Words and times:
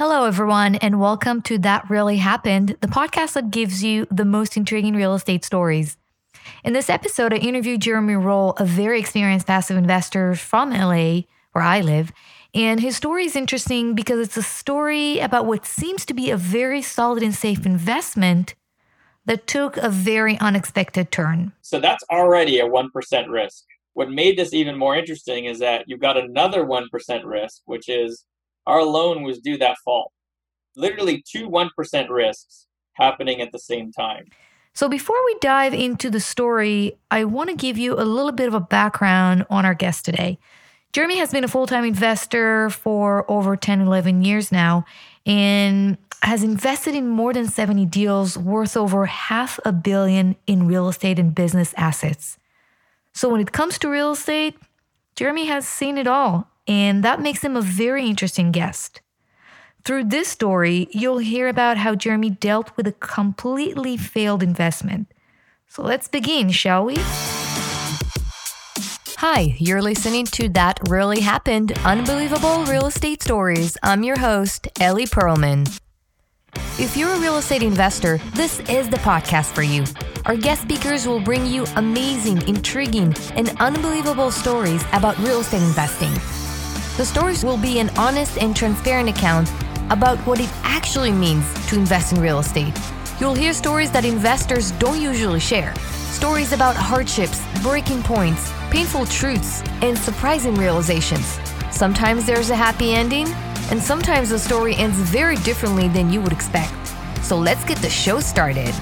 Hello, 0.00 0.24
everyone, 0.24 0.76
and 0.76 0.98
welcome 0.98 1.42
to 1.42 1.58
That 1.58 1.84
Really 1.90 2.16
Happened, 2.16 2.74
the 2.80 2.86
podcast 2.86 3.34
that 3.34 3.50
gives 3.50 3.84
you 3.84 4.06
the 4.10 4.24
most 4.24 4.56
intriguing 4.56 4.94
real 4.94 5.14
estate 5.14 5.44
stories. 5.44 5.98
In 6.64 6.72
this 6.72 6.88
episode, 6.88 7.34
I 7.34 7.36
interviewed 7.36 7.82
Jeremy 7.82 8.14
Roll, 8.14 8.52
a 8.52 8.64
very 8.64 8.98
experienced 8.98 9.46
passive 9.46 9.76
investor 9.76 10.34
from 10.34 10.70
LA, 10.70 11.24
where 11.52 11.62
I 11.62 11.82
live. 11.82 12.12
And 12.54 12.80
his 12.80 12.96
story 12.96 13.26
is 13.26 13.36
interesting 13.36 13.94
because 13.94 14.20
it's 14.20 14.38
a 14.38 14.42
story 14.42 15.18
about 15.18 15.44
what 15.44 15.66
seems 15.66 16.06
to 16.06 16.14
be 16.14 16.30
a 16.30 16.36
very 16.38 16.80
solid 16.80 17.22
and 17.22 17.34
safe 17.34 17.66
investment 17.66 18.54
that 19.26 19.46
took 19.46 19.76
a 19.76 19.90
very 19.90 20.38
unexpected 20.38 21.12
turn. 21.12 21.52
So 21.60 21.78
that's 21.78 22.04
already 22.10 22.58
a 22.58 22.66
1% 22.66 23.28
risk. 23.28 23.64
What 23.92 24.10
made 24.10 24.38
this 24.38 24.54
even 24.54 24.78
more 24.78 24.96
interesting 24.96 25.44
is 25.44 25.58
that 25.58 25.84
you've 25.88 26.00
got 26.00 26.16
another 26.16 26.64
1% 26.64 26.86
risk, 27.26 27.60
which 27.66 27.90
is 27.90 28.24
our 28.70 28.84
loan 28.84 29.22
was 29.22 29.40
due 29.40 29.58
that 29.58 29.76
fall. 29.84 30.12
Literally 30.76 31.24
two 31.26 31.48
1% 31.48 32.08
risks 32.08 32.66
happening 32.92 33.40
at 33.40 33.50
the 33.50 33.58
same 33.58 33.90
time. 33.90 34.26
So, 34.72 34.88
before 34.88 35.16
we 35.26 35.36
dive 35.40 35.74
into 35.74 36.10
the 36.10 36.20
story, 36.20 36.96
I 37.10 37.24
want 37.24 37.50
to 37.50 37.56
give 37.56 37.76
you 37.76 37.94
a 37.94 38.04
little 38.04 38.30
bit 38.30 38.46
of 38.46 38.54
a 38.54 38.60
background 38.60 39.44
on 39.50 39.66
our 39.66 39.74
guest 39.74 40.04
today. 40.04 40.38
Jeremy 40.92 41.18
has 41.18 41.32
been 41.32 41.42
a 41.42 41.48
full 41.48 41.66
time 41.66 41.84
investor 41.84 42.70
for 42.70 43.28
over 43.28 43.56
10, 43.56 43.80
11 43.80 44.22
years 44.22 44.52
now 44.52 44.84
and 45.26 45.98
has 46.22 46.42
invested 46.42 46.94
in 46.94 47.08
more 47.08 47.32
than 47.32 47.48
70 47.48 47.86
deals 47.86 48.36
worth 48.36 48.76
over 48.76 49.06
half 49.06 49.58
a 49.64 49.72
billion 49.72 50.36
in 50.46 50.66
real 50.66 50.88
estate 50.88 51.18
and 51.18 51.34
business 51.34 51.74
assets. 51.76 52.38
So, 53.12 53.28
when 53.28 53.40
it 53.40 53.50
comes 53.50 53.76
to 53.80 53.88
real 53.88 54.12
estate, 54.12 54.56
Jeremy 55.16 55.46
has 55.46 55.66
seen 55.66 55.98
it 55.98 56.06
all, 56.06 56.48
and 56.70 57.02
that 57.02 57.20
makes 57.20 57.42
him 57.42 57.56
a 57.56 57.60
very 57.60 58.06
interesting 58.06 58.52
guest. 58.52 59.00
Through 59.84 60.04
this 60.04 60.28
story, 60.28 60.86
you'll 60.92 61.18
hear 61.18 61.48
about 61.48 61.78
how 61.78 61.96
Jeremy 61.96 62.30
dealt 62.30 62.70
with 62.76 62.86
a 62.86 62.92
completely 62.92 63.96
failed 63.96 64.40
investment. 64.40 65.12
So 65.66 65.82
let's 65.82 66.06
begin, 66.06 66.50
shall 66.50 66.84
we? 66.84 66.94
Hi, 69.18 69.56
you're 69.58 69.82
listening 69.82 70.26
to 70.26 70.48
That 70.50 70.78
Really 70.88 71.20
Happened 71.20 71.72
Unbelievable 71.84 72.64
Real 72.66 72.86
Estate 72.86 73.20
Stories. 73.20 73.76
I'm 73.82 74.04
your 74.04 74.18
host, 74.18 74.68
Ellie 74.80 75.06
Perlman. 75.06 75.80
If 76.78 76.96
you're 76.96 77.12
a 77.12 77.18
real 77.18 77.38
estate 77.38 77.64
investor, 77.64 78.18
this 78.34 78.60
is 78.60 78.88
the 78.88 78.98
podcast 78.98 79.52
for 79.54 79.62
you. 79.62 79.84
Our 80.24 80.36
guest 80.36 80.62
speakers 80.62 81.04
will 81.04 81.20
bring 81.20 81.46
you 81.46 81.64
amazing, 81.74 82.46
intriguing, 82.48 83.12
and 83.34 83.48
unbelievable 83.58 84.30
stories 84.30 84.84
about 84.92 85.18
real 85.18 85.40
estate 85.40 85.62
investing. 85.62 86.39
The 87.00 87.06
stories 87.06 87.42
will 87.42 87.56
be 87.56 87.78
an 87.78 87.88
honest 87.96 88.36
and 88.36 88.54
transparent 88.54 89.08
account 89.08 89.50
about 89.88 90.18
what 90.26 90.38
it 90.38 90.50
actually 90.64 91.12
means 91.12 91.46
to 91.68 91.76
invest 91.76 92.12
in 92.12 92.20
real 92.20 92.40
estate. 92.40 92.78
You'll 93.18 93.32
hear 93.32 93.54
stories 93.54 93.90
that 93.92 94.04
investors 94.04 94.72
don't 94.72 95.00
usually 95.00 95.40
share 95.40 95.74
stories 96.10 96.52
about 96.52 96.76
hardships, 96.76 97.40
breaking 97.62 98.02
points, 98.02 98.52
painful 98.70 99.06
truths, 99.06 99.62
and 99.80 99.96
surprising 99.96 100.54
realizations. 100.56 101.38
Sometimes 101.70 102.26
there's 102.26 102.50
a 102.50 102.54
happy 102.54 102.92
ending, 102.92 103.28
and 103.70 103.80
sometimes 103.82 104.28
the 104.28 104.38
story 104.38 104.74
ends 104.74 104.98
very 104.98 105.36
differently 105.36 105.88
than 105.88 106.12
you 106.12 106.20
would 106.20 106.32
expect. 106.32 106.74
So 107.22 107.38
let's 107.38 107.64
get 107.64 107.78
the 107.78 107.88
show 107.88 108.20
started. 108.20 108.74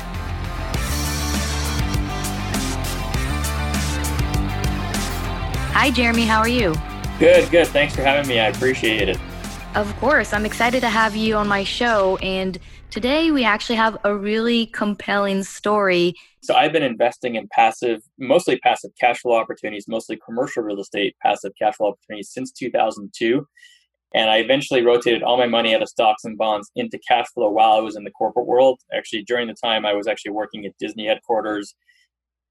Hi, 5.73 5.93
Jeremy. 5.93 6.27
How 6.27 6.41
are 6.41 6.49
you? 6.49 6.75
Good, 7.19 7.51
good. 7.51 7.67
Thanks 7.67 7.97
for 7.97 8.03
having 8.03 8.29
me. 8.29 8.39
I 8.39 8.47
appreciate 8.47 9.09
it. 9.09 9.19
Of 9.75 9.93
course. 9.99 10.33
I'm 10.33 10.47
excited 10.47 10.81
to 10.83 10.89
have 10.89 11.17
you 11.17 11.35
on 11.35 11.49
my 11.49 11.65
show. 11.65 12.17
And 12.19 12.57
today 12.91 13.33
we 13.33 13.43
actually 13.43 13.75
have 13.75 13.99
a 14.05 14.15
really 14.15 14.67
compelling 14.67 15.43
story. 15.43 16.15
So 16.43 16.55
I've 16.55 16.73
been 16.73 16.85
investing 16.85 17.35
in 17.35 17.49
passive, 17.51 18.03
mostly 18.21 18.61
passive 18.61 18.93
cash 19.01 19.19
flow 19.19 19.35
opportunities, 19.35 19.89
mostly 19.89 20.17
commercial 20.25 20.63
real 20.63 20.81
estate 20.81 21.17
passive 21.21 21.51
cash 21.61 21.75
flow 21.75 21.89
opportunities 21.89 22.31
since 22.33 22.53
2002. 22.53 23.45
And 24.15 24.31
I 24.31 24.37
eventually 24.37 24.83
rotated 24.83 25.25
all 25.25 25.37
my 25.37 25.49
money 25.49 25.75
out 25.75 25.83
of 25.83 25.89
stocks 25.89 26.25
and 26.25 26.39
bonds 26.39 26.71
into 26.77 27.01
cash 27.07 27.27
flow 27.35 27.51
while 27.51 27.73
I 27.73 27.81
was 27.81 27.97
in 27.97 28.05
the 28.05 28.13
corporate 28.13 28.47
world. 28.47 28.81
Actually, 28.97 29.25
during 29.25 29.49
the 29.49 29.55
time 29.55 29.85
I 29.85 29.93
was 29.93 30.07
actually 30.07 30.31
working 30.33 30.65
at 30.67 30.79
Disney 30.79 31.09
headquarters 31.09 31.75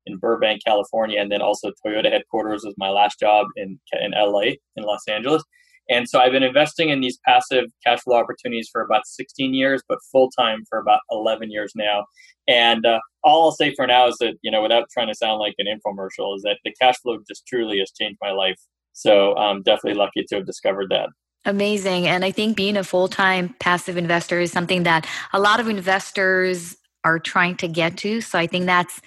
in 0.07 0.18
Burbank, 0.18 0.63
California, 0.66 1.19
and 1.19 1.31
then 1.31 1.41
also 1.41 1.72
Toyota 1.85 2.12
headquarters 2.12 2.63
was 2.63 2.73
my 2.78 2.90
last 2.90 3.19
job 3.19 3.45
in 3.56 3.79
in 4.01 4.12
LA, 4.12 4.56
in 4.75 4.84
Los 4.84 5.07
Angeles. 5.07 5.44
And 5.90 6.09
so 6.09 6.19
I've 6.19 6.31
been 6.31 6.44
investing 6.44 6.90
in 6.90 7.00
these 7.00 7.18
passive 7.25 7.66
cash 7.85 8.01
flow 8.01 8.17
opportunities 8.17 8.69
for 8.72 8.81
about 8.81 9.07
16 9.07 9.53
years, 9.53 9.81
but 9.88 10.00
full 10.12 10.29
time 10.31 10.63
for 10.69 10.79
about 10.79 11.00
11 11.12 11.50
years 11.50 11.72
now. 11.75 12.06
And 12.47 12.85
uh, 12.85 13.00
all 13.23 13.46
I'll 13.46 13.51
say 13.51 13.73
for 13.73 13.88
now 13.88 14.07
is 14.07 14.17
that, 14.19 14.35
you 14.41 14.51
know, 14.51 14.62
without 14.62 14.90
trying 14.91 15.07
to 15.07 15.16
sound 15.16 15.40
like 15.40 15.56
an 15.59 15.67
infomercial, 15.67 16.35
is 16.35 16.41
that 16.44 16.57
the 16.66 16.73
cash 16.79 16.96
flow 17.01 17.17
just 17.28 17.47
truly 17.47 17.79
has 17.79 17.91
changed 17.91 18.17
my 18.22 18.31
life. 18.31 18.57
So 18.94 19.35
I'm 19.38 19.63
definitely 19.63 19.97
lucky 19.97 20.25
to 20.28 20.35
have 20.35 20.46
discovered 20.46 20.88
that. 20.90 21.09
Amazing. 21.46 22.07
And 22.07 22.25
I 22.25 22.31
think 22.31 22.57
being 22.57 22.75
a 22.75 22.84
full 22.84 23.07
time 23.07 23.56
passive 23.59 23.96
investor 23.96 24.40
is 24.41 24.51
something 24.51 24.84
that 24.84 25.07
a 25.31 25.40
lot 25.40 25.59
of 25.59 25.69
investors 25.69 26.75
are 27.06 27.19
trying 27.19 27.56
to 27.57 27.67
get 27.67 27.96
to. 27.97 28.19
So 28.19 28.38
I 28.38 28.47
think 28.47 28.66
that's 28.66 29.00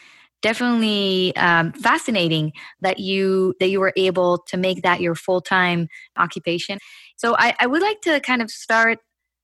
definitely 0.42 1.34
um, 1.36 1.72
fascinating 1.72 2.52
that 2.80 2.98
you 2.98 3.54
that 3.60 3.68
you 3.68 3.80
were 3.80 3.92
able 3.96 4.38
to 4.48 4.56
make 4.56 4.82
that 4.82 5.00
your 5.00 5.14
full-time 5.14 5.88
occupation. 6.16 6.78
So 7.16 7.36
I, 7.38 7.54
I 7.58 7.66
would 7.66 7.82
like 7.82 8.00
to 8.02 8.20
kind 8.20 8.42
of 8.42 8.50
start 8.50 8.98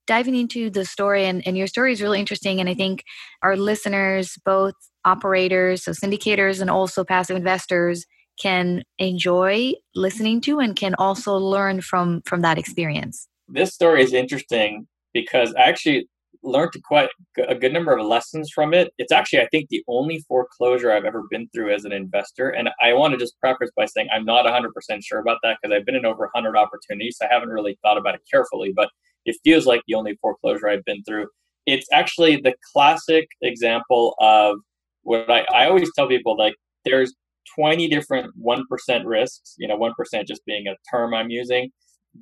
diving 0.07 0.37
into 0.37 0.71
the 0.71 0.85
story 0.85 1.25
and, 1.25 1.47
and 1.47 1.57
your 1.57 1.67
story 1.67 1.93
is 1.93 2.01
really 2.01 2.21
interesting 2.21 2.61
and 2.61 2.69
i 2.69 2.75
think 2.75 3.03
our 3.43 3.57
listeners 3.57 4.39
both 4.45 4.75
operators 5.05 5.83
so 5.83 5.91
syndicators 5.91 6.61
and 6.61 6.71
also 6.71 7.03
passive 7.03 7.37
investors 7.37 8.07
can 8.39 8.83
enjoy 8.99 9.73
listening 9.95 10.41
to 10.43 10.59
and 10.59 10.77
can 10.77 10.95
also 10.97 11.37
learn 11.37 11.81
from 11.81 12.23
from 12.25 12.43
that 12.43 12.59
experience. 12.59 13.29
This 13.49 13.75
story 13.75 14.03
is 14.03 14.13
interesting 14.13 14.87
because 15.13 15.55
actually 15.57 16.09
learned 16.47 16.73
quite 16.85 17.11
a 17.49 17.55
good 17.55 17.73
number 17.73 17.97
of 17.97 18.07
lessons 18.07 18.51
from 18.55 18.73
it. 18.73 18.93
It's 18.99 19.13
actually, 19.13 19.41
I 19.41 19.49
think, 19.49 19.69
the 19.69 19.85
only 19.89 20.25
foreclosure 20.29 20.93
I've 20.93 21.05
ever 21.05 21.25
been 21.31 21.49
through 21.55 21.75
as 21.75 21.85
an 21.85 21.93
investor. 21.93 22.51
And 22.51 22.71
I 22.83 22.93
want 22.93 23.13
to 23.13 23.19
just 23.19 23.39
preface 23.41 23.71
by 23.77 23.87
saying 23.87 24.09
I'm 24.13 24.25
not 24.25 24.47
100% 24.47 24.71
sure 25.03 25.19
about 25.19 25.39
that 25.43 25.59
because 25.61 25.75
I've 25.75 25.85
been 25.85 25.97
in 25.97 26.07
over 26.07 26.31
100 26.33 26.57
opportunities. 26.57 27.17
So 27.19 27.27
I 27.27 27.33
haven't 27.33 27.51
really 27.51 27.79
thought 27.83 27.99
about 27.99 28.15
it 28.15 28.23
carefully, 28.31 28.73
but 28.75 28.89
it 29.25 29.37
feels 29.45 29.67
like 29.67 29.83
the 29.87 29.95
only 29.95 30.17
foreclosure 30.23 30.69
I've 30.69 30.85
been 30.85 31.03
through. 31.05 31.27
It's 31.67 31.87
actually 31.93 32.37
the 32.37 32.55
classic 32.73 33.27
example 33.43 34.15
of 34.21 34.59
what 35.03 35.31
I, 35.31 35.45
I 35.53 35.67
always 35.67 35.91
tell 35.95 36.09
people 36.09 36.37
like, 36.37 36.55
there's 36.85 37.13
20 37.59 37.89
different 37.89 38.33
1% 38.41 38.63
risks, 39.05 39.55
you 39.59 39.67
know, 39.67 39.77
1% 39.77 39.93
just 40.27 40.45
being 40.47 40.67
a 40.69 40.77
term 40.91 41.15
I'm 41.15 41.31
using, 41.31 41.71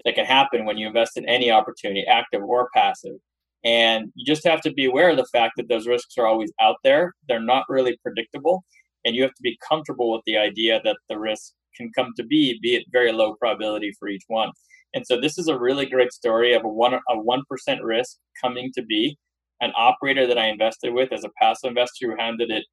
that 0.04 0.14
can 0.14 0.24
happen 0.24 0.64
when 0.64 0.76
you 0.78 0.86
invest 0.86 1.16
in 1.16 1.28
any 1.28 1.50
opportunity, 1.50 2.04
active 2.08 2.42
or 2.42 2.68
passive. 2.74 3.16
And 3.64 4.12
you 4.14 4.26
just 4.26 4.46
have 4.46 4.60
to 4.62 4.72
be 4.72 4.84
aware 4.84 5.10
of 5.10 5.16
the 5.16 5.26
fact 5.32 5.54
that 5.56 5.68
those 5.68 5.86
risks 5.86 6.14
are 6.18 6.26
always 6.26 6.52
out 6.60 6.76
there. 6.84 7.14
They're 7.28 7.40
not 7.40 7.64
really 7.68 7.98
predictable. 8.02 8.64
And 9.04 9.14
you 9.14 9.22
have 9.22 9.34
to 9.34 9.42
be 9.42 9.58
comfortable 9.66 10.12
with 10.12 10.22
the 10.26 10.36
idea 10.36 10.80
that 10.84 10.96
the 11.08 11.18
risk 11.18 11.52
can 11.76 11.90
come 11.96 12.12
to 12.16 12.24
be, 12.24 12.58
be 12.62 12.76
it 12.76 12.84
very 12.92 13.12
low 13.12 13.34
probability 13.34 13.92
for 13.98 14.08
each 14.08 14.24
one. 14.28 14.50
And 14.94 15.04
so 15.06 15.20
this 15.20 15.38
is 15.38 15.48
a 15.48 15.58
really 15.58 15.86
great 15.86 16.12
story 16.12 16.54
of 16.54 16.64
a 16.64 16.68
one 16.68 16.94
a 16.94 17.18
one 17.18 17.42
percent 17.48 17.82
risk 17.82 18.16
coming 18.42 18.70
to 18.74 18.82
be. 18.82 19.18
An 19.60 19.72
operator 19.76 20.26
that 20.26 20.36
I 20.36 20.46
invested 20.48 20.92
with 20.92 21.12
as 21.12 21.24
a 21.24 21.30
passive 21.40 21.68
investor 21.68 22.10
who 22.10 22.16
handled 22.18 22.50
it 22.50 22.64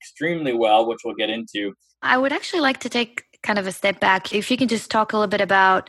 extremely 0.00 0.52
well, 0.52 0.86
which 0.86 0.98
we'll 1.04 1.14
get 1.14 1.30
into. 1.30 1.72
I 2.02 2.18
would 2.18 2.32
actually 2.32 2.60
like 2.60 2.80
to 2.80 2.88
take 2.88 3.24
kind 3.42 3.58
of 3.58 3.66
a 3.66 3.72
step 3.72 3.98
back. 4.00 4.34
If 4.34 4.50
you 4.50 4.56
can 4.56 4.68
just 4.68 4.90
talk 4.90 5.12
a 5.12 5.16
little 5.16 5.28
bit 5.28 5.40
about 5.40 5.88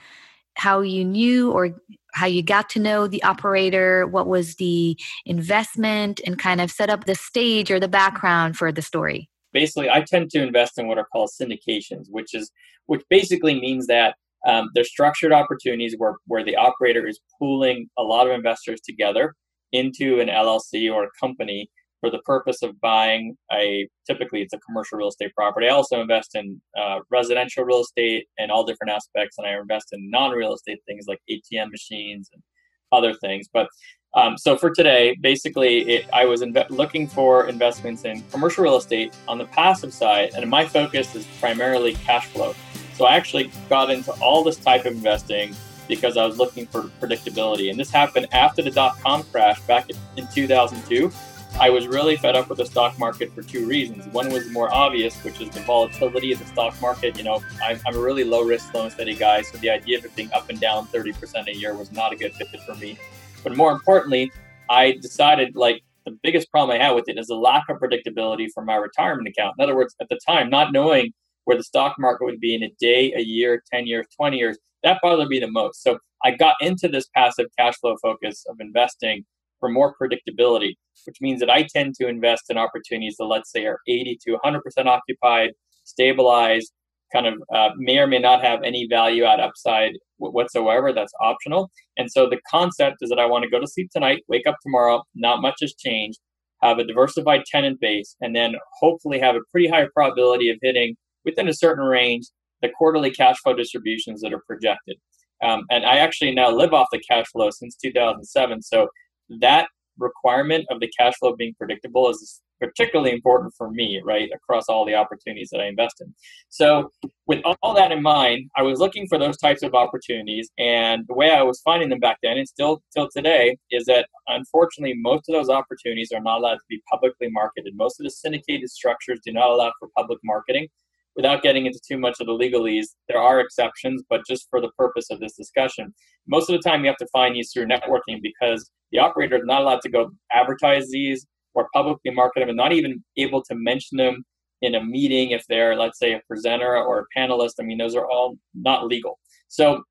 how 0.56 0.82
you 0.82 1.04
knew 1.04 1.52
or 1.52 1.70
how 2.14 2.26
you 2.26 2.42
got 2.42 2.70
to 2.70 2.80
know 2.80 3.08
the 3.08 3.22
operator, 3.24 4.08
what 4.08 4.28
was 4.28 4.56
the 4.56 4.98
investment, 5.26 6.22
and 6.26 6.40
kind 6.40 6.62
of 6.62 6.72
set 6.72 6.90
up 6.90 7.06
the 7.06 7.16
stage 7.16 7.70
or 7.70 7.80
the 7.80 7.88
background 7.88 8.58
for 8.58 8.72
the 8.72 8.82
story. 8.82 9.30
Basically, 9.54 9.90
I 9.90 10.02
tend 10.02 10.32
to 10.32 10.42
invest 10.42 10.78
in 10.78 10.88
what 10.88 10.98
are 10.98 11.08
called 11.12 11.30
syndications, 11.30 12.06
which 12.10 12.34
is 12.34 12.52
which 12.88 13.04
basically 13.10 13.60
means 13.60 13.88
that 13.88 14.16
um, 14.46 14.70
they're 14.74 14.84
structured 14.84 15.32
opportunities 15.32 15.96
where, 15.98 16.16
where 16.28 16.44
the 16.44 16.56
operator 16.56 17.08
is 17.08 17.20
pooling 17.40 17.90
a 17.98 18.04
lot 18.04 18.28
of 18.28 18.34
investors 18.34 18.80
together 18.82 19.34
into 19.72 20.20
an 20.20 20.28
LLC 20.28 20.94
or 20.94 21.06
a 21.06 21.10
company 21.20 21.70
for 22.06 22.12
the 22.12 22.20
purpose 22.20 22.62
of 22.62 22.80
buying 22.82 23.36
a 23.52 23.88
typically 24.06 24.44
it's 24.44 24.54
a 24.54 24.60
commercial 24.60 25.00
real 25.00 25.08
estate 25.08 25.34
property. 25.34 25.66
I 25.66 25.72
also 25.72 26.02
invest 26.02 26.36
in 26.36 26.62
uh, 26.80 27.00
residential 27.10 27.64
real 27.64 27.82
estate 27.82 28.28
and 28.38 28.52
all 28.52 28.64
different 28.64 28.92
aspects, 28.92 29.40
and 29.40 29.48
I 29.48 29.58
invest 29.60 29.88
in 29.92 30.08
non-real 30.12 30.54
estate 30.54 30.78
things 30.86 31.06
like 31.08 31.20
ATM 31.28 31.72
machines 31.72 32.30
and 32.32 32.44
other 32.92 33.16
things. 33.16 33.48
But 33.52 33.70
um, 34.14 34.38
so 34.38 34.56
for 34.56 34.70
today, 34.70 35.18
basically, 35.20 35.80
it, 35.90 36.06
I 36.14 36.26
was 36.26 36.44
looking 36.70 37.08
for 37.08 37.50
investments 37.50 38.06
in 38.06 38.22
commercial 38.30 38.64
real 38.64 38.78
estate 38.78 39.18
on 39.28 39.40
the 39.40 39.46
passive 39.46 39.92
side, 39.92 40.34
and 40.36 40.48
my 40.48 40.64
focus 40.64 41.16
is 41.16 41.26
primarily 41.40 41.96
cash 41.96 42.28
flow. 42.28 42.54
So 42.94 43.06
I 43.06 43.16
actually 43.16 43.50
got 43.68 43.90
into 43.90 44.12
all 44.22 44.44
this 44.44 44.58
type 44.58 44.86
of 44.86 44.94
investing 44.94 45.56
because 45.88 46.18
I 46.18 46.26
was 46.28 46.38
looking 46.38 46.68
for 46.68 46.84
predictability. 47.02 47.72
And 47.72 47.80
this 47.80 47.90
happened 47.90 48.28
after 48.32 48.62
the 48.62 48.70
dot 48.70 49.00
com 49.00 49.24
crash 49.24 49.60
back 49.62 49.90
in 50.18 50.28
2002. 50.28 51.12
I 51.58 51.70
was 51.70 51.88
really 51.88 52.18
fed 52.18 52.36
up 52.36 52.50
with 52.50 52.58
the 52.58 52.66
stock 52.66 53.00
market 53.00 53.32
for 53.34 53.42
two 53.42 53.66
reasons. 53.66 54.06
One 54.08 54.30
was 54.30 54.52
more 54.52 54.74
obvious, 54.74 55.16
which 55.24 55.40
is 55.40 55.50
the 55.52 55.62
volatility 55.62 56.34
of 56.34 56.40
the 56.40 56.46
stock 56.48 56.80
market. 56.82 57.18
You 57.18 57.24
know, 57.24 57.42
I'm, 57.64 57.80
I'm 57.88 57.96
a 57.96 58.00
really 58.00 58.26
low 58.26 58.44
risk, 58.44 58.72
slow 58.72 58.84
and 58.84 58.92
steady 58.92 59.16
guy, 59.16 59.42
so 59.42 59.58
the 59.60 59.70
idea 59.70 59.98
of 59.98 60.04
it 60.04 60.14
being 60.18 60.30
up 60.34 60.50
and 60.50 60.60
down 60.60 60.88
30% 60.88 61.48
a 61.48 61.56
year 61.56 61.74
was 61.74 61.94
not 61.94 62.12
a 62.12 62.18
good 62.18 62.34
fit 62.34 62.50
for 62.68 62.76
me. 62.76 63.00
But 63.42 63.56
more 63.56 63.72
importantly, 63.72 64.34
I 64.70 64.98
decided 65.02 65.56
like 65.56 65.82
the 66.06 66.18
biggest 66.24 66.52
problem 66.52 66.78
I 66.78 66.84
had 66.84 66.92
with 66.92 67.08
it 67.08 67.18
is 67.18 67.28
the 67.28 67.36
lack 67.36 67.64
of 67.70 67.78
predictability 67.78 68.48
for 68.54 68.66
my 68.66 68.76
retirement 68.76 69.30
account. 69.30 69.56
In 69.58 69.64
other 69.64 69.78
words, 69.78 69.96
at 70.02 70.10
the 70.10 70.20
time, 70.28 70.50
not 70.50 70.74
knowing 70.74 71.14
where 71.46 71.56
the 71.56 71.64
stock 71.64 71.96
market 71.98 72.26
would 72.26 72.42
be 72.42 72.54
in 72.54 72.64
a 72.64 72.72
day, 72.82 73.14
a 73.16 73.22
year, 73.22 73.64
10 73.72 73.88
years, 73.88 74.06
20 74.18 74.38
years, 74.38 74.58
that 74.84 75.00
bothered 75.02 75.30
me 75.30 75.40
the 75.40 75.50
most. 75.50 75.82
So 75.82 76.00
I 76.22 76.32
got 76.32 76.56
into 76.60 76.90
this 76.90 77.08
passive 77.16 77.46
cash 77.58 77.76
flow 77.78 77.96
focus 78.02 78.46
of 78.50 78.58
investing 78.60 79.26
for 79.66 79.72
more 79.72 79.96
predictability, 80.00 80.76
which 81.06 81.18
means 81.22 81.40
that 81.40 81.50
I 81.50 81.64
tend 81.64 81.96
to 81.96 82.08
invest 82.08 82.44
in 82.50 82.58
opportunities 82.58 83.16
that, 83.18 83.26
let's 83.26 83.52
say, 83.52 83.66
are 83.66 83.80
80 83.88 84.20
to 84.26 84.38
100% 84.46 84.86
occupied, 84.86 85.52
stabilized, 85.86 86.72
kind 87.12 87.26
of 87.26 87.34
uh, 87.54 87.70
may 87.78 87.98
or 87.98 88.08
may 88.08 88.20
not 88.20 88.44
have 88.44 88.62
any 88.64 88.88
value 88.88 89.24
add 89.24 89.40
upside 89.40 89.94
whatsoever. 90.18 90.94
That's 90.94 91.14
optional. 91.20 91.72
And 91.98 92.12
so 92.12 92.30
the 92.30 92.40
concept 92.50 92.98
is 93.02 93.10
that 93.10 93.20
I 93.20 93.26
want 93.26 93.44
to 93.44 93.50
go 93.50 93.60
to 93.60 93.68
sleep 93.68 93.90
tonight, 93.92 94.24
wake 94.28 94.46
up 94.48 94.58
tomorrow, 94.62 95.04
not 95.16 95.42
much 95.42 95.56
has 95.62 95.74
changed, 95.74 96.20
have 96.62 96.78
a 96.78 96.86
diversified 96.86 97.44
tenant 97.46 97.80
base, 97.80 98.16
and 98.22 98.36
then 98.36 98.54
hopefully 98.80 99.20
have 99.20 99.36
a 99.36 99.42
pretty 99.52 99.68
high 99.68 99.88
probability 99.96 100.50
of 100.50 100.58
hitting 100.62 100.96
within 101.24 101.48
a 101.48 101.54
certain 101.54 101.86
range 101.86 102.28
the 102.62 102.70
quarterly 102.70 103.12
cash 103.12 103.38
flow 103.44 103.54
distributions 103.54 104.22
that 104.22 104.34
are 104.34 104.42
projected. 104.48 104.98
Um, 105.44 105.64
and 105.70 105.86
I 105.86 105.98
actually 105.98 106.34
now 106.34 106.50
live 106.50 106.74
off 106.74 106.88
the 106.92 107.02
cash 107.10 107.26
flow 107.32 107.50
since 107.52 107.76
2007. 107.76 108.62
So 108.62 108.88
that 109.30 109.68
requirement 109.98 110.66
of 110.70 110.80
the 110.80 110.92
cash 110.98 111.14
flow 111.20 111.36
being 111.36 111.54
predictable 111.58 112.10
is 112.10 112.42
particularly 112.60 113.12
important 113.12 113.54
for 113.58 113.70
me, 113.70 114.02
right, 114.04 114.30
across 114.34 114.66
all 114.70 114.86
the 114.86 114.96
opportunities 114.96 115.50
that 115.52 115.60
I 115.60 115.68
invest 115.68 116.02
in. 116.02 116.14
So, 116.50 116.92
with 117.28 117.42
all 117.62 117.74
that 117.74 117.92
in 117.92 118.02
mind, 118.02 118.50
I 118.56 118.62
was 118.62 118.80
looking 118.80 119.08
for 119.08 119.18
those 119.18 119.38
types 119.38 119.64
of 119.64 119.74
opportunities, 119.74 120.50
and 120.58 121.06
the 121.08 121.16
way 121.16 121.32
I 121.32 121.42
was 121.42 121.62
finding 121.62 121.90
them 121.90 122.00
back 122.00 122.18
then, 122.24 122.38
and 122.38 122.48
still 122.48 122.82
till 122.96 123.10
today, 123.14 123.58
is 123.72 123.86
that 123.86 124.08
unfortunately 124.28 124.96
most 124.98 125.28
of 125.28 125.34
those 125.34 125.50
opportunities 125.50 126.12
are 126.14 126.22
not 126.22 126.40
allowed 126.40 126.56
to 126.56 126.70
be 126.70 126.82
publicly 126.90 127.30
marketed. 127.30 127.74
Most 127.76 128.00
of 128.00 128.06
the 128.06 128.12
syndicated 128.12 128.70
structures 128.70 129.20
do 129.26 129.34
not 129.34 129.50
allow 129.50 129.72
for 129.80 129.90
public 129.98 130.20
marketing 130.24 130.68
without 131.16 131.42
getting 131.42 131.66
into 131.66 131.80
too 131.88 131.98
much 131.98 132.18
of 132.20 132.28
the 132.28 132.34
legalese, 132.34 132.88
there 133.08 133.20
are 133.20 133.40
exceptions, 133.40 134.04
but 134.10 134.22
just 134.28 134.48
for 134.50 134.60
the 134.60 134.72
purpose 134.78 135.10
of 135.10 135.20
this 135.20 135.36
discussion, 135.36 135.94
most 136.28 136.50
of 136.50 136.56
the 136.56 136.70
time 136.70 136.82
you 136.82 136.88
have 136.88 136.98
to 136.98 137.08
find 137.08 137.36
these 137.36 137.52
through 137.52 137.68
networking 137.68 138.22
because 138.22 138.70
the 138.92 139.00
operator 139.00 139.38
is 139.38 139.46
not 139.46 139.62
allowed 139.62 139.82
to 139.82 139.90
go 139.90 140.12
advertise 140.32 140.90
these 140.90 141.26
or 141.54 141.68
publicly 141.74 142.12
market 142.12 142.42
them 142.42 142.50
and 142.50 142.58
not 142.58 142.74
even 142.74 143.04
able 143.18 143.42
to 143.44 143.56
mention 143.56 143.98
them 143.98 144.26
in 144.62 144.76
a 144.76 144.84
meeting 144.84 145.32
if 145.32 145.44
they're, 145.48 145.76
let's 145.76 146.00
say, 146.00 146.14
a 146.14 146.22
presenter 146.28 146.78
or 146.78 147.00
a 147.00 147.20
panelist. 147.20 147.54
I 147.60 147.64
mean, 147.64 147.78
those 147.78 147.96
are 147.96 148.10
all 148.10 148.38
not 148.54 148.88
legal. 148.88 149.20
So 149.48 149.84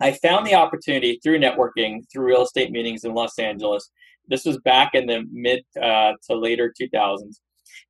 I 0.00 0.12
found 0.12 0.46
the 0.46 0.54
opportunity 0.54 1.18
through 1.22 1.40
networking, 1.40 2.02
through 2.12 2.26
real 2.26 2.42
estate 2.42 2.70
meetings 2.70 3.04
in 3.04 3.14
Los 3.14 3.38
Angeles. 3.38 3.90
This 4.28 4.44
was 4.44 4.58
back 4.58 4.90
in 4.94 5.06
the 5.06 5.24
mid 5.32 5.64
uh, 5.80 6.12
to 6.28 6.36
later 6.36 6.72
2000s 6.80 7.36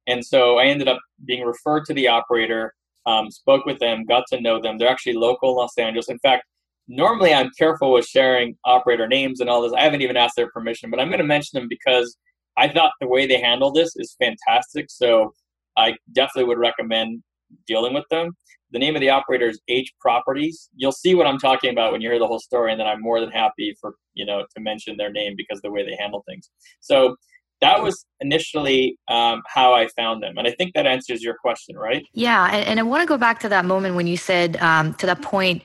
and 0.07 0.25
so 0.25 0.59
I 0.59 0.65
ended 0.65 0.89
up 0.89 0.99
being 1.25 1.45
referred 1.45 1.85
to 1.87 1.95
the 1.95 2.09
operator, 2.09 2.75
um, 3.07 3.31
spoke 3.31 3.67
with 3.67 3.79
them, 3.79 4.05
got 4.05 4.25
to 4.33 4.41
know 4.41 4.61
them. 4.61 4.79
They're 4.79 4.89
actually 4.89 5.15
local 5.15 5.51
in 5.51 5.57
Los 5.57 5.79
Angeles. 5.79 6.09
In 6.09 6.19
fact, 6.19 6.45
normally 6.89 7.33
I'm 7.33 7.51
careful 7.59 7.93
with 7.93 8.07
sharing 8.07 8.57
operator 8.65 9.07
names 9.07 9.41
and 9.41 9.51
all 9.51 9.63
this. 9.63 9.73
I 9.73 9.83
haven't 9.83 10.03
even 10.03 10.17
asked 10.17 10.37
their 10.37 10.51
permission, 10.51 10.91
but 10.91 11.01
I'm 11.01 11.09
going 11.09 11.19
to 11.19 11.25
mention 11.25 11.59
them 11.59 11.69
because 11.69 12.17
I 12.57 12.69
thought 12.69 12.93
the 13.01 13.09
way 13.09 13.27
they 13.27 13.41
handle 13.41 13.71
this 13.73 13.93
is 13.97 14.17
fantastic. 14.19 14.87
So 14.91 15.33
I 15.77 15.95
definitely 16.13 16.49
would 16.49 16.59
recommend 16.59 17.23
dealing 17.67 17.95
with 17.95 18.05
them. 18.11 18.33
The 18.73 18.79
name 18.79 18.97
of 18.97 19.01
the 19.01 19.11
operator 19.11 19.49
is 19.49 19.61
H 19.69 19.93
Properties. 20.01 20.69
You'll 20.75 20.93
see 20.93 21.15
what 21.15 21.27
I'm 21.27 21.39
talking 21.39 21.71
about 21.71 21.93
when 21.93 22.01
you 22.01 22.11
hear 22.11 22.19
the 22.19 22.27
whole 22.27 22.41
story, 22.41 22.73
and 22.73 22.81
then 22.81 22.87
I'm 22.87 23.01
more 23.01 23.21
than 23.21 23.31
happy 23.31 23.75
for 23.81 23.95
you 24.15 24.27
know 24.27 24.45
to 24.57 24.61
mention 24.61 24.97
their 24.97 25.13
name 25.13 25.35
because 25.37 25.61
the 25.63 25.71
way 25.71 25.85
they 25.85 25.97
handle 25.99 26.25
things. 26.29 26.51
So 26.81 27.17
that 27.61 27.83
was 27.83 28.05
initially 28.21 28.99
um, 29.09 29.43
how 29.47 29.73
I 29.73 29.89
found 29.89 30.23
them. 30.23 30.37
And 30.37 30.47
I 30.47 30.53
think 30.53 30.75
that 30.75 30.87
answers 30.87 31.23
your 31.23 31.35
question, 31.35 31.77
right? 31.77 32.05
Yeah. 32.13 32.47
And, 32.53 32.67
and 32.69 32.81
I 32.81 32.83
want 32.83 33.03
to 33.03 33.07
go 33.07 33.17
back 33.17 33.41
to 33.41 33.49
that 33.49 33.65
moment 33.65 33.95
when 33.95 34.07
you 34.07 34.17
said, 34.17 34.57
um, 34.59 34.95
to 34.95 35.07
that 35.07 35.23
point, 35.23 35.63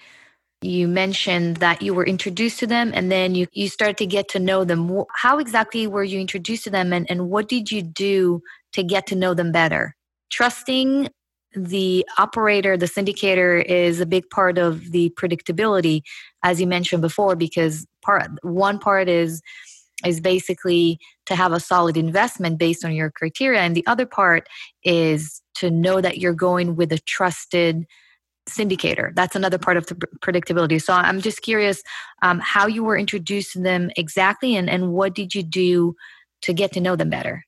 you 0.61 0.87
mentioned 0.87 1.57
that 1.57 1.81
you 1.81 1.93
were 1.93 2.05
introduced 2.05 2.59
to 2.59 2.67
them 2.67 2.91
and 2.93 3.11
then 3.11 3.33
you, 3.33 3.47
you 3.51 3.67
started 3.67 3.97
to 3.97 4.05
get 4.05 4.29
to 4.29 4.39
know 4.39 4.63
them. 4.63 5.03
How 5.15 5.39
exactly 5.39 5.87
were 5.87 6.03
you 6.03 6.19
introduced 6.19 6.63
to 6.65 6.69
them 6.69 6.93
and, 6.93 7.09
and 7.09 7.29
what 7.29 7.49
did 7.49 7.71
you 7.71 7.81
do 7.81 8.41
to 8.73 8.83
get 8.83 9.07
to 9.07 9.15
know 9.15 9.33
them 9.33 9.51
better? 9.51 9.95
Trusting 10.29 11.09
the 11.53 12.05
operator, 12.17 12.77
the 12.77 12.85
syndicator 12.85 13.63
is 13.65 13.99
a 13.99 14.05
big 14.05 14.29
part 14.29 14.57
of 14.57 14.91
the 14.91 15.09
predictability, 15.17 16.01
as 16.43 16.61
you 16.61 16.67
mentioned 16.67 17.01
before, 17.01 17.35
because 17.35 17.85
part 18.01 18.29
one 18.43 18.79
part 18.79 19.09
is 19.09 19.41
is 20.05 20.19
basically 20.19 20.99
to 21.25 21.35
have 21.35 21.51
a 21.51 21.59
solid 21.59 21.97
investment 21.97 22.57
based 22.57 22.83
on 22.83 22.93
your 22.93 23.11
criteria. 23.11 23.61
And 23.61 23.75
the 23.75 23.85
other 23.87 24.05
part 24.05 24.47
is 24.83 25.41
to 25.55 25.69
know 25.69 26.01
that 26.01 26.17
you're 26.17 26.33
going 26.33 26.75
with 26.75 26.91
a 26.91 26.99
trusted 26.99 27.85
syndicator. 28.49 29.13
That's 29.15 29.35
another 29.35 29.57
part 29.57 29.77
of 29.77 29.85
the 29.87 29.95
predictability. 29.95 30.81
So 30.81 30.93
I'm 30.93 31.21
just 31.21 31.41
curious 31.41 31.83
um, 32.21 32.39
how 32.39 32.67
you 32.67 32.83
were 32.83 32.97
introduced 32.97 33.53
to 33.53 33.61
them 33.61 33.91
exactly 33.97 34.55
and, 34.55 34.69
and 34.69 34.93
what 34.93 35.13
did 35.13 35.35
you 35.35 35.43
do 35.43 35.95
to 36.41 36.53
get 36.53 36.71
to 36.73 36.81
know 36.81 36.95
them 36.95 37.09
better? 37.09 37.43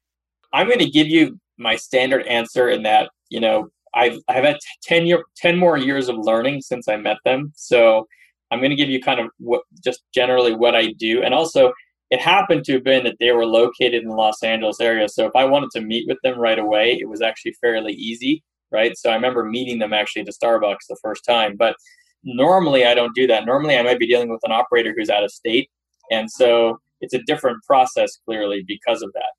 I'm 0.53 0.67
going 0.67 0.79
to 0.79 0.89
give 0.89 1.07
you 1.07 1.39
my 1.57 1.75
standard 1.75 2.25
answer 2.27 2.69
in 2.69 2.83
that, 2.83 3.09
you 3.29 3.39
know, 3.39 3.69
I've, 3.95 4.19
I've 4.27 4.43
had 4.43 4.57
10, 4.83 5.05
year, 5.05 5.23
10 5.37 5.57
more 5.57 5.77
years 5.77 6.09
of 6.09 6.17
learning 6.17 6.61
since 6.61 6.87
I 6.87 6.97
met 6.97 7.17
them. 7.25 7.51
So 7.55 8.07
I'm 8.51 8.59
going 8.59 8.69
to 8.69 8.75
give 8.75 8.89
you 8.89 9.01
kind 9.01 9.19
of 9.19 9.27
what 9.37 9.63
just 9.83 10.03
generally 10.13 10.55
what 10.55 10.75
I 10.75 10.93
do. 10.93 11.23
And 11.23 11.33
also, 11.33 11.73
it 12.13 12.21
happened 12.21 12.63
to 12.63 12.73
have 12.73 12.83
been 12.83 13.03
that 13.05 13.15
they 13.19 13.31
were 13.31 13.43
located 13.43 14.03
in 14.03 14.07
the 14.07 14.13
Los 14.13 14.43
Angeles 14.43 14.79
area. 14.79 15.09
So 15.09 15.25
if 15.25 15.35
I 15.35 15.45
wanted 15.45 15.71
to 15.71 15.81
meet 15.81 16.07
with 16.07 16.19
them 16.21 16.37
right 16.37 16.59
away, 16.59 16.95
it 17.01 17.09
was 17.09 17.23
actually 17.23 17.53
fairly 17.53 17.93
easy, 17.93 18.43
right? 18.71 18.95
So 18.95 19.09
I 19.09 19.15
remember 19.15 19.43
meeting 19.43 19.79
them 19.79 19.93
actually 19.93 20.21
at 20.21 20.27
Starbucks 20.27 20.85
the 20.87 20.99
first 21.01 21.25
time. 21.27 21.55
But 21.57 21.75
normally 22.23 22.85
I 22.85 22.93
don't 22.93 23.15
do 23.15 23.25
that. 23.25 23.47
Normally 23.47 23.77
I 23.77 23.81
might 23.81 23.97
be 23.97 24.05
dealing 24.05 24.29
with 24.29 24.41
an 24.43 24.51
operator 24.51 24.93
who's 24.95 25.09
out 25.09 25.23
of 25.23 25.31
state. 25.31 25.71
And 26.11 26.29
so 26.29 26.77
it's 27.01 27.15
a 27.15 27.23
different 27.23 27.63
process 27.63 28.19
clearly 28.25 28.63
because 28.67 29.01
of 29.01 29.11
that. 29.13 29.31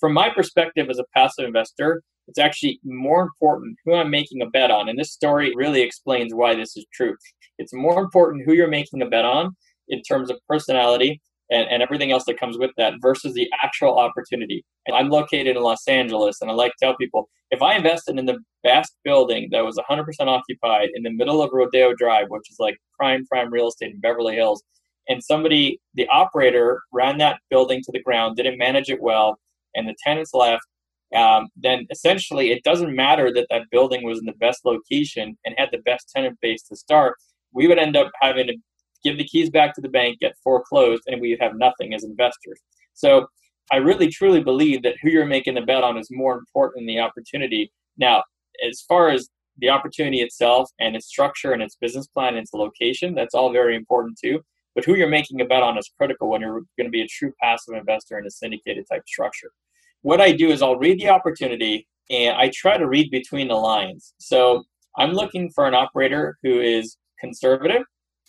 From 0.00 0.14
my 0.14 0.30
perspective 0.30 0.88
as 0.88 0.98
a 0.98 1.04
passive 1.14 1.44
investor, 1.44 2.02
it's 2.28 2.38
actually 2.38 2.80
more 2.82 3.20
important 3.20 3.76
who 3.84 3.92
I'm 3.92 4.10
making 4.10 4.40
a 4.40 4.48
bet 4.48 4.70
on. 4.70 4.88
And 4.88 4.98
this 4.98 5.12
story 5.12 5.52
really 5.54 5.82
explains 5.82 6.32
why 6.32 6.54
this 6.54 6.78
is 6.78 6.86
true. 6.94 7.14
It's 7.58 7.74
more 7.74 8.00
important 8.00 8.44
who 8.46 8.54
you're 8.54 8.68
making 8.68 9.02
a 9.02 9.06
bet 9.06 9.26
on 9.26 9.54
in 9.88 10.00
terms 10.00 10.30
of 10.30 10.38
personality 10.48 11.20
and, 11.52 11.68
and 11.68 11.82
everything 11.82 12.10
else 12.10 12.24
that 12.24 12.40
comes 12.40 12.56
with 12.58 12.70
that 12.78 12.94
versus 13.00 13.34
the 13.34 13.48
actual 13.62 13.98
opportunity. 13.98 14.64
And 14.86 14.96
I'm 14.96 15.10
located 15.10 15.56
in 15.56 15.62
Los 15.62 15.86
Angeles, 15.86 16.40
and 16.40 16.50
I 16.50 16.54
like 16.54 16.72
to 16.72 16.86
tell 16.86 16.96
people 16.96 17.28
if 17.50 17.60
I 17.60 17.76
invested 17.76 18.18
in 18.18 18.24
the 18.24 18.38
best 18.64 18.96
building 19.04 19.48
that 19.52 19.64
was 19.64 19.78
100% 19.78 20.04
occupied 20.20 20.88
in 20.94 21.02
the 21.02 21.12
middle 21.12 21.42
of 21.42 21.50
Rodeo 21.52 21.92
Drive, 21.94 22.26
which 22.28 22.50
is 22.50 22.56
like 22.58 22.78
prime, 22.98 23.26
prime 23.26 23.52
real 23.52 23.68
estate 23.68 23.92
in 23.92 24.00
Beverly 24.00 24.34
Hills, 24.34 24.62
and 25.08 25.22
somebody, 25.22 25.78
the 25.94 26.08
operator, 26.08 26.80
ran 26.92 27.18
that 27.18 27.38
building 27.50 27.82
to 27.84 27.92
the 27.92 28.02
ground, 28.02 28.36
didn't 28.36 28.58
manage 28.58 28.88
it 28.88 29.02
well, 29.02 29.38
and 29.74 29.86
the 29.86 29.94
tenants 30.02 30.32
left, 30.32 30.62
um, 31.14 31.48
then 31.56 31.86
essentially 31.90 32.52
it 32.52 32.62
doesn't 32.62 32.96
matter 32.96 33.32
that 33.34 33.46
that 33.50 33.62
building 33.70 34.04
was 34.04 34.18
in 34.18 34.24
the 34.24 34.32
best 34.32 34.64
location 34.64 35.36
and 35.44 35.54
had 35.58 35.68
the 35.70 35.82
best 35.84 36.10
tenant 36.14 36.38
base 36.40 36.62
to 36.64 36.76
start. 36.76 37.16
We 37.52 37.68
would 37.68 37.78
end 37.78 37.96
up 37.96 38.10
having 38.22 38.46
to 38.46 38.56
give 39.02 39.18
the 39.18 39.24
keys 39.24 39.50
back 39.50 39.74
to 39.74 39.80
the 39.80 39.88
bank, 39.88 40.18
get 40.20 40.36
foreclosed, 40.42 41.02
and 41.06 41.20
we 41.20 41.36
have 41.40 41.56
nothing 41.56 41.94
as 41.94 42.04
investors. 42.04 42.60
So 42.94 43.26
I 43.70 43.76
really 43.76 44.08
truly 44.08 44.42
believe 44.42 44.82
that 44.82 44.96
who 45.02 45.10
you're 45.10 45.26
making 45.26 45.54
the 45.54 45.62
bet 45.62 45.84
on 45.84 45.96
is 45.96 46.08
more 46.10 46.34
important 46.36 46.80
than 46.80 46.94
the 46.94 47.00
opportunity. 47.00 47.72
Now, 47.96 48.22
as 48.68 48.82
far 48.82 49.08
as 49.08 49.28
the 49.58 49.70
opportunity 49.70 50.20
itself 50.20 50.70
and 50.80 50.96
its 50.96 51.06
structure 51.06 51.52
and 51.52 51.62
its 51.62 51.76
business 51.76 52.06
plan 52.06 52.34
and 52.34 52.38
its 52.38 52.52
location, 52.52 53.14
that's 53.14 53.34
all 53.34 53.52
very 53.52 53.76
important 53.76 54.18
too. 54.22 54.40
But 54.74 54.84
who 54.84 54.94
you're 54.94 55.08
making 55.08 55.40
a 55.40 55.44
bet 55.44 55.62
on 55.62 55.76
is 55.78 55.90
critical 55.96 56.30
when 56.30 56.40
you're 56.40 56.62
going 56.76 56.86
to 56.86 56.90
be 56.90 57.02
a 57.02 57.06
true 57.06 57.32
passive 57.40 57.74
investor 57.74 58.18
in 58.18 58.26
a 58.26 58.30
syndicated 58.30 58.86
type 58.90 59.02
structure. 59.06 59.50
What 60.00 60.20
I 60.20 60.32
do 60.32 60.50
is 60.50 60.62
I'll 60.62 60.78
read 60.78 60.98
the 60.98 61.10
opportunity 61.10 61.86
and 62.10 62.36
I 62.36 62.50
try 62.54 62.76
to 62.76 62.88
read 62.88 63.10
between 63.10 63.48
the 63.48 63.54
lines. 63.54 64.14
So 64.18 64.64
I'm 64.98 65.12
looking 65.12 65.50
for 65.50 65.66
an 65.66 65.74
operator 65.74 66.38
who 66.42 66.60
is 66.60 66.96
conservative, 67.20 67.82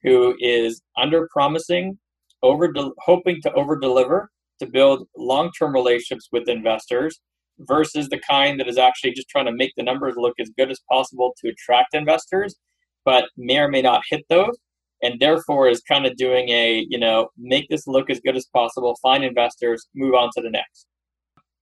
who 0.04 0.36
is 0.40 0.82
under 0.98 1.28
promising, 1.32 1.98
over 2.42 2.74
hoping 3.00 3.42
to 3.44 3.54
over 3.54 3.78
deliver 3.80 4.30
to 4.60 4.68
build 4.68 5.08
long 5.18 5.52
term 5.58 5.74
relationships 5.74 6.30
with 6.32 6.50
investors 6.50 7.22
versus 7.60 8.10
the 8.10 8.20
kind 8.20 8.60
that 8.60 8.68
is 8.68 8.78
actually 8.78 9.14
just 9.14 9.30
trying 9.30 9.46
to 9.46 9.52
make 9.52 9.72
the 9.78 9.84
numbers 9.84 10.16
look 10.18 10.34
as 10.40 10.50
good 10.58 10.72
as 10.72 10.80
possible 10.92 11.34
to 11.40 11.50
attract 11.50 11.94
investors, 11.94 12.56
but 13.06 13.26
may 13.38 13.58
or 13.60 13.68
may 13.68 13.82
not 13.82 14.02
hit 14.10 14.24
those. 14.30 14.58
and 15.04 15.20
therefore 15.20 15.68
is 15.68 15.82
kind 15.82 16.06
of 16.06 16.16
doing 16.16 16.50
a, 16.50 16.86
you 16.90 16.98
know, 16.98 17.28
make 17.38 17.68
this 17.70 17.86
look 17.86 18.10
as 18.10 18.22
good 18.22 18.38
as 18.38 18.48
possible, 18.54 18.98
find 19.02 19.24
investors, 19.24 19.88
move 19.94 20.16
on 20.16 20.30
to 20.34 20.42
the 20.42 20.50
next. 20.50 20.88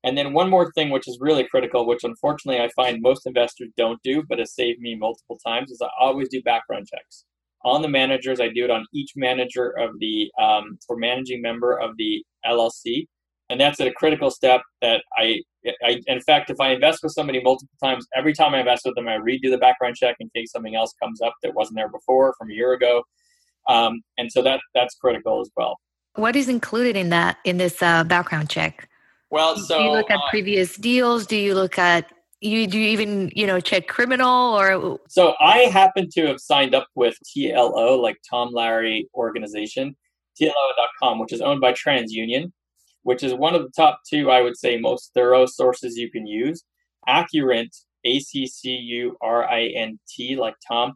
And 0.03 0.17
then 0.17 0.33
one 0.33 0.49
more 0.49 0.71
thing, 0.73 0.91
which 0.91 1.07
is 1.07 1.17
really 1.19 1.43
critical, 1.45 1.85
which 1.87 2.03
unfortunately 2.03 2.61
I 2.61 2.69
find 2.75 3.01
most 3.01 3.25
investors 3.25 3.69
don't 3.77 4.01
do, 4.03 4.23
but 4.29 4.39
has 4.39 4.53
saved 4.53 4.79
me 4.79 4.95
multiple 4.95 5.39
times, 5.45 5.71
is 5.71 5.81
I 5.81 5.89
always 5.99 6.29
do 6.29 6.41
background 6.43 6.87
checks 6.87 7.25
on 7.63 7.81
the 7.81 7.87
managers. 7.87 8.39
I 8.39 8.49
do 8.49 8.63
it 8.63 8.71
on 8.71 8.85
each 8.93 9.11
manager 9.15 9.77
of 9.79 9.91
the 9.99 10.31
um, 10.41 10.77
or 10.89 10.97
managing 10.97 11.41
member 11.41 11.79
of 11.79 11.95
the 11.97 12.23
LLC, 12.45 13.07
and 13.49 13.59
that's 13.59 13.79
a 13.79 13.91
critical 13.91 14.31
step 14.31 14.61
that 14.81 15.03
I, 15.17 15.41
I. 15.83 16.01
In 16.07 16.21
fact, 16.21 16.49
if 16.49 16.59
I 16.59 16.71
invest 16.71 16.99
with 17.03 17.13
somebody 17.13 17.41
multiple 17.41 17.75
times, 17.83 18.07
every 18.15 18.33
time 18.33 18.53
I 18.53 18.59
invest 18.59 18.83
with 18.85 18.95
them, 18.95 19.07
I 19.07 19.17
redo 19.17 19.49
the 19.49 19.57
background 19.57 19.95
check 19.95 20.15
in 20.19 20.29
case 20.35 20.51
something 20.51 20.75
else 20.75 20.93
comes 21.01 21.21
up 21.21 21.33
that 21.43 21.53
wasn't 21.53 21.77
there 21.77 21.89
before 21.89 22.33
from 22.37 22.49
a 22.49 22.53
year 22.53 22.73
ago, 22.73 23.03
um, 23.69 24.01
and 24.17 24.31
so 24.31 24.41
that 24.41 24.59
that's 24.73 24.95
critical 24.95 25.41
as 25.41 25.49
well. 25.55 25.77
What 26.15 26.35
is 26.35 26.49
included 26.49 26.97
in 26.97 27.09
that 27.09 27.37
in 27.45 27.57
this 27.57 27.81
uh, 27.81 28.03
background 28.03 28.49
check? 28.49 28.89
Well, 29.29 29.55
so 29.55 29.77
do 29.77 29.83
you 29.85 29.91
look 29.91 30.11
at 30.11 30.17
uh, 30.17 30.29
previous 30.29 30.75
deals? 30.75 31.25
Do 31.25 31.37
you 31.37 31.55
look 31.55 31.79
at 31.79 32.11
you 32.41 32.67
do 32.67 32.77
you 32.79 32.89
even 32.89 33.31
you 33.35 33.47
know 33.47 33.59
check 33.59 33.87
criminal 33.87 34.59
or? 34.59 34.99
So 35.07 35.35
i 35.39 35.59
happen 35.59 36.09
to 36.13 36.25
have 36.27 36.39
signed 36.39 36.73
up 36.75 36.87
with 36.95 37.15
tlo 37.25 38.01
like 38.01 38.17
tom 38.27 38.49
larry 38.51 39.07
organization 39.13 39.95
tlo.com 40.39 41.19
which 41.19 41.31
is 41.33 41.41
owned 41.41 41.61
by 41.61 41.73
transunion 41.73 42.51
which 43.03 43.23
is 43.23 43.33
one 43.33 43.53
of 43.55 43.61
the 43.61 43.71
top 43.75 43.99
two 44.09 44.31
i 44.31 44.41
would 44.41 44.57
say 44.57 44.77
most 44.77 45.11
thorough 45.13 45.45
sources 45.45 45.97
you 45.97 46.09
can 46.11 46.25
use. 46.27 46.63
Accurint 47.07 47.69
a-c-c-u-r-i-n-t 48.03 49.15
like 50.35 50.55
tom 50.67 50.93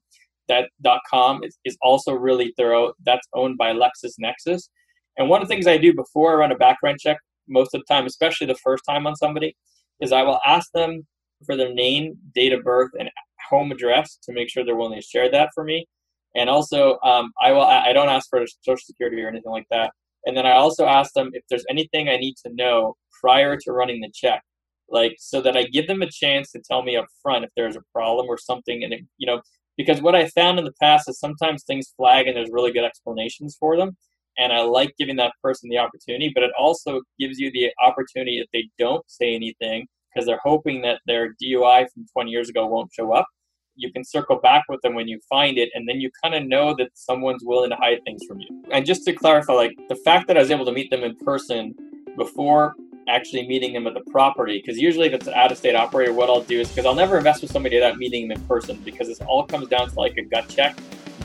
that 0.48 0.70
.com 1.10 1.44
is, 1.44 1.58
is 1.66 1.75
also 1.82 2.14
really 2.14 2.54
thorough. 2.58 2.94
That's 3.04 3.28
owned 3.34 3.58
by 3.58 3.74
lexisnexis. 3.74 4.70
And 5.18 5.28
one 5.28 5.42
of 5.42 5.48
the 5.48 5.54
things 5.54 5.68
i 5.68 5.78
do 5.78 5.94
before 5.94 6.34
i 6.34 6.36
run 6.36 6.52
a 6.52 6.56
background 6.56 7.00
check 7.00 7.18
most 7.48 7.74
of 7.75 7.82
the 7.82 7.94
time 7.94 8.06
especially 8.06 8.48
the 8.48 8.56
first 8.56 8.84
time 8.88 9.06
on 9.06 9.16
somebody 9.16 9.56
is 10.02 10.12
i 10.12 10.24
will 10.24 10.40
ask 10.46 10.72
them 10.74 11.06
for 11.46 11.56
their 11.56 11.74
name, 11.74 12.18
date 12.34 12.54
of 12.54 12.63
birth, 12.63 12.92
and 13.00 13.10
home 13.50 13.72
address 13.72 14.18
to 14.24 14.34
make 14.34 14.50
sure 14.50 14.65
they're 14.65 14.75
willing 14.75 15.00
to 15.00 15.06
share 15.06 15.30
that 15.32 15.50
for 15.54 15.63
me. 15.63 15.88
And 16.36 16.50
also, 16.50 17.00
um, 17.04 17.32
I 17.42 17.51
will 17.51 17.62
I 17.62 17.94
don't 17.94 18.10
ask 18.10 18.30
for 18.30 18.46
social 18.62 18.84
security 18.84 19.22
or 19.22 19.30
anything 19.30 19.51
like 19.51 19.68
that. 19.72 19.92
And 20.25 20.36
then 20.36 20.46
I 20.46 20.54
also 20.54 20.86
ask 20.86 21.13
them 21.13 21.30
if 21.34 21.44
there's 21.50 21.65
anything 21.70 22.10
I 22.10 22.18
need 22.18 22.36
to 22.46 22.54
know 22.54 22.96
prior 23.22 23.56
to 23.58 23.72
running 23.72 24.01
the 24.01 24.12
check, 24.13 24.42
like 24.89 25.15
so 25.20 25.42
that 25.42 25.56
I 25.56 25.63
give 25.63 25.88
them 25.88 26.01
a 26.01 26.10
chance 26.10 26.51
to 26.51 26.60
tell 26.60 26.84
me 26.84 26.98
up 26.98 27.06
front 27.22 27.46
if 27.46 27.51
there's 27.56 27.75
a 27.75 27.84
problem 27.94 28.27
or 28.27 28.38
something. 28.38 28.84
And 28.84 28.94
it, 28.94 29.01
you 29.18 29.27
know, 29.27 29.42
because 29.77 30.01
what 30.01 30.15
I 30.15 30.27
found 30.30 30.60
in 30.60 30.65
the 30.65 30.74
past 30.82 31.10
is 31.10 31.20
sometimes 31.20 31.63
things 31.63 31.94
flag 31.96 32.27
and 32.27 32.36
there's 32.36 32.50
really 32.51 32.72
good 32.72 32.84
explanations 32.86 33.56
for 33.60 33.77
them. 33.77 33.96
And 34.38 34.51
I 34.51 34.62
like 34.62 34.94
giving 34.98 35.15
that 35.18 35.34
person 35.42 35.70
the 35.70 35.77
opportunity, 35.77 36.32
but 36.34 36.44
it 36.44 36.51
also 36.60 37.01
gives 37.18 37.39
you 37.39 37.51
the 37.51 37.72
opportunity 37.82 38.39
if 38.39 38.48
they 38.51 38.70
don't 38.77 39.10
say 39.10 39.34
anything 39.34 39.88
because 40.16 40.26
they're 40.26 40.40
hoping 40.44 40.82
that 40.82 41.02
their 41.06 41.36
DUI 41.44 41.86
from 41.94 42.06
20 42.14 42.32
years 42.32 42.50
ago 42.50 42.66
won't 42.66 42.92
show 42.94 43.12
up. 43.12 43.28
You 43.76 43.92
can 43.92 44.06
circle 44.06 44.38
back 44.38 44.64
with 44.70 44.82
them 44.82 44.96
when 44.96 45.08
you 45.08 45.20
find 45.30 45.58
it, 45.58 45.70
and 45.76 45.88
then 45.88 46.00
you 46.00 46.10
kind 46.24 46.34
of 46.34 46.46
know 46.46 46.74
that 46.78 46.92
someone's 46.94 47.44
willing 47.44 47.70
to 47.72 47.76
hide 47.76 48.00
things 48.06 48.24
from 48.26 48.40
you. 48.40 48.64
And 48.72 48.86
just 48.86 49.04
to 49.06 49.14
clarify, 49.14 49.54
like 49.54 49.78
the 49.90 49.98
fact 49.98 50.28
that 50.28 50.38
I 50.38 50.40
was 50.40 50.52
able 50.52 50.66
to 50.66 50.72
meet 50.72 50.90
them 50.90 51.04
in 51.04 51.16
person 51.18 51.76
before 52.16 52.76
actually 53.10 53.46
meeting 53.46 53.74
them 53.74 53.86
at 53.86 53.94
the 53.94 54.12
property, 54.12 54.62
because 54.66 54.80
usually 54.80 55.08
if 55.08 55.14
it's 55.14 55.28
an 55.28 55.34
out 55.34 55.52
of 55.52 55.58
state 55.58 55.76
operator, 55.76 56.14
what 56.14 56.30
I'll 56.30 56.42
do 56.42 56.62
is 56.62 56.70
because 56.70 56.86
I'll 56.86 56.96
never 56.96 57.18
invest 57.18 57.42
with 57.42 57.52
somebody 57.52 57.76
without 57.76 57.98
meeting 57.98 58.30
them 58.30 58.38
in 58.38 58.48
person 58.48 58.78
because 58.86 59.08
this 59.10 59.20
all 59.22 59.46
comes 59.46 59.68
down 59.68 59.90
to 59.90 60.00
like 60.00 60.16
a 60.18 60.24
gut 60.24 60.48
check, 60.48 60.78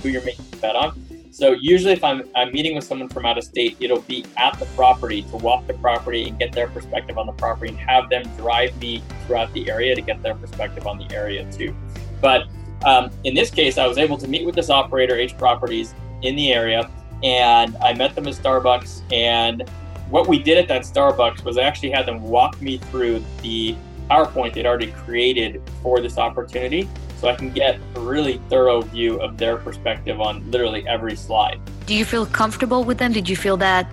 who 0.02 0.08
you're 0.08 0.24
making 0.24 0.44
a 0.52 0.56
bet 0.56 0.74
on. 0.74 1.00
So 1.30 1.52
usually, 1.52 1.92
if 1.92 2.02
I'm, 2.02 2.22
I'm 2.34 2.52
meeting 2.52 2.74
with 2.74 2.84
someone 2.84 3.08
from 3.08 3.24
out 3.24 3.38
of 3.38 3.44
state, 3.44 3.76
it'll 3.80 4.02
be 4.02 4.24
at 4.36 4.58
the 4.58 4.66
property 4.66 5.22
to 5.22 5.36
walk 5.36 5.66
the 5.66 5.74
property 5.74 6.28
and 6.28 6.38
get 6.38 6.52
their 6.52 6.68
perspective 6.68 7.18
on 7.18 7.26
the 7.26 7.32
property 7.32 7.70
and 7.70 7.78
have 7.78 8.10
them 8.10 8.24
drive 8.36 8.76
me 8.80 9.02
throughout 9.26 9.52
the 9.52 9.70
area 9.70 9.94
to 9.94 10.00
get 10.00 10.22
their 10.22 10.34
perspective 10.34 10.86
on 10.86 10.98
the 10.98 11.14
area 11.14 11.50
too. 11.52 11.74
But 12.20 12.48
um, 12.84 13.10
in 13.24 13.34
this 13.34 13.50
case, 13.50 13.78
I 13.78 13.86
was 13.86 13.96
able 13.96 14.18
to 14.18 14.26
meet 14.26 14.44
with 14.44 14.54
this 14.54 14.70
operator, 14.70 15.14
H 15.14 15.36
Properties, 15.38 15.94
in 16.22 16.34
the 16.36 16.52
area, 16.52 16.90
and 17.22 17.76
I 17.76 17.94
met 17.94 18.14
them 18.14 18.26
at 18.26 18.34
Starbucks. 18.34 19.12
And 19.12 19.68
what 20.10 20.26
we 20.26 20.42
did 20.42 20.58
at 20.58 20.68
that 20.68 20.82
Starbucks 20.82 21.44
was 21.44 21.58
I 21.58 21.62
actually 21.62 21.90
had 21.90 22.06
them 22.06 22.22
walk 22.22 22.60
me 22.60 22.78
through 22.78 23.24
the 23.42 23.76
PowerPoint 24.10 24.54
they'd 24.54 24.66
already 24.66 24.90
created 24.90 25.62
for 25.82 26.00
this 26.00 26.18
opportunity 26.18 26.88
so 27.20 27.28
I 27.28 27.34
can 27.34 27.50
get 27.50 27.78
a 27.96 28.00
really 28.00 28.40
thorough 28.48 28.80
view 28.80 29.20
of 29.20 29.36
their 29.36 29.58
perspective 29.58 30.20
on 30.20 30.50
literally 30.50 30.88
every 30.88 31.14
slide. 31.14 31.60
Do 31.84 31.94
you 31.94 32.06
feel 32.06 32.24
comfortable 32.24 32.82
with 32.82 32.96
them? 32.96 33.12
Did 33.12 33.28
you 33.28 33.36
feel 33.36 33.58
that 33.58 33.86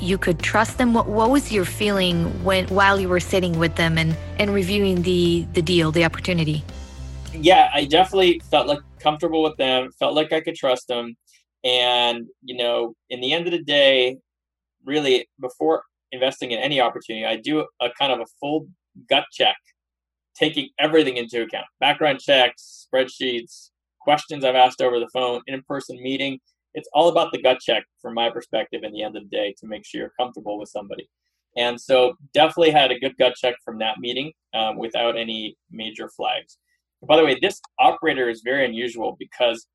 you 0.00 0.16
could 0.16 0.38
trust 0.38 0.78
them? 0.78 0.94
What, 0.94 1.08
what 1.08 1.30
was 1.30 1.50
your 1.50 1.64
feeling 1.64 2.26
when 2.44 2.68
while 2.68 3.00
you 3.00 3.08
were 3.08 3.18
sitting 3.18 3.58
with 3.58 3.74
them 3.74 3.98
and, 3.98 4.16
and 4.38 4.54
reviewing 4.54 5.02
the, 5.02 5.44
the 5.54 5.62
deal, 5.62 5.90
the 5.90 6.04
opportunity? 6.04 6.62
Yeah, 7.34 7.68
I 7.74 7.84
definitely 7.84 8.40
felt 8.48 8.68
like 8.68 8.78
comfortable 9.00 9.42
with 9.42 9.56
them, 9.56 9.90
felt 9.98 10.14
like 10.14 10.32
I 10.32 10.40
could 10.40 10.54
trust 10.54 10.86
them. 10.86 11.16
And, 11.64 12.26
you 12.44 12.56
know, 12.56 12.94
in 13.10 13.20
the 13.20 13.32
end 13.32 13.46
of 13.46 13.52
the 13.52 13.62
day, 13.62 14.18
really 14.84 15.28
before 15.40 15.82
investing 16.12 16.52
in 16.52 16.60
any 16.60 16.80
opportunity, 16.80 17.26
I 17.26 17.36
do 17.36 17.66
a 17.80 17.88
kind 17.98 18.12
of 18.12 18.20
a 18.20 18.26
full 18.38 18.68
gut 19.08 19.24
check 19.32 19.56
taking 20.36 20.68
everything 20.78 21.16
into 21.16 21.42
account 21.42 21.66
background 21.80 22.20
checks, 22.20 22.86
spreadsheets, 22.86 23.70
questions 24.00 24.44
I've 24.44 24.54
asked 24.54 24.80
over 24.80 24.98
the 24.98 25.10
phone, 25.12 25.42
in 25.46 25.62
person 25.68 26.00
meeting. 26.02 26.38
It's 26.74 26.88
all 26.92 27.08
about 27.08 27.32
the 27.32 27.42
gut 27.42 27.58
check 27.60 27.84
from 28.00 28.14
my 28.14 28.30
perspective 28.30 28.82
in 28.84 28.92
the 28.92 29.02
end 29.02 29.16
of 29.16 29.24
the 29.24 29.36
day 29.36 29.54
to 29.58 29.66
make 29.66 29.84
sure 29.84 30.00
you're 30.00 30.12
comfortable 30.18 30.58
with 30.58 30.68
somebody. 30.68 31.08
And 31.56 31.80
so, 31.80 32.14
definitely 32.34 32.70
had 32.70 32.92
a 32.92 32.98
good 32.98 33.16
gut 33.18 33.34
check 33.34 33.56
from 33.64 33.78
that 33.78 33.98
meeting 33.98 34.32
um, 34.54 34.76
without 34.76 35.16
any 35.16 35.56
major 35.70 36.08
flags. 36.08 36.58
By 37.06 37.16
the 37.16 37.24
way, 37.24 37.38
this 37.40 37.60
operator 37.78 38.28
is 38.28 38.42
very 38.44 38.64
unusual 38.64 39.16
because 39.18 39.66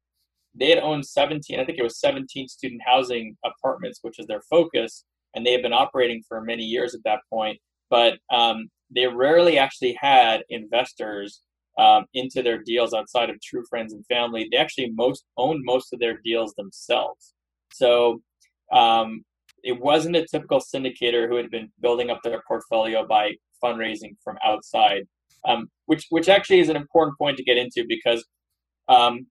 they 0.56 0.70
had 0.70 0.80
owned 0.80 1.06
17, 1.06 1.60
I 1.60 1.66
think 1.66 1.80
it 1.80 1.84
was 1.84 2.00
17 2.00 2.48
student 2.48 2.82
housing 2.86 3.36
apartments, 3.44 4.00
which 4.02 4.20
is 4.20 4.28
their 4.28 4.42
focus, 4.50 5.06
and 5.36 5.46
they 5.46 5.52
had 5.52 5.62
been 5.62 5.74
operating 5.74 6.22
for 6.28 6.42
many 6.42 6.64
years 6.64 6.94
at 6.94 7.04
that 7.06 7.20
point. 7.30 7.60
But 7.90 8.18
um, 8.32 8.70
they 8.94 9.08
rarely 9.08 9.58
actually 9.58 9.98
had 10.00 10.44
investors 10.50 11.42
um, 11.78 12.06
into 12.14 12.44
their 12.44 12.62
deals 12.62 12.94
outside 12.94 13.30
of 13.30 13.42
true 13.42 13.64
friends 13.70 13.94
and 13.94 14.06
family. 14.06 14.48
They 14.52 14.58
actually 14.58 14.92
most 14.92 15.26
owned 15.38 15.62
most 15.64 15.94
of 15.94 16.00
their 16.00 16.20
deals 16.24 16.54
themselves. 16.54 17.34
So 17.74 18.22
um, 18.72 19.24
it 19.64 19.80
wasn't 19.80 20.16
a 20.16 20.28
typical 20.28 20.60
syndicator 20.60 21.28
who 21.28 21.36
had 21.36 21.50
been 21.50 21.72
building 21.82 22.10
up 22.10 22.22
their 22.24 22.44
portfolio 22.48 23.08
by 23.08 23.34
fundraising 23.64 24.16
from 24.24 24.38
outside, 24.46 25.04
um, 25.48 25.70
which 25.86 26.06
which 26.10 26.30
actually 26.30 26.60
is 26.60 26.70
an 26.70 26.76
important 26.76 27.18
point 27.18 27.38
to 27.38 27.44
get 27.44 27.58
into 27.58 27.86
because 27.88 28.24
um, 28.88 29.26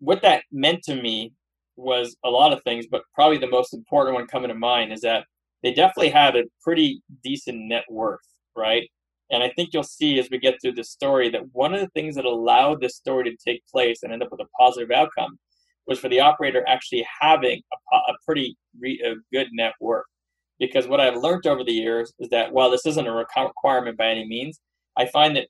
what 0.00 0.22
that 0.22 0.42
meant 0.52 0.82
to 0.84 1.00
me 1.00 1.32
was 1.76 2.16
a 2.24 2.28
lot 2.28 2.52
of 2.52 2.62
things, 2.64 2.86
but 2.90 3.02
probably 3.14 3.38
the 3.38 3.46
most 3.46 3.72
important 3.72 4.14
one 4.14 4.26
coming 4.26 4.48
to 4.48 4.54
mind 4.54 4.92
is 4.92 5.00
that 5.00 5.24
they 5.62 5.72
definitely 5.72 6.10
had 6.10 6.36
a 6.36 6.44
pretty 6.62 7.02
decent 7.22 7.58
net 7.68 7.84
worth, 7.88 8.20
right? 8.56 8.88
And 9.30 9.42
I 9.42 9.50
think 9.50 9.70
you'll 9.72 9.82
see 9.82 10.18
as 10.18 10.28
we 10.30 10.38
get 10.38 10.56
through 10.60 10.72
this 10.72 10.90
story 10.90 11.28
that 11.30 11.42
one 11.52 11.74
of 11.74 11.80
the 11.80 11.88
things 11.88 12.14
that 12.16 12.24
allowed 12.24 12.80
this 12.80 12.96
story 12.96 13.24
to 13.24 13.36
take 13.36 13.62
place 13.66 14.02
and 14.02 14.12
end 14.12 14.22
up 14.22 14.30
with 14.30 14.40
a 14.40 14.48
positive 14.58 14.90
outcome 14.90 15.38
was 15.86 15.98
for 15.98 16.08
the 16.08 16.20
operator 16.20 16.64
actually 16.66 17.06
having 17.20 17.60
a, 17.92 17.96
a 17.96 18.14
pretty 18.24 18.56
re, 18.78 19.00
a 19.04 19.14
good 19.34 19.48
network. 19.52 20.06
Because 20.58 20.88
what 20.88 21.00
I've 21.00 21.16
learned 21.16 21.46
over 21.46 21.62
the 21.62 21.72
years 21.72 22.12
is 22.18 22.28
that 22.30 22.52
while 22.52 22.70
this 22.70 22.86
isn't 22.86 23.06
a 23.06 23.12
requirement 23.12 23.96
by 23.96 24.08
any 24.08 24.26
means, 24.26 24.60
I 24.96 25.06
find 25.06 25.36
that 25.36 25.46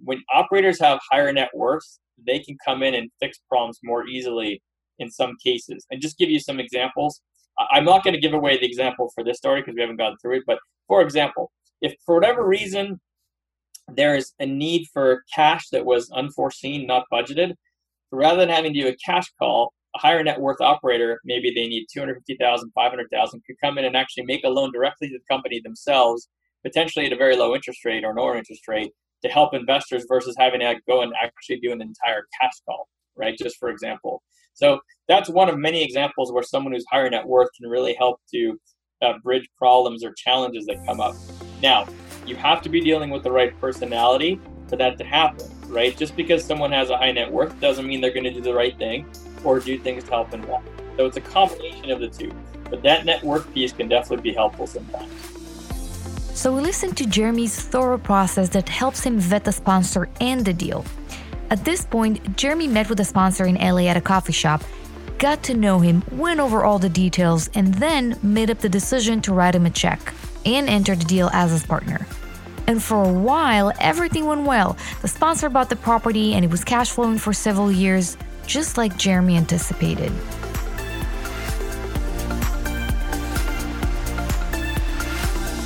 when 0.00 0.22
operators 0.34 0.80
have 0.80 0.98
higher 1.10 1.32
net 1.32 1.50
worths, 1.54 2.00
they 2.26 2.40
can 2.40 2.56
come 2.64 2.82
in 2.82 2.94
and 2.94 3.10
fix 3.20 3.38
problems 3.48 3.78
more 3.84 4.06
easily 4.06 4.62
in 4.98 5.10
some 5.10 5.36
cases. 5.44 5.86
And 5.90 6.00
just 6.00 6.18
give 6.18 6.30
you 6.30 6.40
some 6.40 6.58
examples. 6.58 7.20
I'm 7.70 7.84
not 7.84 8.04
going 8.04 8.14
to 8.14 8.20
give 8.20 8.34
away 8.34 8.58
the 8.58 8.66
example 8.66 9.10
for 9.14 9.22
this 9.22 9.38
story 9.38 9.60
because 9.60 9.74
we 9.74 9.80
haven't 9.80 9.96
gone 9.96 10.16
through 10.20 10.38
it. 10.38 10.42
But 10.46 10.58
for 10.86 11.02
example, 11.02 11.50
if 11.80 11.94
for 12.04 12.16
whatever 12.16 12.46
reason 12.46 13.00
there 13.94 14.14
is 14.14 14.32
a 14.38 14.46
need 14.46 14.86
for 14.92 15.24
cash 15.34 15.68
that 15.70 15.84
was 15.84 16.10
unforeseen, 16.10 16.86
not 16.86 17.04
budgeted. 17.12 17.54
Rather 18.10 18.40
than 18.40 18.48
having 18.48 18.72
to 18.72 18.80
do 18.80 18.88
a 18.88 18.96
cash 19.04 19.30
call, 19.38 19.72
a 19.94 19.98
higher 19.98 20.22
net 20.22 20.40
worth 20.40 20.60
operator, 20.60 21.20
maybe 21.24 21.50
they 21.54 21.66
need 21.66 21.86
250,000, 21.92 22.70
500,000, 22.74 23.42
could 23.46 23.56
come 23.62 23.78
in 23.78 23.84
and 23.84 23.96
actually 23.96 24.24
make 24.24 24.44
a 24.44 24.48
loan 24.48 24.72
directly 24.72 25.08
to 25.08 25.14
the 25.14 25.34
company 25.34 25.60
themselves, 25.60 26.28
potentially 26.64 27.06
at 27.06 27.12
a 27.12 27.16
very 27.16 27.36
low 27.36 27.54
interest 27.54 27.84
rate 27.84 28.04
or 28.04 28.14
no 28.14 28.34
interest 28.34 28.66
rate 28.68 28.92
to 29.22 29.28
help 29.28 29.54
investors 29.54 30.04
versus 30.08 30.36
having 30.38 30.60
to 30.60 30.76
go 30.88 31.02
and 31.02 31.12
actually 31.22 31.58
do 31.60 31.72
an 31.72 31.82
entire 31.82 32.26
cash 32.40 32.52
call, 32.66 32.88
right? 33.16 33.36
Just 33.36 33.56
for 33.58 33.68
example. 33.68 34.22
So 34.54 34.80
that's 35.06 35.28
one 35.28 35.48
of 35.48 35.56
many 35.58 35.82
examples 35.82 36.32
where 36.32 36.42
someone 36.42 36.72
who's 36.72 36.84
higher 36.90 37.08
net 37.08 37.26
worth 37.26 37.48
can 37.56 37.70
really 37.70 37.94
help 37.94 38.20
to 38.34 38.58
uh, 39.02 39.14
bridge 39.22 39.48
problems 39.56 40.04
or 40.04 40.12
challenges 40.16 40.66
that 40.66 40.84
come 40.84 41.00
up. 41.00 41.14
Now, 41.62 41.86
you 42.28 42.36
have 42.36 42.62
to 42.62 42.68
be 42.68 42.80
dealing 42.80 43.10
with 43.10 43.22
the 43.22 43.30
right 43.30 43.58
personality 43.60 44.40
for 44.68 44.76
that 44.76 44.98
to 44.98 45.04
happen, 45.04 45.46
right? 45.68 45.96
Just 45.96 46.14
because 46.16 46.44
someone 46.44 46.70
has 46.72 46.90
a 46.90 46.96
high 46.96 47.12
net 47.12 47.30
worth 47.30 47.58
doesn't 47.60 47.86
mean 47.86 48.00
they're 48.00 48.12
going 48.12 48.24
to 48.24 48.32
do 48.32 48.40
the 48.40 48.54
right 48.54 48.76
thing 48.78 49.06
or 49.44 49.60
do 49.60 49.78
things 49.78 50.04
to 50.04 50.10
help 50.10 50.32
invest. 50.32 50.66
So 50.96 51.06
it's 51.06 51.16
a 51.16 51.22
combination 51.22 51.90
of 51.90 52.00
the 52.00 52.08
two. 52.08 52.32
But 52.70 52.82
that 52.82 53.06
net 53.06 53.22
worth 53.22 53.52
piece 53.54 53.72
can 53.72 53.88
definitely 53.88 54.30
be 54.30 54.34
helpful 54.34 54.66
sometimes. 54.66 55.10
So 56.34 56.54
we 56.54 56.60
listened 56.60 56.96
to 56.98 57.06
Jeremy's 57.06 57.58
thorough 57.58 57.98
process 57.98 58.50
that 58.50 58.68
helps 58.68 59.02
him 59.02 59.18
vet 59.18 59.44
the 59.44 59.52
sponsor 59.52 60.08
and 60.20 60.44
the 60.44 60.52
deal. 60.52 60.84
At 61.50 61.64
this 61.64 61.84
point, 61.84 62.36
Jeremy 62.36 62.66
met 62.66 62.88
with 62.88 62.98
the 62.98 63.04
sponsor 63.04 63.46
in 63.46 63.56
LA 63.56 63.88
at 63.88 63.96
a 63.96 64.00
coffee 64.00 64.32
shop, 64.32 64.62
got 65.18 65.42
to 65.44 65.54
know 65.54 65.80
him, 65.80 66.04
went 66.12 66.40
over 66.40 66.64
all 66.64 66.78
the 66.78 66.88
details, 66.88 67.48
and 67.54 67.74
then 67.74 68.18
made 68.22 68.50
up 68.50 68.58
the 68.58 68.68
decision 68.68 69.20
to 69.22 69.32
write 69.32 69.54
him 69.54 69.66
a 69.66 69.70
check 69.70 70.12
and 70.44 70.68
enter 70.68 70.94
the 70.94 71.04
deal 71.04 71.30
as 71.32 71.50
his 71.50 71.66
partner. 71.66 72.06
And 72.68 72.82
for 72.82 73.02
a 73.02 73.10
while, 73.10 73.72
everything 73.80 74.26
went 74.26 74.42
well. 74.42 74.76
The 75.00 75.08
sponsor 75.08 75.48
bought 75.48 75.70
the 75.70 75.76
property 75.76 76.34
and 76.34 76.44
it 76.44 76.50
was 76.50 76.62
cash 76.64 76.90
flowing 76.90 77.16
for 77.16 77.32
several 77.32 77.72
years, 77.72 78.18
just 78.46 78.76
like 78.76 78.98
Jeremy 78.98 79.38
anticipated. 79.38 80.12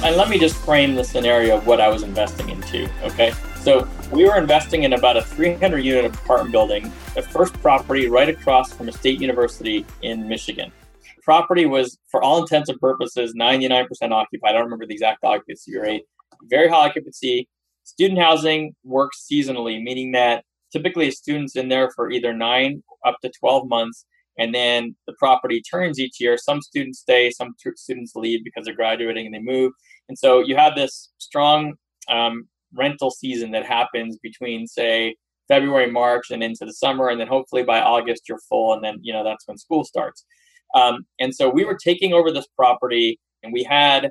And 0.04 0.16
let 0.16 0.28
me 0.28 0.38
just 0.38 0.54
frame 0.56 0.94
the 0.94 1.02
scenario 1.02 1.56
of 1.56 1.66
what 1.66 1.80
I 1.80 1.88
was 1.88 2.04
investing 2.04 2.48
into, 2.50 2.88
okay? 3.02 3.32
So 3.56 3.88
we 4.12 4.24
were 4.24 4.36
investing 4.36 4.84
in 4.84 4.92
about 4.92 5.16
a 5.16 5.22
300 5.22 5.78
unit 5.78 6.14
apartment 6.14 6.52
building, 6.52 6.92
the 7.16 7.22
first 7.22 7.52
property 7.54 8.08
right 8.08 8.28
across 8.28 8.72
from 8.72 8.88
a 8.88 8.92
state 8.92 9.20
university 9.20 9.84
in 10.02 10.28
Michigan. 10.28 10.70
The 11.16 11.22
property 11.22 11.66
was, 11.66 11.98
for 12.12 12.22
all 12.22 12.42
intents 12.42 12.68
and 12.68 12.78
purposes, 12.80 13.34
99% 13.34 13.88
occupied. 14.12 14.50
I 14.50 14.52
don't 14.52 14.64
remember 14.64 14.86
the 14.86 14.94
exact 14.94 15.24
occupancy 15.24 15.76
rate, 15.76 16.04
very 16.48 16.68
high 16.68 16.86
occupancy. 16.86 17.48
Student 17.84 18.20
housing 18.20 18.74
works 18.84 19.26
seasonally, 19.30 19.82
meaning 19.82 20.12
that 20.12 20.44
typically 20.72 21.08
a 21.08 21.12
student's 21.12 21.56
in 21.56 21.68
there 21.68 21.90
for 21.94 22.10
either 22.10 22.32
nine 22.32 22.82
up 23.04 23.16
to 23.22 23.30
12 23.38 23.68
months, 23.68 24.06
and 24.38 24.54
then 24.54 24.94
the 25.06 25.14
property 25.18 25.60
turns 25.60 25.98
each 25.98 26.20
year. 26.20 26.38
Some 26.38 26.62
students 26.62 27.00
stay, 27.00 27.30
some 27.30 27.54
t- 27.62 27.70
students 27.76 28.14
leave 28.14 28.44
because 28.44 28.64
they're 28.64 28.74
graduating 28.74 29.26
and 29.26 29.34
they 29.34 29.40
move. 29.40 29.72
And 30.08 30.18
so 30.18 30.40
you 30.40 30.56
have 30.56 30.74
this 30.74 31.10
strong 31.18 31.74
um, 32.08 32.48
rental 32.74 33.10
season 33.10 33.50
that 33.50 33.66
happens 33.66 34.18
between, 34.22 34.66
say, 34.66 35.16
February, 35.48 35.90
March, 35.90 36.30
and 36.30 36.42
into 36.42 36.64
the 36.64 36.72
summer, 36.72 37.08
and 37.08 37.20
then 37.20 37.26
hopefully 37.26 37.62
by 37.62 37.80
August 37.80 38.28
you're 38.28 38.40
full, 38.48 38.72
and 38.72 38.82
then 38.82 38.98
you 39.02 39.12
know 39.12 39.24
that's 39.24 39.46
when 39.46 39.58
school 39.58 39.84
starts. 39.84 40.24
Um, 40.74 41.04
and 41.20 41.34
so 41.34 41.50
we 41.50 41.64
were 41.64 41.76
taking 41.76 42.12
over 42.14 42.32
this 42.32 42.46
property, 42.56 43.20
and 43.42 43.52
we 43.52 43.62
had 43.62 44.10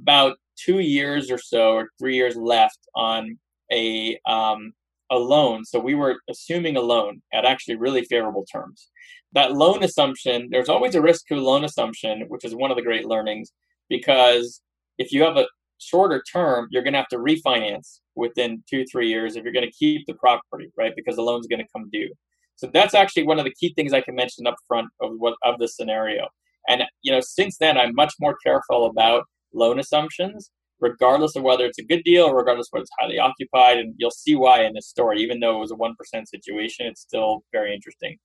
about 0.00 0.36
two 0.64 0.78
years 0.78 1.30
or 1.30 1.38
so, 1.38 1.72
or 1.74 1.88
three 1.98 2.16
years 2.16 2.36
left 2.36 2.78
on 2.94 3.38
a 3.72 4.18
um, 4.26 4.72
a 5.10 5.16
loan. 5.16 5.64
So 5.64 5.78
we 5.78 5.94
were 5.94 6.16
assuming 6.30 6.76
a 6.76 6.80
loan 6.80 7.20
at 7.32 7.44
actually 7.44 7.76
really 7.76 8.04
favorable 8.04 8.46
terms. 8.50 8.88
That 9.32 9.52
loan 9.52 9.82
assumption, 9.82 10.48
there's 10.50 10.68
always 10.68 10.94
a 10.94 11.02
risk 11.02 11.26
to 11.28 11.34
a 11.34 11.40
loan 11.40 11.64
assumption, 11.64 12.24
which 12.28 12.44
is 12.44 12.54
one 12.54 12.70
of 12.70 12.76
the 12.76 12.82
great 12.82 13.06
learnings, 13.06 13.52
because 13.88 14.62
if 14.98 15.12
you 15.12 15.22
have 15.22 15.36
a 15.36 15.46
shorter 15.78 16.22
term, 16.32 16.68
you're 16.70 16.82
going 16.82 16.92
to 16.94 16.98
have 16.98 17.08
to 17.08 17.18
refinance 17.18 18.00
within 18.14 18.62
two, 18.68 18.84
three 18.90 19.08
years 19.08 19.36
if 19.36 19.44
you're 19.44 19.52
going 19.52 19.66
to 19.66 19.72
keep 19.72 20.06
the 20.06 20.14
property, 20.14 20.70
right? 20.76 20.92
Because 20.96 21.16
the 21.16 21.22
loan's 21.22 21.46
going 21.46 21.60
to 21.60 21.68
come 21.74 21.90
due. 21.90 22.10
So 22.56 22.70
that's 22.72 22.94
actually 22.94 23.24
one 23.24 23.38
of 23.38 23.44
the 23.44 23.54
key 23.58 23.72
things 23.74 23.92
I 23.92 24.00
can 24.00 24.14
mention 24.14 24.46
up 24.46 24.56
front 24.68 24.88
of 25.00 25.12
what 25.18 25.34
of 25.44 25.58
the 25.58 25.68
scenario. 25.68 26.28
And 26.68 26.82
you 27.02 27.12
know, 27.12 27.20
since 27.20 27.58
then, 27.58 27.76
I'm 27.76 27.94
much 27.94 28.14
more 28.20 28.36
careful 28.44 28.86
about 28.86 29.24
loan 29.54 29.78
assumptions, 29.78 30.50
regardless 30.80 31.36
of 31.36 31.42
whether 31.42 31.64
it's 31.64 31.78
a 31.78 31.84
good 31.84 32.02
deal 32.04 32.24
or 32.24 32.36
regardless 32.36 32.68
of 32.68 32.72
whether 32.72 32.82
it's 32.82 32.90
highly 32.98 33.18
occupied. 33.18 33.78
And 33.78 33.94
you'll 33.98 34.10
see 34.10 34.34
why 34.34 34.64
in 34.64 34.74
this 34.74 34.88
story. 34.88 35.20
Even 35.20 35.40
though 35.40 35.56
it 35.56 35.60
was 35.60 35.70
a 35.70 35.76
one 35.76 35.94
percent 35.96 36.28
situation, 36.28 36.86
it's 36.86 37.00
still 37.00 37.42
very 37.52 37.74
interesting. 37.74 38.16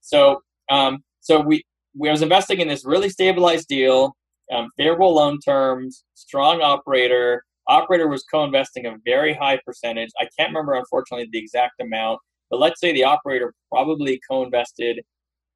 So, 0.00 0.42
um, 0.70 1.02
so 1.20 1.40
we 1.40 1.64
we 1.96 2.10
was 2.10 2.22
investing 2.22 2.60
in 2.60 2.68
this 2.68 2.84
really 2.84 3.08
stabilized 3.08 3.68
deal, 3.68 4.16
um, 4.52 4.68
favorable 4.76 5.14
loan 5.14 5.38
terms, 5.40 6.04
strong 6.14 6.60
operator. 6.60 7.44
Operator 7.68 8.08
was 8.08 8.24
co-investing 8.24 8.86
a 8.86 8.96
very 9.04 9.34
high 9.34 9.58
percentage. 9.64 10.10
I 10.20 10.26
can't 10.36 10.50
remember, 10.50 10.74
unfortunately, 10.74 11.28
the 11.30 11.38
exact 11.38 11.80
amount, 11.80 12.18
but 12.50 12.58
let's 12.58 12.80
say 12.80 12.92
the 12.92 13.04
operator 13.04 13.54
probably 13.70 14.20
co-invested 14.28 15.00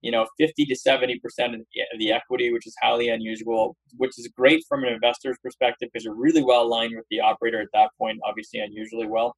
you 0.03 0.11
know 0.11 0.27
50 0.39 0.65
to 0.67 0.77
70 0.77 1.19
percent 1.21 1.55
of 1.55 1.61
the 1.99 2.13
equity 2.13 2.53
which 2.53 2.67
is 2.67 2.75
highly 2.83 3.09
unusual 3.09 3.77
which 3.97 4.19
is 4.19 4.29
great 4.37 4.63
from 4.69 4.85
an 4.85 4.93
investor's 4.93 5.37
perspective 5.43 5.89
because 5.93 6.05
you're 6.05 6.15
really 6.15 6.43
well 6.43 6.63
aligned 6.63 6.95
with 6.97 7.07
the 7.11 7.21
operator 7.21 7.61
at 7.61 7.69
that 7.73 7.91
point 7.99 8.19
obviously 8.25 8.61
unusually 8.61 9.07
well. 9.07 9.35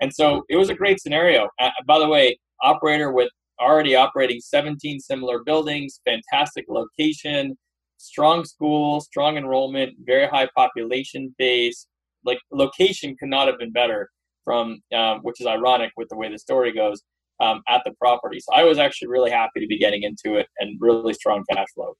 And 0.00 0.12
so 0.12 0.42
it 0.48 0.56
was 0.56 0.68
a 0.68 0.74
great 0.74 1.00
scenario. 1.00 1.48
Uh, 1.60 1.70
by 1.86 1.98
the 1.98 2.08
way 2.08 2.38
operator 2.62 3.12
with 3.12 3.30
already 3.60 3.94
operating 3.94 4.40
17 4.40 4.98
similar 5.00 5.42
buildings 5.44 6.00
fantastic 6.04 6.64
location 6.68 7.56
strong 7.98 8.44
school 8.44 9.00
strong 9.00 9.36
enrollment 9.36 9.92
very 10.04 10.26
high 10.26 10.48
population 10.56 11.34
base. 11.38 11.86
Like 12.24 12.38
location 12.50 13.16
could 13.18 13.28
not 13.28 13.46
have 13.48 13.58
been 13.58 13.72
better 13.72 14.08
from 14.44 14.80
um, 14.96 15.20
which 15.22 15.40
is 15.40 15.46
ironic 15.46 15.92
with 15.96 16.08
the 16.08 16.16
way 16.16 16.28
the 16.30 16.38
story 16.38 16.72
goes 16.72 17.02
um, 17.42 17.62
at 17.68 17.82
the 17.84 17.92
property. 18.00 18.40
So 18.40 18.54
I 18.54 18.64
was 18.64 18.78
actually 18.78 19.08
really 19.08 19.30
happy 19.30 19.60
to 19.60 19.66
be 19.66 19.78
getting 19.78 20.02
into 20.02 20.36
it 20.36 20.46
and 20.58 20.78
really 20.80 21.12
strong 21.12 21.44
cash 21.50 21.66
flow. 21.74 21.94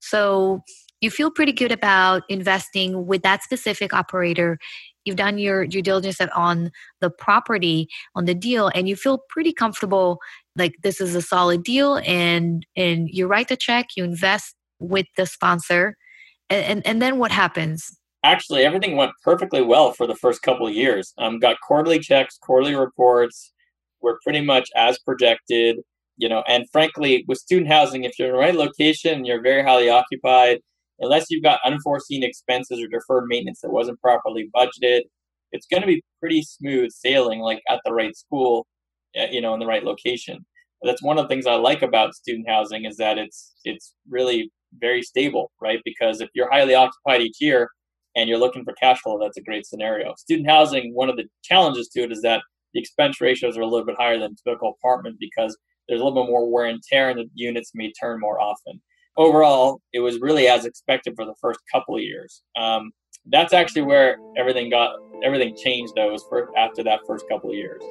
So 0.00 0.62
you 1.00 1.10
feel 1.10 1.30
pretty 1.30 1.52
good 1.52 1.72
about 1.72 2.24
investing 2.28 3.06
with 3.06 3.22
that 3.22 3.42
specific 3.42 3.94
operator. 3.94 4.58
You've 5.04 5.16
done 5.16 5.38
your 5.38 5.66
due 5.66 5.82
diligence 5.82 6.20
on 6.34 6.70
the 7.00 7.10
property, 7.10 7.88
on 8.14 8.24
the 8.24 8.34
deal, 8.34 8.70
and 8.74 8.88
you 8.88 8.96
feel 8.96 9.20
pretty 9.28 9.52
comfortable 9.52 10.18
like 10.56 10.74
this 10.82 11.00
is 11.00 11.14
a 11.14 11.22
solid 11.22 11.62
deal 11.62 11.96
and 12.06 12.66
and 12.76 13.08
you 13.10 13.26
write 13.26 13.48
the 13.48 13.56
check, 13.56 13.86
you 13.96 14.04
invest 14.04 14.54
with 14.80 15.06
the 15.16 15.26
sponsor, 15.26 15.96
and, 16.50 16.64
and, 16.64 16.86
and 16.86 17.02
then 17.02 17.18
what 17.18 17.32
happens? 17.32 17.98
Actually, 18.24 18.62
everything 18.64 18.96
went 18.96 19.12
perfectly 19.24 19.62
well 19.62 19.92
for 19.92 20.06
the 20.06 20.14
first 20.14 20.42
couple 20.42 20.66
of 20.66 20.74
years. 20.74 21.12
Um, 21.18 21.40
got 21.40 21.56
quarterly 21.66 21.98
checks, 21.98 22.38
quarterly 22.40 22.74
reports, 22.74 23.52
we're 24.02 24.18
pretty 24.22 24.40
much 24.40 24.68
as 24.76 24.98
projected 25.00 25.78
you 26.16 26.28
know 26.28 26.42
and 26.46 26.66
frankly 26.72 27.24
with 27.28 27.38
student 27.38 27.68
housing 27.68 28.04
if 28.04 28.18
you're 28.18 28.28
in 28.28 28.34
the 28.34 28.38
right 28.38 28.54
location 28.54 29.24
you're 29.24 29.42
very 29.42 29.62
highly 29.62 29.88
occupied 29.88 30.58
unless 31.00 31.26
you've 31.30 31.42
got 31.42 31.60
unforeseen 31.64 32.22
expenses 32.22 32.80
or 32.80 32.86
deferred 32.88 33.24
maintenance 33.26 33.60
that 33.60 33.72
wasn't 33.72 34.00
properly 34.00 34.48
budgeted 34.54 35.02
it's 35.52 35.66
going 35.66 35.82
to 35.82 35.86
be 35.86 36.02
pretty 36.18 36.42
smooth 36.42 36.90
sailing 36.90 37.40
like 37.40 37.62
at 37.68 37.80
the 37.84 37.92
right 37.92 38.16
school 38.16 38.66
eh, 39.14 39.28
you 39.30 39.40
know 39.40 39.54
in 39.54 39.60
the 39.60 39.66
right 39.66 39.84
location. 39.84 40.44
That's 40.82 41.02
one 41.02 41.16
of 41.16 41.24
the 41.24 41.28
things 41.28 41.46
i 41.46 41.54
like 41.54 41.82
about 41.82 42.14
student 42.14 42.48
housing 42.48 42.84
is 42.86 42.96
that 42.96 43.18
it's 43.18 43.52
it's 43.64 43.94
really 44.10 44.50
very 44.80 45.02
stable 45.02 45.52
right? 45.60 45.80
Because 45.84 46.20
if 46.20 46.30
you're 46.34 46.50
highly 46.50 46.74
occupied 46.74 47.20
each 47.20 47.36
year 47.40 47.70
and 48.16 48.28
you're 48.28 48.38
looking 48.38 48.64
for 48.64 48.74
cash 48.74 49.00
flow 49.00 49.18
that's 49.20 49.36
a 49.36 49.42
great 49.42 49.66
scenario. 49.66 50.14
Student 50.16 50.48
housing 50.48 50.94
one 50.94 51.08
of 51.08 51.16
the 51.16 51.24
challenges 51.42 51.88
to 51.90 52.02
it 52.02 52.12
is 52.12 52.22
that 52.22 52.42
the 52.74 52.80
expense 52.80 53.20
ratios 53.20 53.56
are 53.56 53.62
a 53.62 53.66
little 53.66 53.86
bit 53.86 53.96
higher 53.98 54.18
than 54.18 54.34
typical 54.36 54.76
apartment 54.78 55.16
because 55.18 55.56
there's 55.88 56.00
a 56.00 56.04
little 56.04 56.22
bit 56.22 56.30
more 56.30 56.50
wear 56.50 56.66
and 56.66 56.82
tear 56.82 57.10
and 57.10 57.18
the 57.18 57.28
units 57.34 57.72
may 57.74 57.92
turn 57.92 58.20
more 58.20 58.40
often. 58.40 58.80
Overall, 59.16 59.80
it 59.92 60.00
was 60.00 60.20
really 60.20 60.48
as 60.48 60.64
expected 60.64 61.14
for 61.16 61.24
the 61.24 61.34
first 61.40 61.60
couple 61.70 61.96
of 61.96 62.02
years. 62.02 62.42
Um, 62.56 62.92
that's 63.30 63.52
actually 63.52 63.82
where 63.82 64.16
everything 64.36 64.70
got 64.70 64.96
everything 65.22 65.56
changed 65.56 65.92
though 65.94 66.10
was 66.10 66.24
for 66.28 66.56
after 66.56 66.82
that 66.82 67.00
first 67.06 67.28
couple 67.28 67.50
of 67.50 67.56
years. 67.56 67.82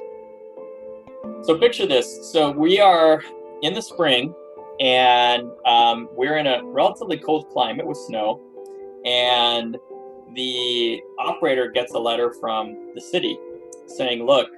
So 1.42 1.56
picture 1.58 1.86
this. 1.86 2.30
So 2.32 2.50
we 2.50 2.80
are 2.80 3.22
in 3.62 3.74
the 3.74 3.82
spring 3.82 4.34
and 4.80 5.48
um, 5.64 6.08
we're 6.12 6.38
in 6.38 6.46
a 6.46 6.60
relatively 6.64 7.18
cold 7.18 7.48
climate 7.50 7.86
with 7.86 7.96
snow 7.98 8.40
and 9.04 9.76
the 10.34 11.00
operator 11.18 11.70
gets 11.70 11.92
a 11.94 11.98
letter 11.98 12.32
from 12.40 12.92
the 12.94 13.00
city 13.00 13.38
saying, 13.86 14.24
look, 14.24 14.48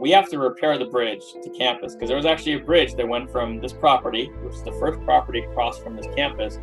we 0.00 0.10
have 0.10 0.30
to 0.30 0.38
repair 0.38 0.78
the 0.78 0.86
bridge 0.86 1.22
to 1.42 1.50
campus 1.50 1.94
because 1.94 2.08
there 2.08 2.16
was 2.16 2.24
actually 2.24 2.54
a 2.54 2.58
bridge 2.58 2.94
that 2.94 3.06
went 3.06 3.30
from 3.30 3.60
this 3.60 3.74
property, 3.74 4.32
which 4.42 4.54
is 4.54 4.62
the 4.62 4.72
first 4.72 4.98
property 5.02 5.40
across 5.40 5.78
from 5.78 5.94
this 5.94 6.06
campus, 6.16 6.58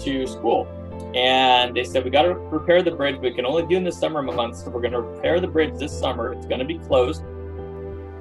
to 0.00 0.26
school. 0.26 0.66
And 1.14 1.76
they 1.76 1.84
said, 1.84 2.04
We 2.04 2.10
got 2.10 2.22
to 2.22 2.34
repair 2.34 2.82
the 2.82 2.90
bridge. 2.90 3.20
We 3.20 3.32
can 3.32 3.46
only 3.46 3.64
do 3.64 3.76
in 3.76 3.84
the 3.84 3.92
summer 3.92 4.22
months. 4.22 4.64
So 4.64 4.70
we're 4.70 4.80
going 4.80 4.92
to 4.92 5.02
repair 5.02 5.38
the 5.38 5.46
bridge 5.46 5.78
this 5.78 5.96
summer. 5.96 6.32
It's 6.32 6.46
going 6.46 6.58
to 6.58 6.64
be 6.64 6.78
closed. 6.78 7.22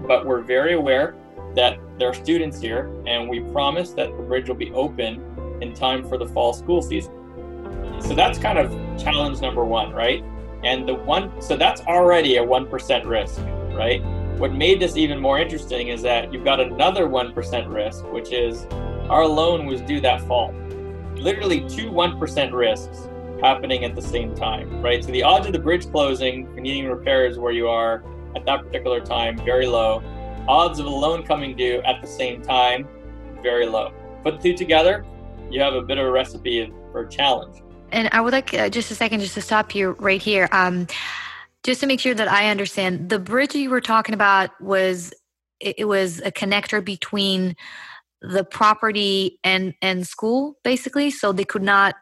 But 0.08 0.26
we're 0.26 0.42
very 0.42 0.74
aware 0.74 1.16
that 1.56 1.80
there 1.98 2.08
are 2.08 2.14
students 2.14 2.62
here, 2.62 2.92
and 3.08 3.28
we 3.28 3.40
promise 3.40 3.92
that 3.94 4.16
the 4.16 4.24
bridge 4.24 4.48
will 4.48 4.56
be 4.56 4.72
open 4.72 5.60
in 5.62 5.74
time 5.74 6.08
for 6.08 6.20
the 6.20 6.28
fall 6.28 6.54
school 6.54 6.84
season. 6.84 7.12
So 8.02 8.14
that's 8.14 8.38
kind 8.38 8.60
of 8.60 8.72
challenge 9.02 9.42
number 9.42 9.66
one, 9.66 9.92
right? 9.94 10.24
And 10.64 10.88
the 10.88 10.94
one, 10.94 11.42
so 11.42 11.58
that's 11.58 11.82
already 11.82 12.38
a 12.38 12.44
1% 12.44 13.06
risk, 13.06 13.42
right? 13.76 14.02
What 14.40 14.54
made 14.54 14.80
this 14.80 14.96
even 14.96 15.20
more 15.20 15.38
interesting 15.38 15.90
is 15.90 16.02
that 16.04 16.32
you've 16.32 16.46
got 16.46 16.62
another 16.62 17.08
1% 17.08 17.74
risk, 17.74 18.10
which 18.14 18.32
is 18.32 18.66
our 19.10 19.28
loan 19.28 19.66
was 19.66 19.82
due 19.82 20.00
that 20.00 20.22
fall. 20.22 20.54
Literally 21.16 21.68
two 21.68 21.92
1% 21.92 22.54
risks 22.54 23.10
happening 23.42 23.84
at 23.84 23.96
the 23.96 24.02
same 24.02 24.34
time, 24.34 24.82
right? 24.82 25.04
So 25.04 25.12
the 25.12 25.24
odds 25.24 25.46
of 25.48 25.52
the 25.52 25.60
bridge 25.60 25.92
closing 25.92 26.56
needing 26.56 26.88
repairs 26.88 27.38
where 27.38 27.52
you 27.52 27.68
are 27.68 28.02
at 28.34 28.46
that 28.46 28.64
particular 28.64 29.02
time, 29.02 29.38
very 29.44 29.68
low. 29.68 30.02
Odds 30.48 30.80
of 30.80 30.86
a 30.86 30.90
loan 30.90 31.24
coming 31.24 31.54
due 31.54 31.82
at 31.82 32.00
the 32.00 32.08
same 32.08 32.42
time, 32.42 32.88
very 33.44 33.66
low. 33.66 33.92
put 34.24 34.40
two 34.40 34.56
together, 34.56 35.06
you 35.52 35.60
have 35.60 35.74
a 35.74 35.82
bit 35.82 35.98
of 35.98 36.06
a 36.06 36.12
recipe 36.12 36.72
for 36.94 37.02
a 37.02 37.10
challenge. 37.10 37.62
And 37.92 38.08
I 38.14 38.22
would 38.22 38.32
like 38.32 38.54
uh, 38.54 38.70
just 38.70 38.90
a 38.90 38.96
second 38.96 39.20
just 39.20 39.34
to 39.34 39.42
stop 39.42 39.76
you 39.76 39.98
right 40.00 40.22
here. 40.22 40.48
Um, 40.54 40.88
just 41.64 41.82
to 41.82 41.88
make 41.88 42.00
sure 42.00 42.14
that 42.14 42.28
I 42.28 42.50
understand, 42.50 43.10
the 43.10 43.20
bridge 43.20 43.56
you 43.56 43.70
were 43.70 43.82
talking 43.82 44.16
about 44.16 44.50
was 44.62 45.14
it, 45.60 45.88
was 45.88 46.20
a 46.22 46.32
connector 46.32 46.84
between 46.84 47.56
the 48.22 48.44
property 48.44 49.40
and 49.44 49.74
and 49.82 50.08
school, 50.08 50.58
basically, 50.64 51.10
so 51.10 51.32
they 51.32 51.44
could 51.44 51.64
not 51.64 51.96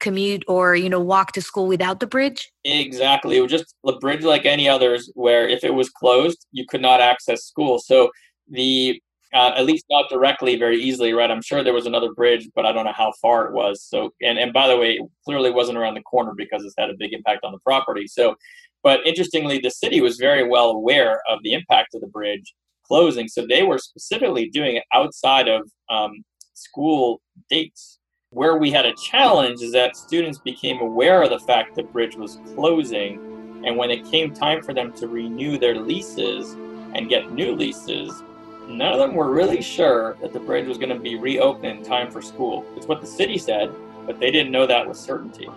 commute 0.00 0.44
or 0.48 0.74
you 0.74 0.90
know 0.90 1.00
walk 1.00 1.32
to 1.32 1.40
school 1.40 1.66
without 1.66 2.00
the 2.00 2.06
bridge? 2.06 2.52
Exactly. 2.64 3.36
It 3.36 3.40
was 3.40 3.50
just 3.50 3.74
the 3.84 3.94
bridge 3.94 4.22
like 4.22 4.44
any 4.44 4.68
others 4.68 5.10
where 5.14 5.48
if 5.48 5.64
it 5.64 5.74
was 5.74 5.88
closed 5.88 6.46
you 6.52 6.66
could 6.68 6.82
not 6.82 7.00
access 7.00 7.44
school. 7.44 7.78
So 7.78 8.10
the 8.48 9.00
uh, 9.34 9.52
at 9.56 9.66
least 9.66 9.84
not 9.90 10.08
directly 10.08 10.56
very 10.56 10.80
easily 10.80 11.12
right? 11.12 11.30
I'm 11.30 11.42
sure 11.42 11.62
there 11.62 11.74
was 11.74 11.86
another 11.86 12.12
bridge 12.12 12.48
but 12.54 12.64
i 12.64 12.72
don't 12.72 12.84
know 12.84 12.92
how 12.92 13.12
far 13.20 13.46
it 13.46 13.52
was. 13.52 13.82
So 13.82 14.12
and, 14.22 14.38
and 14.38 14.52
by 14.52 14.68
the 14.68 14.76
way 14.76 14.94
it 14.94 15.02
clearly 15.24 15.50
wasn't 15.50 15.78
around 15.78 15.94
the 15.94 16.02
corner 16.02 16.32
because 16.36 16.64
it's 16.64 16.74
had 16.78 16.90
a 16.90 16.96
big 16.98 17.12
impact 17.12 17.44
on 17.44 17.52
the 17.52 17.58
property. 17.60 18.06
So 18.06 18.36
but 18.82 19.06
interestingly 19.06 19.58
the 19.58 19.70
city 19.70 20.00
was 20.00 20.16
very 20.16 20.46
well 20.48 20.70
aware 20.70 21.20
of 21.28 21.38
the 21.42 21.52
impact 21.52 21.94
of 21.94 22.00
the 22.00 22.06
bridge 22.06 22.54
closing. 22.86 23.28
So 23.28 23.46
they 23.46 23.62
were 23.62 23.78
specifically 23.78 24.48
doing 24.48 24.76
it 24.76 24.84
outside 24.92 25.48
of 25.48 25.62
um, 25.88 26.24
school 26.54 27.20
dates. 27.50 27.98
Where 28.30 28.58
we 28.58 28.70
had 28.70 28.84
a 28.84 28.94
challenge 28.94 29.62
is 29.62 29.72
that 29.72 29.96
students 29.96 30.38
became 30.38 30.80
aware 30.80 31.22
of 31.22 31.30
the 31.30 31.38
fact 31.38 31.76
the 31.76 31.84
bridge 31.84 32.16
was 32.16 32.40
closing, 32.54 33.62
and 33.64 33.76
when 33.76 33.90
it 33.90 34.04
came 34.10 34.34
time 34.34 34.60
for 34.60 34.74
them 34.74 34.92
to 34.94 35.06
renew 35.06 35.56
their 35.56 35.76
leases 35.76 36.54
and 36.94 37.08
get 37.08 37.32
new 37.32 37.54
leases, 37.54 38.24
none 38.68 38.92
of 38.92 38.98
them 38.98 39.14
were 39.14 39.30
really 39.30 39.62
sure 39.62 40.16
that 40.20 40.32
the 40.32 40.40
bridge 40.40 40.66
was 40.66 40.78
going 40.78 40.90
to 40.90 40.98
be 40.98 41.16
reopened 41.16 41.78
in 41.78 41.84
time 41.84 42.10
for 42.10 42.22
school. 42.22 42.64
It's 42.76 42.86
what 42.86 43.00
the 43.00 43.06
city 43.06 43.38
said, 43.38 43.72
but 44.06 44.18
they 44.18 44.30
didn't 44.30 44.52
know 44.52 44.66
that 44.66 44.86
with 44.86 44.96
certainty. 44.96 45.48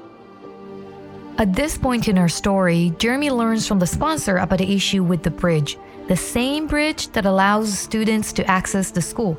At 1.38 1.54
this 1.54 1.78
point 1.78 2.08
in 2.08 2.18
our 2.18 2.30
story, 2.30 2.94
Jeremy 2.98 3.30
learns 3.30 3.68
from 3.68 3.80
the 3.80 3.88
sponsor 3.88 4.38
about 4.38 4.60
the 4.60 4.74
issue 4.74 5.04
with 5.04 5.24
the 5.24 5.30
bridge, 5.30 5.78
the 6.08 6.18
same 6.18 6.68
bridge 6.68 7.10
that 7.10 7.26
allows 7.26 7.78
students 7.78 8.34
to 8.34 8.46
access 8.50 8.92
the 8.92 9.02
school 9.02 9.38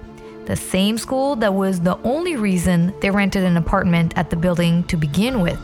the 0.48 0.56
same 0.56 0.96
school 0.96 1.36
that 1.36 1.52
was 1.52 1.78
the 1.78 1.98
only 2.04 2.34
reason 2.34 2.94
they 3.00 3.10
rented 3.10 3.44
an 3.44 3.58
apartment 3.58 4.14
at 4.16 4.30
the 4.30 4.36
building 4.36 4.82
to 4.84 4.96
begin 4.96 5.42
with. 5.42 5.60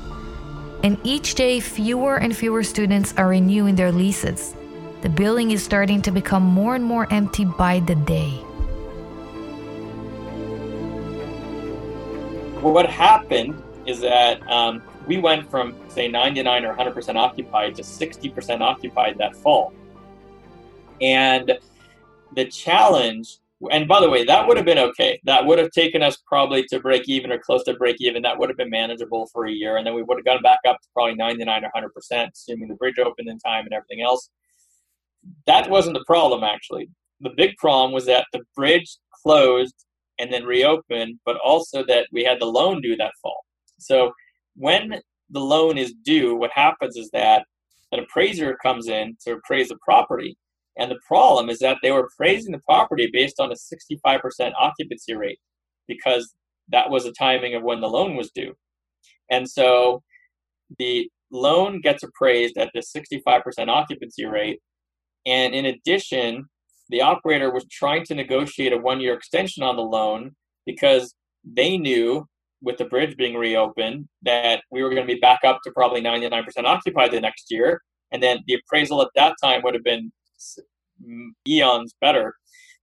And 0.82 0.98
each 1.04 1.36
day, 1.36 1.58
fewer 1.58 2.16
and 2.16 2.36
fewer 2.36 2.62
students 2.62 3.14
are 3.16 3.28
renewing 3.28 3.76
their 3.76 3.90
leases. 3.90 4.54
The 5.04 5.10
building 5.10 5.50
is 5.50 5.62
starting 5.62 6.00
to 6.00 6.10
become 6.10 6.42
more 6.42 6.74
and 6.74 6.82
more 6.82 7.06
empty 7.12 7.44
by 7.44 7.80
the 7.80 7.94
day. 7.94 8.30
What 12.62 12.88
happened 12.88 13.62
is 13.84 14.00
that 14.00 14.40
um, 14.50 14.82
we 15.06 15.18
went 15.18 15.50
from, 15.50 15.76
say, 15.88 16.08
99 16.08 16.64
or 16.64 16.74
100% 16.74 17.16
occupied 17.16 17.74
to 17.74 17.82
60% 17.82 18.62
occupied 18.62 19.18
that 19.18 19.36
fall. 19.36 19.74
And 21.02 21.52
the 22.34 22.46
challenge 22.46 23.40
and 23.70 23.86
by 23.86 24.00
the 24.00 24.10
way, 24.10 24.24
that 24.24 24.46
would 24.46 24.56
have 24.56 24.66
been 24.66 24.78
okay. 24.78 25.20
That 25.24 25.46
would 25.46 25.58
have 25.58 25.70
taken 25.70 26.02
us 26.02 26.16
probably 26.26 26.64
to 26.64 26.80
break 26.80 27.08
even 27.08 27.30
or 27.30 27.38
close 27.38 27.62
to 27.64 27.74
break 27.74 27.96
even. 28.00 28.22
That 28.22 28.38
would 28.38 28.50
have 28.50 28.58
been 28.58 28.68
manageable 28.68 29.26
for 29.26 29.46
a 29.46 29.50
year. 29.50 29.76
And 29.76 29.86
then 29.86 29.94
we 29.94 30.02
would 30.02 30.18
have 30.18 30.24
gone 30.24 30.42
back 30.42 30.58
up 30.68 30.80
to 30.82 30.88
probably 30.92 31.14
99 31.14 31.64
or 31.64 31.70
100%, 31.74 32.32
assuming 32.32 32.68
the 32.68 32.74
bridge 32.74 32.98
opened 32.98 33.28
in 33.28 33.38
time 33.38 33.64
and 33.64 33.72
everything 33.72 34.02
else. 34.02 34.28
That 35.46 35.70
wasn't 35.70 35.96
the 35.96 36.04
problem, 36.06 36.44
actually. 36.44 36.88
The 37.20 37.32
big 37.36 37.56
problem 37.56 37.92
was 37.92 38.06
that 38.06 38.26
the 38.32 38.42
bridge 38.54 38.96
closed 39.22 39.74
and 40.18 40.32
then 40.32 40.44
reopened, 40.44 41.18
but 41.24 41.36
also 41.44 41.84
that 41.86 42.06
we 42.12 42.24
had 42.24 42.40
the 42.40 42.46
loan 42.46 42.80
due 42.80 42.96
that 42.96 43.12
fall. 43.22 43.44
So 43.78 44.12
when 44.56 45.00
the 45.30 45.40
loan 45.40 45.78
is 45.78 45.94
due, 46.04 46.36
what 46.36 46.50
happens 46.52 46.96
is 46.96 47.10
that 47.12 47.44
an 47.92 48.00
appraiser 48.00 48.56
comes 48.62 48.88
in 48.88 49.16
to 49.24 49.32
appraise 49.32 49.68
the 49.68 49.78
property 49.84 50.36
and 50.76 50.90
the 50.90 50.98
problem 51.06 51.48
is 51.50 51.60
that 51.60 51.78
they 51.82 51.90
were 51.90 52.08
appraising 52.12 52.52
the 52.52 52.58
property 52.58 53.08
based 53.12 53.38
on 53.38 53.52
a 53.52 53.54
65% 53.54 54.52
occupancy 54.58 55.14
rate 55.14 55.38
because 55.86 56.34
that 56.68 56.90
was 56.90 57.04
the 57.04 57.12
timing 57.12 57.54
of 57.54 57.62
when 57.62 57.80
the 57.80 57.88
loan 57.88 58.16
was 58.16 58.30
due. 58.30 58.54
And 59.30 59.48
so 59.48 60.02
the 60.78 61.08
loan 61.30 61.80
gets 61.80 62.02
appraised 62.02 62.56
at 62.56 62.70
the 62.74 62.80
65% 62.80 63.68
occupancy 63.68 64.24
rate. 64.24 64.60
And 65.26 65.54
in 65.54 65.66
addition, 65.66 66.46
the 66.90 67.00
operator 67.00 67.52
was 67.52 67.66
trying 67.70 68.04
to 68.06 68.14
negotiate 68.14 68.72
a 68.72 68.78
one 68.78 69.00
year 69.00 69.14
extension 69.14 69.62
on 69.62 69.76
the 69.76 69.82
loan 69.82 70.34
because 70.66 71.14
they 71.44 71.76
knew 71.76 72.26
with 72.62 72.78
the 72.78 72.84
bridge 72.84 73.16
being 73.16 73.36
reopened 73.36 74.08
that 74.22 74.62
we 74.70 74.82
were 74.82 74.90
going 74.90 75.06
to 75.06 75.14
be 75.14 75.20
back 75.20 75.40
up 75.44 75.60
to 75.62 75.70
probably 75.72 76.00
99% 76.00 76.44
occupied 76.64 77.12
the 77.12 77.20
next 77.20 77.50
year. 77.50 77.82
And 78.10 78.22
then 78.22 78.38
the 78.46 78.54
appraisal 78.54 79.02
at 79.02 79.08
that 79.16 79.34
time 79.42 79.62
would 79.62 79.74
have 79.74 79.84
been 79.84 80.10
eons 81.46 81.94
better. 82.00 82.34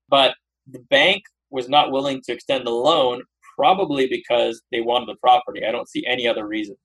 But 0.08 0.34
the 0.70 0.80
bank 0.90 1.22
was 1.50 1.68
not 1.68 1.90
willing 1.90 2.20
to 2.24 2.32
extend 2.32 2.66
the 2.66 2.70
loan, 2.70 3.22
probably 3.56 4.06
because 4.06 4.62
they 4.70 4.80
wanted 4.80 5.08
the 5.08 5.16
property. 5.16 5.64
I 5.64 5.72
don't 5.72 5.88
see 5.88 6.04
any 6.06 6.28
other 6.28 6.46
reason. 6.46 6.76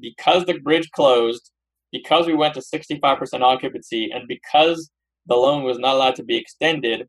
Because 0.00 0.44
the 0.44 0.58
bridge 0.58 0.90
closed, 0.92 1.50
because 1.92 2.26
we 2.26 2.34
went 2.34 2.54
to 2.54 2.60
65% 2.60 3.42
occupancy, 3.42 4.10
and 4.10 4.26
because 4.26 4.90
the 5.26 5.36
loan 5.36 5.62
was 5.62 5.78
not 5.78 5.94
allowed 5.94 6.16
to 6.16 6.24
be 6.24 6.36
extended, 6.36 7.06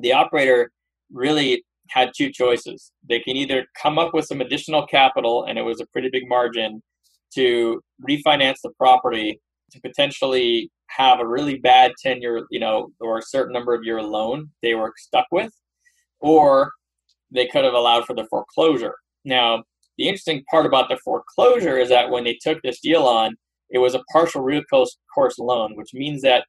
the 0.00 0.12
operator 0.12 0.70
really 1.12 1.64
had 1.88 2.10
two 2.16 2.30
choices. 2.30 2.92
They 3.08 3.20
can 3.20 3.36
either 3.36 3.66
come 3.80 3.98
up 3.98 4.12
with 4.12 4.26
some 4.26 4.40
additional 4.40 4.86
capital, 4.86 5.44
and 5.44 5.58
it 5.58 5.62
was 5.62 5.80
a 5.80 5.86
pretty 5.86 6.10
big 6.10 6.28
margin, 6.28 6.82
to 7.34 7.80
refinance 8.08 8.56
the 8.62 8.70
property 8.78 9.40
to 9.70 9.80
potentially 9.80 10.70
have 10.88 11.20
a 11.20 11.26
really 11.26 11.58
bad 11.58 11.92
tenure, 12.02 12.46
you 12.50 12.58
know, 12.58 12.90
or 13.00 13.18
a 13.18 13.22
certain 13.22 13.52
number 13.52 13.74
of 13.74 13.84
year 13.84 14.02
loan 14.02 14.50
they 14.62 14.74
were 14.74 14.92
stuck 14.96 15.26
with, 15.30 15.52
or 16.20 16.72
they 17.30 17.46
could 17.46 17.64
have 17.64 17.74
allowed 17.74 18.06
for 18.06 18.14
the 18.14 18.26
foreclosure. 18.30 18.94
Now, 19.24 19.64
the 19.98 20.08
interesting 20.08 20.44
part 20.50 20.64
about 20.64 20.88
the 20.88 20.98
foreclosure 21.04 21.78
is 21.78 21.90
that 21.90 22.08
when 22.10 22.24
they 22.24 22.38
took 22.40 22.62
this 22.62 22.80
deal 22.80 23.02
on, 23.02 23.36
it 23.70 23.78
was 23.78 23.94
a 23.94 24.02
partial 24.12 24.42
recourse 24.42 24.96
loan, 25.38 25.76
which 25.76 25.90
means 25.94 26.22
that 26.22 26.44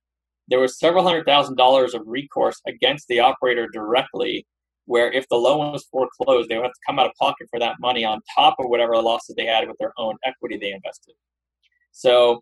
there 0.48 0.60
was 0.60 0.80
several 0.80 1.04
hundred 1.04 1.26
thousand 1.26 1.56
dollars 1.56 1.94
of 1.94 2.02
recourse 2.06 2.60
against 2.68 3.08
the 3.08 3.20
operator 3.20 3.68
directly, 3.72 4.46
where 4.86 5.12
if 5.12 5.28
the 5.30 5.36
loan 5.36 5.72
was 5.72 5.86
foreclosed, 5.92 6.50
they 6.50 6.56
would 6.56 6.64
have 6.64 6.72
to 6.72 6.80
come 6.88 7.00
out 7.00 7.08
of 7.08 7.14
pocket 7.20 7.48
for 7.50 7.60
that 7.60 7.76
money 7.80 8.04
on 8.04 8.20
top 8.36 8.56
of 8.60 8.68
whatever 8.68 8.96
losses 8.98 9.36
they 9.36 9.46
had 9.46 9.68
with 9.68 9.78
their 9.80 9.94
own 9.98 10.16
equity 10.26 10.58
they 10.58 10.72
invested. 10.72 11.14
So 11.92 12.42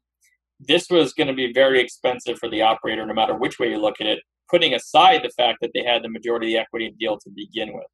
this 0.60 0.90
was 0.90 1.14
going 1.14 1.28
to 1.28 1.34
be 1.34 1.54
very 1.54 1.80
expensive 1.80 2.38
for 2.40 2.50
the 2.50 2.62
operator, 2.62 3.06
no 3.06 3.14
matter 3.14 3.36
which 3.36 3.60
way 3.60 3.70
you 3.70 3.78
look 3.78 4.00
at 4.00 4.08
it, 4.08 4.20
putting 4.50 4.74
aside 4.74 5.22
the 5.24 5.32
fact 5.38 5.60
that 5.62 5.72
they 5.74 5.84
had 5.84 6.04
the 6.04 6.10
majority 6.10 6.48
of 6.48 6.52
the 6.52 6.58
equity 6.62 6.96
deal 7.00 7.18
to 7.20 7.30
begin 7.36 7.74
with. 7.74 7.86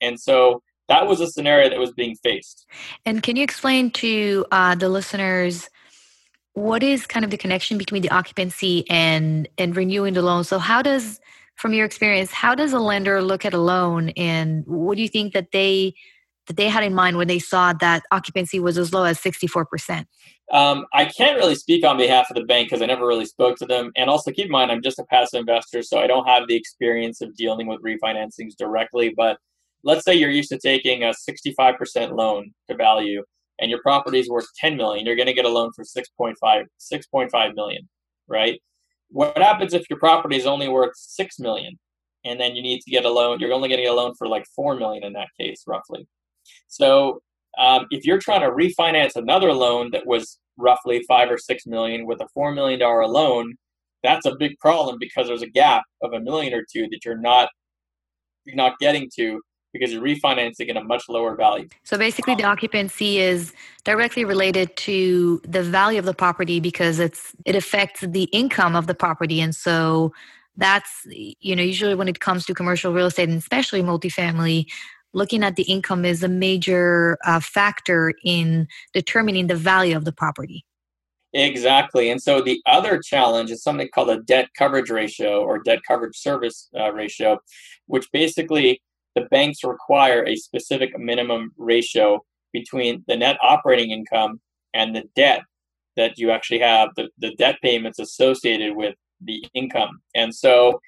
And 0.00 0.20
so 0.20 0.62
that 0.88 1.06
was 1.06 1.20
a 1.20 1.26
scenario 1.26 1.70
that 1.70 1.78
was 1.78 1.92
being 1.92 2.16
faced. 2.22 2.66
And 3.06 3.22
can 3.22 3.36
you 3.36 3.42
explain 3.42 3.90
to 3.92 4.44
uh, 4.50 4.74
the 4.74 4.88
listeners 4.88 5.68
what 6.54 6.82
is 6.82 7.06
kind 7.06 7.24
of 7.24 7.30
the 7.30 7.38
connection 7.38 7.78
between 7.78 8.02
the 8.02 8.10
occupancy 8.10 8.88
and 8.90 9.48
and 9.58 9.76
renewing 9.76 10.14
the 10.14 10.22
loan? 10.22 10.44
So 10.44 10.58
how 10.58 10.82
does 10.82 11.20
from 11.56 11.72
your 11.72 11.84
experience, 11.84 12.32
how 12.32 12.54
does 12.54 12.72
a 12.72 12.78
lender 12.78 13.22
look 13.22 13.44
at 13.44 13.54
a 13.54 13.58
loan 13.58 14.10
and 14.10 14.64
what 14.66 14.96
do 14.96 15.02
you 15.02 15.08
think 15.08 15.32
that 15.32 15.52
they 15.52 15.94
that 16.48 16.56
they 16.56 16.68
had 16.68 16.82
in 16.82 16.92
mind 16.94 17.16
when 17.16 17.28
they 17.28 17.38
saw 17.38 17.72
that 17.74 18.02
occupancy 18.10 18.58
was 18.58 18.76
as 18.76 18.92
low 18.92 19.04
as 19.04 19.18
64%? 19.20 20.06
Um, 20.52 20.86
I 20.92 21.04
can't 21.04 21.38
really 21.38 21.54
speak 21.54 21.84
on 21.84 21.96
behalf 21.96 22.26
of 22.30 22.36
the 22.36 22.44
bank 22.44 22.68
because 22.68 22.82
I 22.82 22.86
never 22.86 23.06
really 23.06 23.26
spoke 23.26 23.56
to 23.58 23.66
them. 23.66 23.92
And 23.96 24.10
also 24.10 24.32
keep 24.32 24.46
in 24.46 24.50
mind, 24.50 24.72
I'm 24.72 24.82
just 24.82 24.98
a 24.98 25.04
passive 25.04 25.38
investor, 25.38 25.82
so 25.82 25.98
I 25.98 26.08
don't 26.08 26.26
have 26.26 26.48
the 26.48 26.56
experience 26.56 27.20
of 27.20 27.36
dealing 27.36 27.68
with 27.68 27.80
refinancings 27.80 28.56
directly. 28.58 29.14
But 29.16 29.38
let's 29.84 30.04
say 30.04 30.14
you're 30.14 30.30
used 30.30 30.50
to 30.50 30.58
taking 30.58 31.04
a 31.04 31.12
65% 31.12 32.16
loan 32.16 32.52
to 32.68 32.76
value 32.76 33.22
and 33.60 33.70
your 33.70 33.80
property 33.82 34.18
is 34.18 34.28
worth 34.28 34.46
10 34.58 34.76
million, 34.76 35.06
you're 35.06 35.16
going 35.16 35.26
to 35.26 35.32
get 35.32 35.44
a 35.44 35.48
loan 35.48 35.70
for 35.74 35.84
6.5, 35.84 36.34
6.5 36.42 37.54
million, 37.54 37.88
right? 38.28 38.60
What 39.10 39.36
happens 39.38 39.74
if 39.74 39.88
your 39.90 39.98
property 39.98 40.36
is 40.36 40.46
only 40.46 40.68
worth 40.68 40.96
6 40.96 41.38
million 41.38 41.78
and 42.24 42.40
then 42.40 42.56
you 42.56 42.62
need 42.62 42.80
to 42.80 42.90
get 42.90 43.04
a 43.04 43.10
loan? 43.10 43.40
You're 43.40 43.52
only 43.52 43.68
getting 43.68 43.88
a 43.88 43.92
loan 43.92 44.14
for 44.16 44.26
like 44.26 44.46
4 44.56 44.76
million 44.76 45.04
in 45.04 45.12
that 45.12 45.28
case, 45.38 45.64
roughly. 45.66 46.06
So 46.68 47.20
um, 47.58 47.86
if 47.90 48.04
you're 48.04 48.18
trying 48.18 48.40
to 48.40 48.50
refinance 48.50 49.16
another 49.16 49.52
loan 49.52 49.90
that 49.92 50.06
was 50.06 50.38
roughly 50.56 51.02
five 51.08 51.30
or 51.30 51.38
six 51.38 51.66
million 51.66 52.06
with 52.06 52.20
a 52.20 52.28
four 52.34 52.52
million 52.52 52.80
dollar 52.80 53.06
loan, 53.06 53.54
that's 54.02 54.26
a 54.26 54.36
big 54.36 54.58
problem 54.58 54.96
because 54.98 55.26
there's 55.26 55.42
a 55.42 55.50
gap 55.50 55.84
of 56.02 56.12
a 56.12 56.20
million 56.20 56.54
or 56.54 56.64
two 56.70 56.88
that 56.90 57.04
you're 57.04 57.18
not 57.18 57.48
you're 58.44 58.56
not 58.56 58.78
getting 58.78 59.10
to 59.16 59.40
because 59.72 59.92
you're 59.92 60.02
refinancing 60.02 60.68
at 60.68 60.76
a 60.76 60.84
much 60.84 61.08
lower 61.08 61.34
value. 61.34 61.68
So 61.84 61.98
basically 61.98 62.34
the 62.34 62.44
occupancy 62.44 63.18
is 63.18 63.52
directly 63.84 64.24
related 64.24 64.76
to 64.76 65.40
the 65.44 65.62
value 65.62 65.98
of 65.98 66.04
the 66.04 66.14
property 66.14 66.60
because 66.60 66.98
it's 66.98 67.34
it 67.44 67.56
affects 67.56 68.00
the 68.00 68.24
income 68.24 68.76
of 68.76 68.86
the 68.86 68.94
property. 68.94 69.40
And 69.40 69.54
so 69.54 70.12
that's 70.56 71.06
you 71.06 71.56
know 71.56 71.62
usually 71.62 71.94
when 71.94 72.08
it 72.08 72.20
comes 72.20 72.44
to 72.46 72.54
commercial 72.54 72.92
real 72.92 73.06
estate 73.06 73.28
and 73.28 73.38
especially 73.38 73.82
multifamily 73.82 74.66
looking 75.14 75.42
at 75.42 75.56
the 75.56 75.62
income 75.64 76.04
is 76.04 76.22
a 76.22 76.28
major 76.28 77.18
uh, 77.24 77.40
factor 77.40 78.14
in 78.24 78.66
determining 78.94 79.46
the 79.46 79.54
value 79.54 79.94
of 79.96 80.06
the 80.06 80.12
property. 80.12 80.64
Exactly. 81.34 82.10
And 82.10 82.22
so 82.22 82.42
the 82.42 82.60
other 82.66 82.98
challenge 82.98 83.50
is 83.50 83.62
something 83.62 83.88
called 83.94 84.10
a 84.10 84.22
debt 84.22 84.48
coverage 84.56 84.90
ratio 84.90 85.42
or 85.42 85.58
debt 85.58 85.80
coverage 85.86 86.16
service 86.16 86.68
uh, 86.78 86.92
ratio 86.92 87.38
which 87.86 88.10
basically 88.12 88.80
the 89.14 89.22
banks 89.30 89.64
require 89.64 90.24
a 90.26 90.36
specific 90.36 90.98
minimum 90.98 91.52
ratio 91.56 92.24
between 92.52 93.04
the 93.08 93.16
net 93.16 93.36
operating 93.42 93.90
income 93.90 94.40
and 94.74 94.94
the 94.94 95.04
debt 95.16 95.42
that 95.96 96.18
you 96.18 96.30
actually 96.30 96.60
have, 96.60 96.90
the, 96.96 97.08
the 97.18 97.34
debt 97.36 97.56
payments 97.62 97.98
associated 97.98 98.74
with 98.74 98.94
the 99.20 99.44
income. 99.54 100.00
And 100.14 100.34
so 100.34 100.80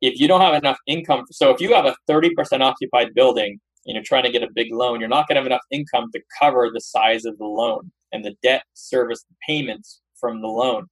if 0.00 0.18
you 0.18 0.28
don't 0.28 0.40
have 0.40 0.54
enough 0.54 0.78
income, 0.86 1.24
so 1.30 1.50
if 1.50 1.60
you 1.60 1.74
have 1.74 1.86
a 1.86 1.96
30% 2.08 2.60
occupied 2.60 3.14
building 3.14 3.60
and 3.86 3.94
you're 3.94 4.04
trying 4.04 4.24
to 4.24 4.32
get 4.32 4.42
a 4.42 4.48
big 4.54 4.72
loan, 4.72 5.00
you're 5.00 5.08
not 5.08 5.28
going 5.28 5.36
to 5.36 5.40
have 5.40 5.46
enough 5.46 5.62
income 5.70 6.10
to 6.14 6.20
cover 6.40 6.70
the 6.72 6.80
size 6.80 7.24
of 7.24 7.38
the 7.38 7.44
loan 7.44 7.90
and 8.12 8.24
the 8.24 8.34
debt 8.42 8.62
service 8.74 9.24
payments 9.46 10.00
from 10.18 10.40
the 10.40 10.48
loan. 10.48 10.86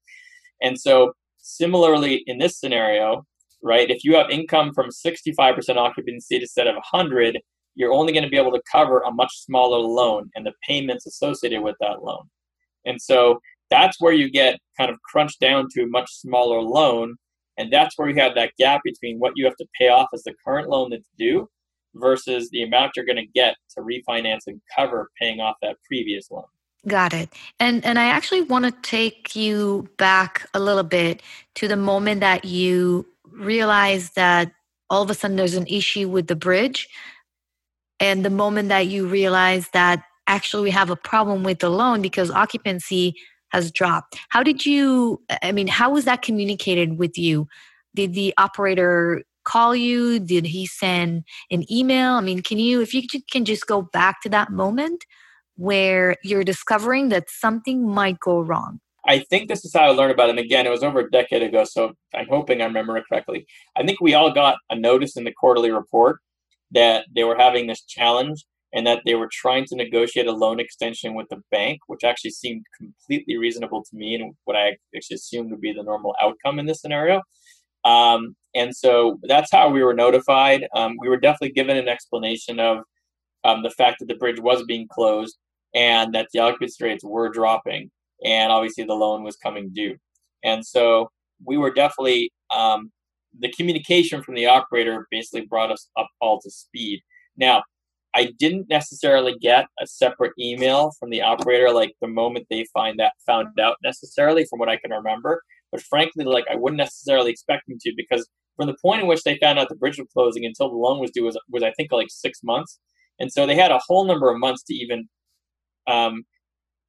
And 0.62 0.78
so 0.78 1.12
similarly 1.38 2.22
in 2.26 2.38
this 2.38 2.58
scenario, 2.58 3.24
right, 3.64 3.90
if 3.90 4.04
you 4.04 4.14
have 4.14 4.30
income 4.30 4.72
from 4.72 4.90
65% 4.90 5.76
occupancy 5.76 6.36
instead 6.36 6.68
of 6.68 6.74
100, 6.74 7.40
you're 7.74 7.92
only 7.92 8.12
going 8.12 8.22
to 8.22 8.30
be 8.30 8.36
able 8.36 8.52
to 8.52 8.62
cover 8.70 9.00
a 9.00 9.10
much 9.10 9.32
smaller 9.38 9.78
loan 9.78 10.30
and 10.36 10.46
the 10.46 10.52
payments 10.68 11.06
associated 11.06 11.62
with 11.62 11.74
that 11.80 12.04
loan. 12.04 12.28
And 12.84 13.00
so 13.00 13.40
that's 13.70 14.00
where 14.00 14.12
you 14.12 14.30
get 14.30 14.60
kind 14.78 14.90
of 14.90 15.00
crunched 15.02 15.40
down 15.40 15.68
to 15.72 15.82
a 15.82 15.86
much 15.86 16.10
smaller 16.12 16.60
loan. 16.60 17.16
And 17.56 17.72
that's 17.72 17.98
where 17.98 18.08
you 18.08 18.16
have 18.16 18.34
that 18.34 18.52
gap 18.58 18.82
between 18.84 19.18
what 19.18 19.32
you 19.34 19.44
have 19.46 19.56
to 19.56 19.66
pay 19.78 19.88
off 19.88 20.08
as 20.12 20.22
the 20.22 20.34
current 20.44 20.68
loan 20.68 20.90
that's 20.90 21.08
due 21.18 21.48
versus 21.94 22.50
the 22.50 22.62
amount 22.62 22.92
you're 22.94 23.06
going 23.06 23.16
to 23.16 23.26
get 23.34 23.56
to 23.70 23.80
refinance 23.80 24.46
and 24.46 24.60
cover 24.76 25.10
paying 25.20 25.40
off 25.40 25.56
that 25.62 25.76
previous 25.88 26.30
loan. 26.30 26.44
Got 26.86 27.14
it. 27.14 27.32
And 27.58 27.82
and 27.84 27.98
I 27.98 28.04
actually 28.04 28.42
want 28.42 28.66
to 28.66 28.70
take 28.82 29.34
you 29.34 29.88
back 29.96 30.46
a 30.52 30.60
little 30.60 30.82
bit 30.82 31.22
to 31.54 31.66
the 31.66 31.76
moment 31.76 32.20
that 32.20 32.44
you 32.44 33.06
realize 33.30 34.10
that 34.12 34.52
all 34.90 35.02
of 35.02 35.10
a 35.10 35.14
sudden 35.14 35.36
there's 35.36 35.54
an 35.54 35.66
issue 35.66 36.08
with 36.08 36.26
the 36.26 36.36
bridge 36.36 36.88
and 38.00 38.24
the 38.24 38.30
moment 38.30 38.68
that 38.68 38.86
you 38.86 39.06
realize 39.06 39.68
that 39.72 40.04
actually 40.26 40.64
we 40.64 40.70
have 40.70 40.90
a 40.90 40.96
problem 40.96 41.42
with 41.42 41.58
the 41.60 41.70
loan 41.70 42.02
because 42.02 42.30
occupancy 42.30 43.14
has 43.50 43.70
dropped. 43.70 44.18
How 44.30 44.42
did 44.42 44.66
you, 44.66 45.22
I 45.42 45.52
mean, 45.52 45.68
how 45.68 45.90
was 45.90 46.04
that 46.06 46.22
communicated 46.22 46.98
with 46.98 47.16
you? 47.16 47.46
Did 47.94 48.14
the 48.14 48.34
operator 48.36 49.22
call 49.44 49.76
you? 49.76 50.18
Did 50.18 50.46
he 50.46 50.66
send 50.66 51.24
an 51.50 51.70
email? 51.72 52.12
I 52.12 52.20
mean, 52.20 52.42
can 52.42 52.58
you, 52.58 52.80
if 52.80 52.92
you 52.94 53.02
can 53.30 53.44
just 53.44 53.66
go 53.66 53.82
back 53.82 54.22
to 54.22 54.28
that 54.30 54.50
moment 54.50 55.04
where 55.56 56.16
you're 56.24 56.44
discovering 56.44 57.10
that 57.10 57.30
something 57.30 57.88
might 57.88 58.18
go 58.18 58.40
wrong? 58.40 58.80
I 59.06 59.18
think 59.30 59.48
this 59.48 59.64
is 59.64 59.74
how 59.74 59.82
I 59.82 59.90
learned 59.90 60.12
about 60.12 60.28
it. 60.28 60.30
And 60.30 60.38
again, 60.38 60.66
it 60.66 60.70
was 60.70 60.82
over 60.82 61.00
a 61.00 61.10
decade 61.10 61.42
ago, 61.42 61.64
so 61.64 61.92
I'm 62.14 62.26
hoping 62.28 62.60
I 62.60 62.66
remember 62.66 62.96
it 62.96 63.04
correctly. 63.08 63.46
I 63.76 63.84
think 63.84 64.00
we 64.00 64.14
all 64.14 64.32
got 64.32 64.56
a 64.70 64.76
notice 64.76 65.16
in 65.16 65.24
the 65.24 65.32
quarterly 65.32 65.70
report 65.70 66.20
that 66.70 67.06
they 67.14 67.24
were 67.24 67.36
having 67.36 67.66
this 67.66 67.82
challenge 67.82 68.44
and 68.72 68.86
that 68.86 69.02
they 69.06 69.14
were 69.14 69.28
trying 69.30 69.64
to 69.66 69.76
negotiate 69.76 70.26
a 70.26 70.32
loan 70.32 70.58
extension 70.58 71.14
with 71.14 71.28
the 71.28 71.40
bank, 71.50 71.80
which 71.86 72.02
actually 72.02 72.30
seemed 72.30 72.64
completely 72.76 73.36
reasonable 73.36 73.84
to 73.84 73.96
me 73.96 74.16
and 74.16 74.34
what 74.44 74.56
I 74.56 74.76
actually 74.96 75.14
assumed 75.14 75.50
would 75.50 75.60
be 75.60 75.72
the 75.72 75.82
normal 75.82 76.14
outcome 76.20 76.58
in 76.58 76.66
this 76.66 76.80
scenario. 76.80 77.22
Um, 77.84 78.34
and 78.54 78.74
so 78.74 79.20
that's 79.22 79.52
how 79.52 79.68
we 79.68 79.82
were 79.82 79.94
notified. 79.94 80.66
Um, 80.74 80.96
we 80.98 81.08
were 81.08 81.18
definitely 81.18 81.52
given 81.52 81.76
an 81.76 81.88
explanation 81.88 82.58
of 82.58 82.78
um, 83.44 83.62
the 83.62 83.70
fact 83.70 83.98
that 84.00 84.06
the 84.06 84.16
bridge 84.16 84.40
was 84.40 84.64
being 84.64 84.88
closed 84.90 85.36
and 85.74 86.14
that 86.14 86.28
the 86.32 86.40
occupancy 86.40 86.82
rates 86.82 87.04
were 87.04 87.28
dropping, 87.28 87.90
and 88.24 88.50
obviously 88.50 88.84
the 88.84 88.94
loan 88.94 89.22
was 89.22 89.36
coming 89.36 89.70
due. 89.72 89.96
And 90.42 90.64
so 90.64 91.10
we 91.44 91.56
were 91.56 91.72
definitely 91.72 92.32
um, 92.54 92.90
the 93.38 93.52
communication 93.52 94.22
from 94.22 94.34
the 94.34 94.46
operator 94.46 95.06
basically 95.10 95.46
brought 95.46 95.70
us 95.70 95.88
up 95.98 96.08
all 96.20 96.40
to 96.40 96.50
speed. 96.50 97.00
Now, 97.36 97.62
I 98.14 98.32
didn't 98.38 98.68
necessarily 98.68 99.36
get 99.40 99.66
a 99.80 99.86
separate 99.86 100.32
email 100.38 100.92
from 101.00 101.10
the 101.10 101.22
operator 101.22 101.72
like 101.72 101.94
the 102.00 102.06
moment 102.06 102.46
they 102.48 102.64
find 102.72 102.98
that 103.00 103.12
found 103.26 103.48
out 103.60 103.76
necessarily 103.82 104.44
from 104.44 104.60
what 104.60 104.68
I 104.68 104.76
can 104.76 104.92
remember. 104.92 105.42
But 105.72 105.82
frankly, 105.82 106.24
like 106.24 106.44
I 106.50 106.54
wouldn't 106.54 106.78
necessarily 106.78 107.32
expect 107.32 107.66
them 107.66 107.78
to 107.80 107.92
because 107.96 108.28
from 108.56 108.68
the 108.68 108.76
point 108.80 109.02
in 109.02 109.08
which 109.08 109.24
they 109.24 109.36
found 109.38 109.58
out 109.58 109.68
the 109.68 109.74
bridge 109.74 109.98
was 109.98 110.06
closing 110.12 110.44
until 110.44 110.68
the 110.68 110.76
loan 110.76 111.00
was 111.00 111.10
due 111.10 111.24
was, 111.24 111.36
was 111.50 111.64
I 111.64 111.72
think 111.72 111.90
like 111.90 112.06
six 112.08 112.38
months. 112.44 112.78
And 113.18 113.32
so 113.32 113.46
they 113.46 113.56
had 113.56 113.72
a 113.72 113.80
whole 113.84 114.04
number 114.04 114.30
of 114.30 114.38
months 114.38 114.62
to 114.64 114.74
even 114.74 115.08
um, 115.88 116.24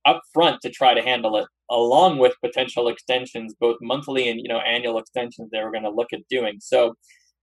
up 0.06 0.22
front 0.34 0.62
to 0.62 0.70
try 0.70 0.94
to 0.94 1.02
handle 1.02 1.38
it, 1.38 1.48
along 1.70 2.20
with 2.20 2.34
potential 2.44 2.88
extensions, 2.88 3.56
both 3.60 3.78
monthly 3.82 4.30
and 4.30 4.40
you 4.40 4.48
know 4.48 4.60
annual 4.60 4.98
extensions 4.98 5.50
they 5.52 5.64
were 5.64 5.72
going 5.72 5.84
to 5.84 5.90
look 5.90 6.14
at 6.14 6.28
doing. 6.30 6.58
So 6.60 6.96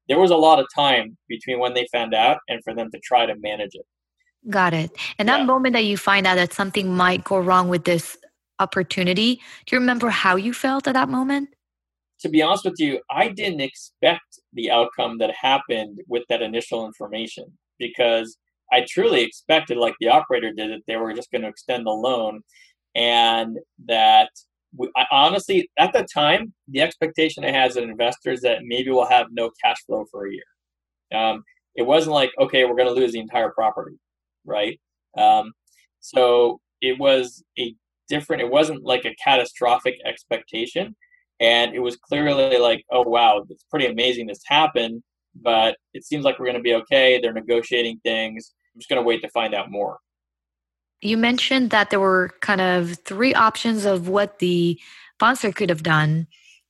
there 0.09 0.19
was 0.19 0.31
a 0.31 0.37
lot 0.37 0.59
of 0.59 0.67
time 0.75 1.17
between 1.29 1.59
when 1.59 1.75
they 1.75 1.87
found 1.93 2.15
out 2.15 2.39
and 2.49 2.63
for 2.65 2.75
them 2.75 2.91
to 2.91 2.99
try 3.01 3.27
to 3.27 3.35
manage 3.37 3.75
it. 3.75 3.87
Got 4.51 4.75
it. 4.75 4.91
And 5.19 5.29
that 5.29 5.47
moment 5.47 5.75
that 5.75 5.85
you 5.85 5.97
find 5.97 6.27
out 6.27 6.35
that 6.35 6.53
something 6.53 6.93
might 6.95 7.23
go 7.23 7.39
wrong 7.39 7.69
with 7.69 7.85
this 7.85 8.19
opportunity, 8.59 9.37
do 9.67 9.77
you 9.77 9.81
remember 9.81 10.09
how 10.09 10.35
you 10.35 10.53
felt 10.53 10.89
at 10.89 10.95
that 10.95 11.09
moment? 11.09 11.51
To 12.21 12.29
be 12.29 12.43
honest 12.43 12.65
with 12.65 12.79
you, 12.79 13.01
I 13.11 13.29
didn't 13.29 13.61
expect 13.61 14.41
the 14.53 14.71
outcome 14.71 15.19
that 15.19 15.33
happened 15.35 16.01
with 16.09 16.25
that 16.29 16.43
initial 16.43 16.87
information 16.87 17.47
because 17.79 18.37
I 18.73 18.85
truly 18.89 19.23
expected, 19.23 19.77
like 19.77 19.95
the 20.01 20.09
operator 20.09 20.53
did, 20.53 20.71
that 20.71 20.83
they 20.87 20.97
were 20.97 21.13
just 21.13 21.31
going 21.31 21.43
to 21.43 21.49
extend 21.49 21.87
the 21.87 21.91
loan 21.91 22.43
and 22.95 23.59
that 23.87 24.31
I, 24.97 25.05
honestly, 25.11 25.71
at 25.79 25.93
the 25.93 26.07
time, 26.13 26.53
the 26.69 26.81
expectation 26.81 27.45
I 27.45 27.51
had 27.51 27.71
as 27.71 27.77
an 27.77 27.91
investor 27.91 28.31
is 28.33 28.41
that 28.43 28.65
maybe 28.65 28.91
we'll 28.91 29.07
have 29.07 29.27
no 29.31 29.51
cash 29.63 29.77
flow 29.85 30.05
for 30.11 30.27
a 30.27 30.33
year. 30.33 31.21
Um, 31.21 31.45
it 31.75 31.83
wasn't 31.83 32.15
like, 32.15 32.31
okay, 32.41 32.65
we're 32.65 32.77
going 32.77 32.89
to 32.89 32.95
lose 32.95 33.13
the 33.13 33.21
entire 33.21 33.51
property, 33.51 33.97
right? 34.45 34.81
Um, 35.17 35.53
so 36.01 36.61
it 36.81 36.99
was 36.99 37.45
a 37.59 37.75
different, 38.09 38.43
it 38.43 38.51
wasn't 38.51 38.83
like 38.83 39.05
a 39.05 39.15
catastrophic 39.23 39.97
expectation. 40.05 40.97
And 41.41 41.75
it 41.75 41.81
was 41.81 41.97
clearly 41.97 42.59
like, 42.59 42.85
oh, 42.91 43.03
wow, 43.03 43.45
it's 43.51 43.65
pretty 43.71 43.87
amazing 43.87 44.27
this 44.27 44.43
happened, 44.47 45.03
but 45.35 45.77
it 45.93 46.05
seems 46.05 46.25
like 46.25 46.39
we're 46.39 46.47
going 46.47 46.57
to 46.57 46.63
be 46.63 46.75
okay. 46.75 47.19
They're 47.21 47.33
negotiating 47.33 48.01
things. 48.05 48.55
I'm 48.75 48.81
just 48.81 48.89
going 48.89 49.01
to 49.01 49.07
wait 49.07 49.23
to 49.23 49.29
find 49.29 49.55
out 49.55 49.71
more 49.71 49.99
you 51.03 51.17
mentioned 51.17 51.71
that 51.71 51.91
there 51.91 52.01
were 52.01 52.31
kind 52.41 52.61
of 52.61 52.97
three 53.05 53.35
options 53.35 53.85
of 53.85 54.09
what 54.09 54.39
the 54.39 54.81
sponsor 55.17 55.53
could 55.53 55.69
have 55.69 55.83
done 55.83 56.27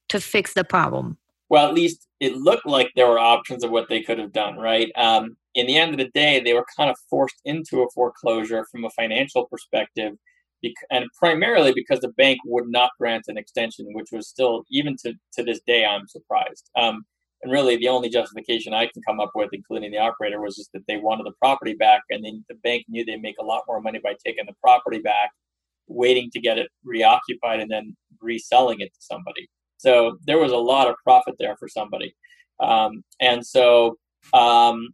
to 0.08 0.20
fix 0.20 0.54
the 0.54 0.64
problem. 0.64 1.18
Well, 1.50 1.68
at 1.68 1.74
least 1.74 2.06
it 2.18 2.36
looked 2.36 2.66
like 2.66 2.90
there 2.96 3.06
were 3.06 3.18
options 3.18 3.62
of 3.62 3.70
what 3.70 3.88
they 3.90 4.02
could 4.02 4.18
have 4.18 4.32
done, 4.32 4.56
right? 4.56 4.90
Um, 4.96 5.36
in 5.54 5.66
the 5.66 5.76
end 5.76 5.92
of 5.92 5.98
the 5.98 6.10
day, 6.14 6.40
they 6.40 6.54
were 6.54 6.64
kind 6.76 6.90
of 6.90 6.96
forced 7.10 7.40
into 7.44 7.82
a 7.82 7.90
foreclosure 7.94 8.66
from 8.72 8.86
a 8.86 8.90
financial 8.90 9.46
perspective, 9.46 10.14
and 10.90 11.06
primarily 11.18 11.72
because 11.74 12.00
the 12.00 12.08
bank 12.08 12.38
would 12.46 12.68
not 12.68 12.90
grant 12.98 13.24
an 13.28 13.36
extension, 13.36 13.86
which 13.92 14.12
was 14.12 14.28
still, 14.28 14.64
even 14.70 14.96
to, 15.04 15.12
to 15.34 15.42
this 15.42 15.60
day, 15.66 15.84
I'm 15.84 16.06
surprised. 16.08 16.70
Um, 16.74 17.04
and 17.42 17.50
really, 17.50 17.76
the 17.76 17.88
only 17.88 18.08
justification 18.08 18.72
I 18.72 18.86
can 18.86 19.02
come 19.02 19.18
up 19.18 19.32
with, 19.34 19.50
including 19.52 19.90
the 19.90 19.98
operator, 19.98 20.40
was 20.40 20.56
just 20.56 20.72
that 20.72 20.86
they 20.86 20.96
wanted 20.96 21.26
the 21.26 21.32
property 21.40 21.74
back, 21.74 22.02
and 22.10 22.24
then 22.24 22.44
the 22.48 22.54
bank 22.56 22.84
knew 22.88 23.04
they'd 23.04 23.20
make 23.20 23.38
a 23.40 23.44
lot 23.44 23.62
more 23.66 23.80
money 23.80 24.00
by 24.02 24.14
taking 24.24 24.46
the 24.46 24.54
property 24.62 25.00
back, 25.00 25.30
waiting 25.88 26.30
to 26.32 26.40
get 26.40 26.58
it 26.58 26.68
reoccupied, 26.84 27.60
and 27.60 27.70
then 27.70 27.96
reselling 28.20 28.80
it 28.80 28.94
to 28.94 29.00
somebody. 29.00 29.48
So 29.78 30.18
there 30.26 30.38
was 30.38 30.52
a 30.52 30.56
lot 30.56 30.88
of 30.88 30.94
profit 31.02 31.34
there 31.40 31.56
for 31.56 31.68
somebody, 31.68 32.14
um, 32.60 33.02
and 33.20 33.44
so 33.44 33.96
um, 34.32 34.88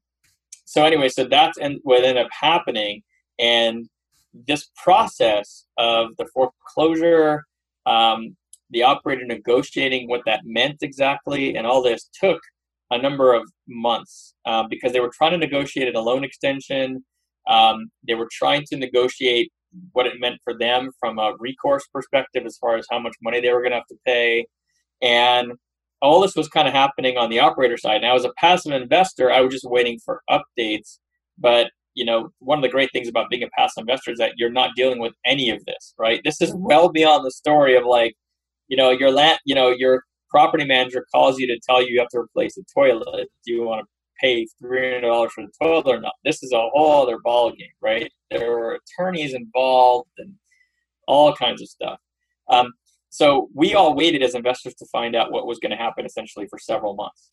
so 0.65 0.85
anyway, 0.85 1.09
so 1.09 1.25
that's 1.25 1.59
what 1.83 2.05
ended 2.05 2.25
up 2.25 2.31
happening, 2.33 3.03
and 3.39 3.89
this 4.47 4.71
process 4.77 5.67
of 5.77 6.17
the 6.17 6.27
foreclosure 6.33 7.45
um, 7.87 8.37
the 8.71 8.83
operator 8.83 9.25
negotiating 9.25 10.09
what 10.09 10.23
that 10.27 10.41
meant 10.45 10.79
exactly, 10.83 11.57
and 11.57 11.67
all 11.67 11.83
this 11.83 12.09
took 12.13 12.41
a 12.91 12.99
number 12.99 13.35
of 13.35 13.43
months 13.67 14.35
um, 14.47 14.67
because 14.69 14.93
they 14.93 15.01
were 15.01 15.13
trying 15.15 15.33
to 15.33 15.39
negotiate 15.39 15.95
a 15.95 16.01
loan 16.01 16.25
extension. 16.25 17.05
Um, 17.49 17.91
they 18.07 18.15
were 18.15 18.29
trying 18.31 18.65
to 18.71 18.77
negotiate 18.77 19.51
what 19.93 20.07
it 20.07 20.21
meant 20.21 20.39
for 20.43 20.57
them 20.57 20.91
from 20.99 21.19
a 21.19 21.35
recourse 21.39 21.87
perspective 21.93 22.45
as 22.47 22.57
far 22.57 22.77
as 22.77 22.87
how 22.91 22.99
much 22.99 23.15
money 23.23 23.41
they 23.41 23.53
were 23.53 23.61
going 23.61 23.73
to 23.73 23.77
have 23.77 23.87
to 23.87 23.97
pay. 24.07 24.47
And 25.03 25.53
all 26.01 26.21
this 26.21 26.37
was 26.37 26.49
kind 26.49 26.69
of 26.69 26.75
happening 26.75 27.19
on 27.19 27.29
the 27.29 27.41
operator 27.41 27.77
side. 27.77 28.03
Now, 28.03 28.15
as 28.15 28.25
a 28.25 28.33
passive 28.39 28.73
investor, 28.73 29.31
I 29.31 29.41
was 29.41 29.53
just 29.53 29.69
waiting 29.69 29.99
for 30.05 30.23
updates. 30.31 30.99
But 31.37 31.71
you 31.95 32.05
know, 32.05 32.31
one 32.39 32.59
of 32.59 32.63
the 32.63 32.69
great 32.69 32.91
things 32.93 33.09
about 33.09 33.29
being 33.29 33.43
a 33.43 33.49
passive 33.57 33.83
investor 33.83 34.13
is 34.13 34.19
that 34.19 34.35
you're 34.37 34.53
not 34.53 34.77
dealing 34.77 35.01
with 35.01 35.15
any 35.27 35.51
of 35.51 35.65
this, 35.67 35.95
right? 35.99 36.21
This 36.25 36.41
is 36.41 36.55
well 36.55 36.91
beyond 36.91 37.27
the 37.27 37.31
story 37.33 37.77
of 37.77 37.85
like, 37.85 38.15
you 38.69 38.77
know 38.77 38.91
your 38.91 39.11
land 39.11 39.39
you 39.45 39.55
know 39.55 39.71
your 39.71 40.03
property 40.31 40.65
manager 40.65 41.05
calls 41.13 41.39
you 41.39 41.47
to 41.47 41.59
tell 41.69 41.83
you 41.83 41.95
you 41.95 42.01
have 42.01 42.09
to 42.09 42.19
replace 42.19 42.55
the 42.55 42.65
toilet. 42.75 43.29
Do 43.47 43.53
you 43.53 43.63
want 43.65 43.83
to 43.83 43.87
pay 44.21 44.47
three 44.61 44.83
hundred 44.83 45.03
dollars 45.03 45.33
for 45.33 45.45
the 45.45 45.53
toilet 45.61 45.87
or 45.87 46.01
not? 46.01 46.15
This 46.25 46.43
is 46.43 46.53
a 46.53 46.69
whole 46.73 47.03
other 47.03 47.19
ballgame, 47.25 47.73
right? 47.81 48.11
There 48.31 48.51
were 48.51 48.79
attorneys 48.79 49.35
involved 49.35 50.11
and 50.19 50.35
all 51.07 51.35
kinds 51.35 51.63
of 51.63 51.69
stuff. 51.69 51.99
Um, 52.51 52.73
so 53.11 53.49
we 53.55 53.75
all 53.75 53.95
waited 53.95 54.23
as 54.23 54.35
investors 54.35 54.75
to 54.75 54.87
find 54.87 55.17
out 55.17 55.33
what 55.33 55.47
was 55.47 55.59
going 55.59 55.71
to 55.71 55.77
happen 55.77 56.05
essentially 56.05 56.47
for 56.49 56.59
several 56.59 56.95
months. 56.95 57.31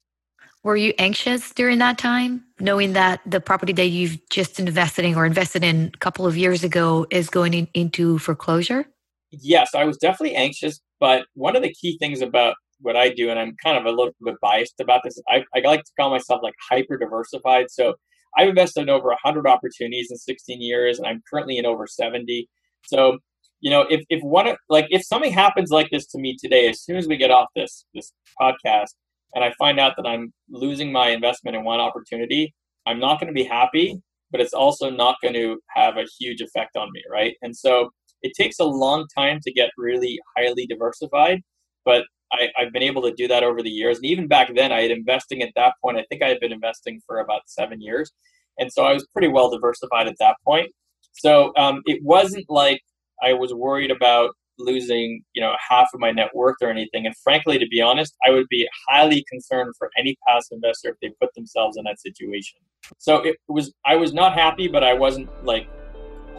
Were 0.64 0.78
you 0.78 0.94
anxious 0.98 1.52
during 1.54 1.78
that 1.80 1.98
time, 1.98 2.44
knowing 2.60 2.94
that 2.94 3.22
the 3.26 3.40
property 3.40 3.74
that 3.74 3.88
you've 3.88 4.18
just 4.30 4.60
invested 4.60 5.06
in 5.06 5.16
or 5.16 5.26
invested 5.26 5.64
in 5.64 5.92
a 5.94 5.98
couple 5.98 6.26
of 6.26 6.38
years 6.38 6.64
ago 6.64 7.06
is 7.12 7.30
going 7.30 7.54
in, 7.54 7.68
into 7.74 8.18
foreclosure? 8.18 8.86
Yes, 9.30 9.76
I 9.76 9.86
was 9.86 9.98
definitely 9.98 10.36
anxious. 10.36 10.80
But 11.06 11.28
one 11.36 11.56
of 11.56 11.62
the 11.62 11.72
key 11.72 12.00
things 12.00 12.22
about 12.22 12.56
what 12.80 12.96
I 12.96 13.10
do, 13.10 13.30
and 13.30 13.38
I'm 13.38 13.56
kind 13.64 13.78
of 13.78 13.86
a 13.86 13.96
little 13.96 14.12
bit 14.24 14.34
biased 14.42 14.80
about 14.80 15.02
this, 15.04 15.22
I, 15.30 15.44
I 15.56 15.60
like 15.60 15.84
to 15.84 15.92
call 16.00 16.10
myself 16.10 16.40
like 16.42 16.56
hyper 16.68 16.98
diversified. 16.98 17.68
So 17.70 17.94
I've 18.36 18.50
invested 18.50 18.82
in 18.82 18.90
over 18.90 19.10
100 19.10 19.46
opportunities 19.46 20.08
in 20.10 20.18
16 20.18 20.60
years, 20.64 20.98
and 20.98 21.06
I'm 21.06 21.22
currently 21.32 21.60
in 21.60 21.66
over 21.68 21.86
70. 21.86 22.50
So 22.88 23.20
you 23.62 23.70
know, 23.70 23.82
if 23.88 24.04
if 24.10 24.20
one 24.24 24.48
like 24.68 24.88
if 24.90 25.04
something 25.04 25.32
happens 25.32 25.70
like 25.70 25.92
this 25.92 26.08
to 26.08 26.18
me 26.18 26.36
today, 26.44 26.68
as 26.70 26.82
soon 26.82 26.96
as 26.96 27.08
we 27.08 27.18
get 27.18 27.30
off 27.30 27.50
this 27.56 27.86
this 27.94 28.12
podcast, 28.42 28.96
and 29.36 29.44
I 29.44 29.54
find 29.60 29.80
out 29.80 29.94
that 29.98 30.08
I'm 30.08 30.34
losing 30.50 30.92
my 30.92 31.10
investment 31.10 31.56
in 31.56 31.64
one 31.64 31.80
opportunity, 31.80 32.56
I'm 32.88 33.00
not 33.00 33.20
going 33.20 33.28
to 33.28 33.40
be 33.44 33.44
happy, 33.44 34.02
but 34.32 34.42
it's 34.42 34.56
also 34.56 34.90
not 34.90 35.18
going 35.22 35.36
to 35.36 35.60
have 35.76 35.98
a 35.98 36.08
huge 36.20 36.42
effect 36.42 36.76
on 36.76 36.90
me, 36.94 37.04
right? 37.12 37.36
And 37.44 37.56
so 37.56 37.92
it 38.26 38.34
takes 38.36 38.60
a 38.60 38.66
long 38.66 39.06
time 39.16 39.40
to 39.44 39.52
get 39.52 39.70
really 39.78 40.20
highly 40.36 40.66
diversified, 40.66 41.42
but 41.86 42.06
I, 42.34 42.50
have 42.58 42.74
been 42.74 42.82
able 42.82 43.04
to 43.04 43.14
do 43.14 43.28
that 43.28 43.44
over 43.44 43.62
the 43.62 43.70
years. 43.70 43.98
And 43.98 44.06
even 44.08 44.28
back 44.28 44.50
then, 44.56 44.72
I 44.72 44.82
had 44.82 44.92
investing 44.92 45.44
at 45.44 45.52
that 45.56 45.74
point. 45.82 45.98
I 45.98 46.06
think 46.10 46.24
I 46.24 46.28
had 46.28 46.40
been 46.40 46.52
investing 46.52 47.00
for 47.06 47.20
about 47.20 47.42
seven 47.46 47.80
years, 47.82 48.12
and 48.58 48.74
so 48.74 48.84
I 48.84 48.94
was 48.94 49.06
pretty 49.14 49.28
well 49.28 49.52
diversified 49.52 50.08
at 50.08 50.16
that 50.20 50.38
point. 50.44 50.72
So 51.14 51.54
um, 51.56 51.82
it 51.86 52.02
wasn't 52.04 52.46
like 52.50 52.82
I 53.24 53.34
was 53.34 53.54
worried 53.54 53.92
about 53.92 54.32
losing, 54.58 55.22
you 55.34 55.42
know, 55.42 55.54
half 55.70 55.90
of 55.94 56.00
my 56.00 56.12
net 56.12 56.30
worth 56.34 56.56
or 56.62 56.70
anything. 56.70 57.06
And 57.06 57.16
frankly, 57.24 57.60
to 57.60 57.68
be 57.68 57.82
honest, 57.82 58.16
I 58.26 58.32
would 58.32 58.48
be 58.50 58.68
highly 58.90 59.24
concerned 59.30 59.74
for 59.78 59.90
any 59.98 60.18
passive 60.28 60.56
investor 60.56 60.90
if 60.90 60.96
they 61.02 61.12
put 61.22 61.34
themselves 61.36 61.78
in 61.78 61.84
that 61.84 62.00
situation. 62.02 62.60
So 62.98 63.18
it 63.18 63.36
was, 63.48 63.74
I 63.86 63.96
was 63.96 64.14
not 64.14 64.34
happy, 64.34 64.68
but 64.68 64.84
I 64.84 64.94
wasn't 64.94 65.30
like 65.46 65.68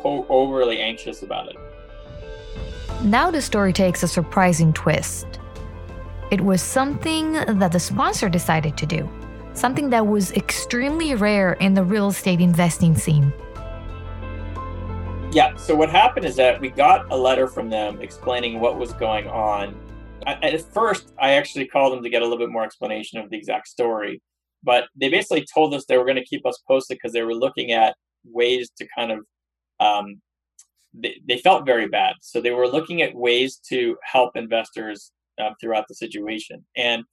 overly 0.05 0.81
anxious 0.81 1.23
about 1.23 1.49
it. 1.49 1.57
Now 3.07 3.31
the 3.31 3.41
story 3.41 3.73
takes 3.73 4.03
a 4.03 4.09
surprising 4.09 4.73
twist. 4.73 5.39
It 6.33 6.41
was 6.41 6.61
something 6.61 7.35
that 7.35 7.71
the 7.71 7.79
sponsor 7.79 8.29
decided 8.29 8.77
to 8.79 8.85
do, 8.85 9.09
something 9.55 9.91
that 9.91 10.05
was 10.05 10.33
extremely 10.33 11.15
rare 11.15 11.53
in 11.53 11.75
the 11.75 11.85
real 11.85 12.09
estate 12.09 12.41
investing 12.41 12.97
scene. 12.97 13.33
Yeah. 15.31 15.55
So 15.55 15.77
what 15.77 15.89
happened 15.89 16.27
is 16.27 16.35
that 16.35 16.61
we 16.61 16.69
got 16.69 17.07
a 17.13 17.17
letter 17.17 17.47
from 17.47 17.71
them 17.71 18.01
explaining 18.01 18.59
what 18.59 18.77
was 18.77 18.93
going 18.95 19.29
on. 19.29 19.79
At 20.27 20.61
first, 20.75 21.13
I 21.17 21.35
actually 21.35 21.69
called 21.69 21.93
them 21.93 22.03
to 22.03 22.11
get 22.11 22.23
a 22.23 22.25
little 22.25 22.45
bit 22.45 22.51
more 22.51 22.65
explanation 22.65 23.21
of 23.21 23.31
the 23.31 23.37
exact 23.37 23.69
story, 23.69 24.21
but 24.65 24.89
they 24.97 25.11
basically 25.11 25.47
told 25.55 25.75
us 25.75 25.85
they 25.85 25.97
were 25.97 26.07
going 26.07 26.17
to 26.17 26.25
keep 26.25 26.45
us 26.45 26.61
posted 26.67 26.97
because 26.97 27.13
they 27.13 27.23
were 27.23 27.37
looking 27.37 27.71
at 27.71 27.95
ways 28.25 28.69
to 28.79 28.89
kind 28.99 29.13
of. 29.13 29.21
Um, 29.79 30.21
they, 30.99 31.21
they 31.27 31.39
felt 31.39 31.67
very 31.67 31.89
bad, 31.89 32.15
so 32.21 32.41
they 32.41 32.51
were 32.51 32.69
looking 32.69 33.03
at 33.03 33.15
ways 33.15 33.61
to 33.69 33.97
help 34.03 34.37
investors 34.37 35.13
um, 35.43 35.55
throughout 35.61 35.85
the 35.89 35.95
situation. 35.95 36.65
And 36.77 37.05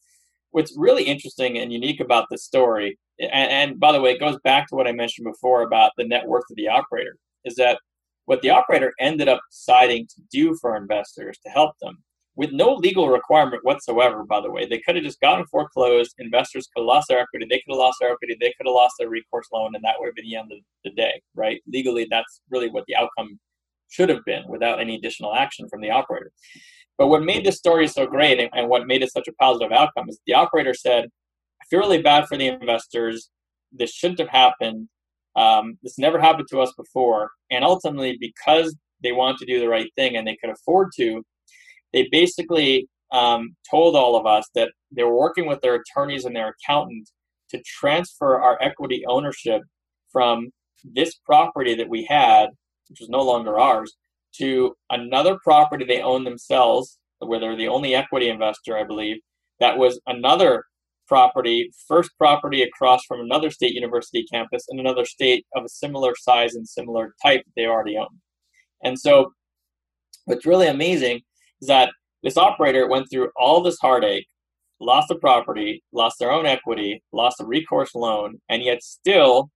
what's 0.52 0.78
really 0.78 1.04
interesting 1.04 1.58
and 1.58 1.74
unique 1.74 2.00
about 2.00 2.28
this 2.30 2.44
story, 2.44 2.98
and, 3.20 3.52
and 3.52 3.80
by 3.80 3.92
the 3.92 4.02
way, 4.02 4.12
it 4.12 4.20
goes 4.20 4.38
back 4.44 4.68
to 4.68 4.76
what 4.76 4.88
I 4.88 4.92
mentioned 4.92 5.26
before 5.26 5.64
about 5.64 5.92
the 5.98 6.08
net 6.08 6.26
worth 6.26 6.46
of 6.50 6.56
the 6.56 6.68
operator, 6.68 7.18
is 7.46 7.56
that 7.56 7.80
what 8.26 8.42
the 8.42 8.50
operator 8.50 8.94
ended 9.00 9.28
up 9.28 9.42
deciding 9.52 10.08
to 10.08 10.22
do 10.32 10.58
for 10.62 10.78
investors 10.78 11.38
to 11.46 11.52
help 11.52 11.76
them 11.82 11.98
with 12.36 12.52
no 12.52 12.74
legal 12.74 13.10
requirement 13.10 13.64
whatsoever, 13.64 14.24
by 14.24 14.42
the 14.42 14.50
way. 14.50 14.66
They 14.66 14.80
could 14.80 14.96
have 14.96 15.04
just 15.04 15.22
gotten 15.22 15.46
foreclosed, 15.48 16.16
investors 16.18 16.68
could 16.74 16.82
have 16.82 16.88
lost 16.88 17.08
their 17.10 17.20
equity, 17.20 17.46
they 17.50 17.58
could 17.58 17.74
have 17.74 17.78
lost 17.78 17.98
their 18.00 18.12
equity, 18.12 18.36
they 18.40 18.54
could 18.58 18.66
have 18.66 18.74
lost 18.74 18.96
their 18.98 19.10
recourse 19.10 19.48
loan, 19.54 19.76
and 19.76 19.84
that 19.84 19.96
would 20.00 20.08
have 20.08 20.16
been 20.16 20.26
the 20.26 20.36
end 20.36 20.52
of 20.52 20.60
the 20.84 20.92
day, 20.92 21.22
right? 21.36 21.62
Legally, 21.68 22.08
that's 22.10 22.42
really 22.50 22.70
what 22.70 22.86
the 22.88 22.96
outcome 22.96 23.40
should 23.94 24.10
have 24.10 24.26
been 24.26 24.44
without 24.48 24.80
any 24.80 24.96
additional 24.96 25.34
action 25.36 25.68
from 25.70 25.82
the 25.82 25.92
operator. 25.92 26.32
But 26.98 27.08
what 27.08 27.24
made 27.24 27.46
this 27.46 27.58
story 27.58 27.88
so 27.88 28.06
great 28.06 28.40
and, 28.40 28.50
and 28.54 28.70
what 28.70 28.88
made 28.88 29.04
it 29.04 29.12
such 29.12 29.28
a 29.28 29.34
positive 29.34 29.72
outcome 29.72 30.10
is 30.10 30.20
the 30.26 30.34
operator 30.34 30.74
said, 30.74 31.06
I 31.62 31.66
feel 31.70 31.80
really 31.80 32.02
bad 32.02 32.28
for 32.28 32.38
the 32.38 32.48
investors. 32.48 33.30
This 33.72 33.94
shouldn't 33.94 34.20
have 34.20 34.30
happened. 34.30 34.90
Um, 35.36 35.78
this 35.82 35.98
never 35.98 36.20
happened 36.20 36.48
to 36.52 36.60
us 36.60 36.74
before. 36.78 37.32
And 37.50 37.64
ultimately, 37.64 38.18
because 38.20 38.76
they 39.02 39.12
want 39.12 39.38
to 39.40 39.46
do 39.46 39.60
the 39.60 39.70
right 39.70 39.92
thing 39.98 40.16
and 40.16 40.28
they 40.28 40.38
could 40.42 40.52
afford 40.52 40.90
to, 40.98 41.24
they 41.94 42.08
basically 42.12 42.88
um, 43.12 43.56
told 43.70 43.96
all 43.96 44.16
of 44.16 44.26
us 44.26 44.46
that 44.56 44.72
they 44.92 45.04
were 45.04 45.18
working 45.18 45.48
with 45.48 45.62
their 45.62 45.76
attorneys 45.76 46.26
and 46.26 46.36
their 46.36 46.54
accountant 46.56 47.10
to 47.50 47.62
transfer 47.66 48.40
our 48.40 48.58
equity 48.62 49.04
ownership 49.08 49.62
from 50.12 50.50
this 50.84 51.16
property 51.26 51.76
that 51.76 51.90
we 51.90 52.04
had, 52.06 52.50
which 52.94 53.00
was 53.00 53.10
no 53.10 53.24
longer 53.24 53.60
ours, 53.60 53.96
to 54.36 54.76
another 54.92 55.40
property 55.44 55.84
they 55.84 56.02
own 56.02 56.24
themselves, 56.24 57.00
where 57.18 57.40
they're 57.40 57.56
the 57.56 57.68
only 57.68 57.96
equity 57.96 58.30
investor, 58.30 58.78
I 58.78 58.84
believe, 58.84 59.18
that 59.60 59.80
was 59.80 60.00
another 60.06 60.64
property, 61.08 61.72
first 61.88 62.12
property 62.20 62.62
across 62.62 63.04
from 63.06 63.20
another 63.20 63.50
state 63.50 63.74
university 63.74 64.24
campus 64.32 64.66
in 64.70 64.80
another 64.80 65.06
state 65.06 65.44
of 65.56 65.66
a 65.66 65.70
similar 65.70 66.14
size 66.16 66.54
and 66.54 66.68
similar 66.68 67.16
type 67.24 67.42
that 67.44 67.52
they 67.56 67.66
already 67.66 67.98
own. 67.98 68.20
And 68.84 69.00
so, 69.00 69.32
what's 70.26 70.46
really 70.46 70.68
amazing 70.68 71.22
is 71.62 71.68
that 71.68 71.92
this 72.22 72.38
operator 72.38 72.88
went 72.88 73.08
through 73.10 73.32
all 73.36 73.64
this 73.64 73.80
heartache, 73.82 74.28
lost 74.80 75.08
the 75.08 75.16
property, 75.16 75.84
lost 75.92 76.20
their 76.20 76.32
own 76.32 76.46
equity, 76.46 77.02
lost 77.12 77.42
a 77.42 77.46
recourse 77.46 77.96
loan, 77.96 78.40
and 78.50 78.62
yet 78.62 78.84
still 78.84 79.50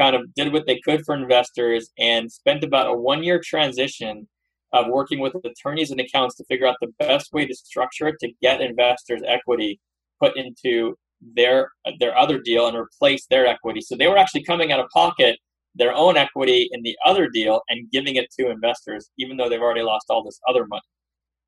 kind 0.00 0.16
of 0.16 0.32
did 0.34 0.52
what 0.52 0.66
they 0.66 0.80
could 0.84 1.04
for 1.04 1.14
investors 1.14 1.90
and 1.98 2.30
spent 2.30 2.64
about 2.64 2.88
a 2.88 2.94
one 2.94 3.22
year 3.22 3.40
transition 3.44 4.26
of 4.72 4.86
working 4.88 5.18
with 5.20 5.34
attorneys 5.44 5.90
and 5.90 6.00
accounts 6.00 6.36
to 6.36 6.44
figure 6.44 6.66
out 6.66 6.76
the 6.80 6.92
best 6.98 7.32
way 7.32 7.44
to 7.44 7.54
structure 7.54 8.08
it 8.08 8.16
to 8.20 8.32
get 8.40 8.60
investors 8.60 9.20
equity 9.26 9.80
put 10.20 10.36
into 10.36 10.96
their 11.36 11.70
their 11.98 12.16
other 12.16 12.38
deal 12.40 12.66
and 12.66 12.76
replace 12.76 13.26
their 13.26 13.46
equity. 13.46 13.80
So 13.80 13.96
they 13.96 14.08
were 14.08 14.16
actually 14.16 14.44
coming 14.44 14.72
out 14.72 14.80
of 14.80 14.88
pocket 14.90 15.36
their 15.74 15.94
own 15.94 16.16
equity 16.16 16.68
in 16.72 16.82
the 16.82 16.96
other 17.06 17.28
deal 17.28 17.60
and 17.68 17.90
giving 17.90 18.16
it 18.16 18.30
to 18.38 18.50
investors, 18.50 19.10
even 19.18 19.36
though 19.36 19.48
they've 19.48 19.60
already 19.60 19.82
lost 19.82 20.06
all 20.10 20.24
this 20.24 20.40
other 20.48 20.66
money, 20.66 20.82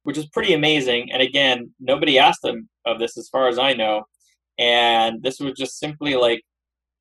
which 0.04 0.18
is 0.18 0.26
pretty 0.26 0.54
amazing. 0.54 1.10
And 1.12 1.22
again, 1.22 1.70
nobody 1.80 2.18
asked 2.18 2.42
them 2.42 2.68
of 2.86 2.98
this, 2.98 3.16
as 3.18 3.28
far 3.28 3.48
as 3.48 3.58
I 3.58 3.72
know. 3.72 4.04
And 4.58 5.22
this 5.22 5.40
was 5.40 5.54
just 5.54 5.78
simply 5.78 6.14
like 6.14 6.42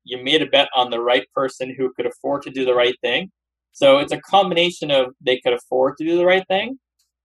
you 0.04 0.22
made 0.22 0.42
a 0.42 0.46
bet 0.46 0.68
on 0.76 0.90
the 0.90 1.00
right 1.00 1.26
person 1.34 1.74
who 1.76 1.92
could 1.94 2.06
afford 2.06 2.42
to 2.42 2.50
do 2.50 2.64
the 2.64 2.74
right 2.74 2.96
thing. 3.02 3.30
So 3.72 3.98
it's 3.98 4.12
a 4.12 4.20
combination 4.20 4.90
of 4.90 5.14
they 5.20 5.40
could 5.40 5.54
afford 5.54 5.96
to 5.96 6.04
do 6.04 6.16
the 6.16 6.26
right 6.26 6.46
thing, 6.48 6.78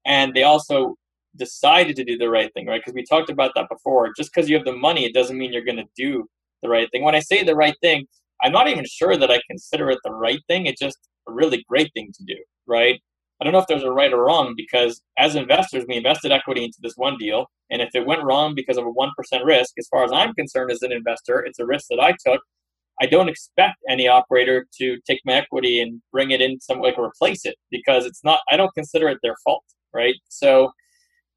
and 0.06 0.34
they 0.34 0.44
also 0.44 0.96
decided 1.36 1.96
to 1.96 2.04
do 2.04 2.18
the 2.18 2.30
right 2.30 2.52
thing, 2.54 2.66
right? 2.66 2.82
Because 2.82 2.94
we 2.94 3.04
talked 3.04 3.30
about 3.30 3.52
that 3.56 3.70
before. 3.70 4.12
Just 4.16 4.34
because 4.34 4.50
you 4.50 4.56
have 4.56 4.66
the 4.66 4.74
money, 4.74 5.06
it 5.06 5.14
doesn't 5.14 5.38
mean 5.38 5.54
you're 5.54 5.64
going 5.64 5.78
to 5.78 5.86
do 5.96 6.26
the 6.64 6.70
right 6.70 6.90
thing. 6.92 7.04
When 7.04 7.16
I 7.16 7.20
say 7.20 7.44
the 7.44 7.56
right 7.56 7.76
thing, 7.82 8.08
I'm 8.44 8.52
not 8.52 8.68
even 8.68 8.86
sure 8.86 9.18
that 9.18 9.32
I 9.32 9.40
consider 9.50 9.90
it 9.90 10.00
the 10.04 10.14
right 10.14 10.40
thing. 10.48 10.66
It's 10.66 10.82
just 10.82 10.98
a 11.28 11.34
really 11.34 11.64
great 11.68 11.92
thing 11.94 12.12
to 12.14 12.24
do, 12.24 12.38
right? 12.66 13.00
I 13.40 13.44
don't 13.44 13.54
know 13.54 13.60
if 13.60 13.68
there's 13.68 13.84
a 13.84 13.92
right 13.92 14.12
or 14.12 14.26
wrong 14.26 14.56
because 14.58 15.02
as 15.18 15.36
investors, 15.36 15.86
we 15.88 15.98
invested 15.98 16.32
equity 16.32 16.64
into 16.64 16.80
this 16.82 16.96
one 16.96 17.18
deal. 17.18 17.46
And 17.70 17.82
if 17.82 17.90
it 17.94 18.06
went 18.06 18.24
wrong 18.24 18.56
because 18.56 18.78
of 18.78 18.86
a 18.86 18.92
1% 18.92 19.10
risk, 19.46 19.74
as 19.78 19.88
far 19.90 20.04
as 20.04 20.12
I'm 20.12 20.34
concerned 20.34 20.72
as 20.72 20.82
an 20.82 20.92
investor, 20.92 21.40
it's 21.40 21.60
a 21.60 21.66
risk 21.66 21.88
that 21.90 22.00
I 22.00 22.16
took. 22.26 22.42
I 23.02 23.06
don't 23.06 23.30
expect 23.30 23.78
any 23.90 24.08
operator 24.08 24.68
to 24.80 24.98
take 25.06 25.22
my 25.26 25.34
equity 25.34 25.82
and 25.82 26.02
bring 26.12 26.32
it 26.32 26.42
in 26.42 26.60
some 26.60 26.80
way 26.80 26.92
to 26.92 27.02
replace 27.02 27.46
it 27.46 27.56
because 27.70 28.06
it's 28.06 28.24
not, 28.24 28.40
I 28.52 28.58
don't 28.58 28.74
consider 28.74 29.08
it 29.10 29.20
their 29.22 29.36
fault, 29.44 29.64
right? 29.94 30.16
So 30.30 30.72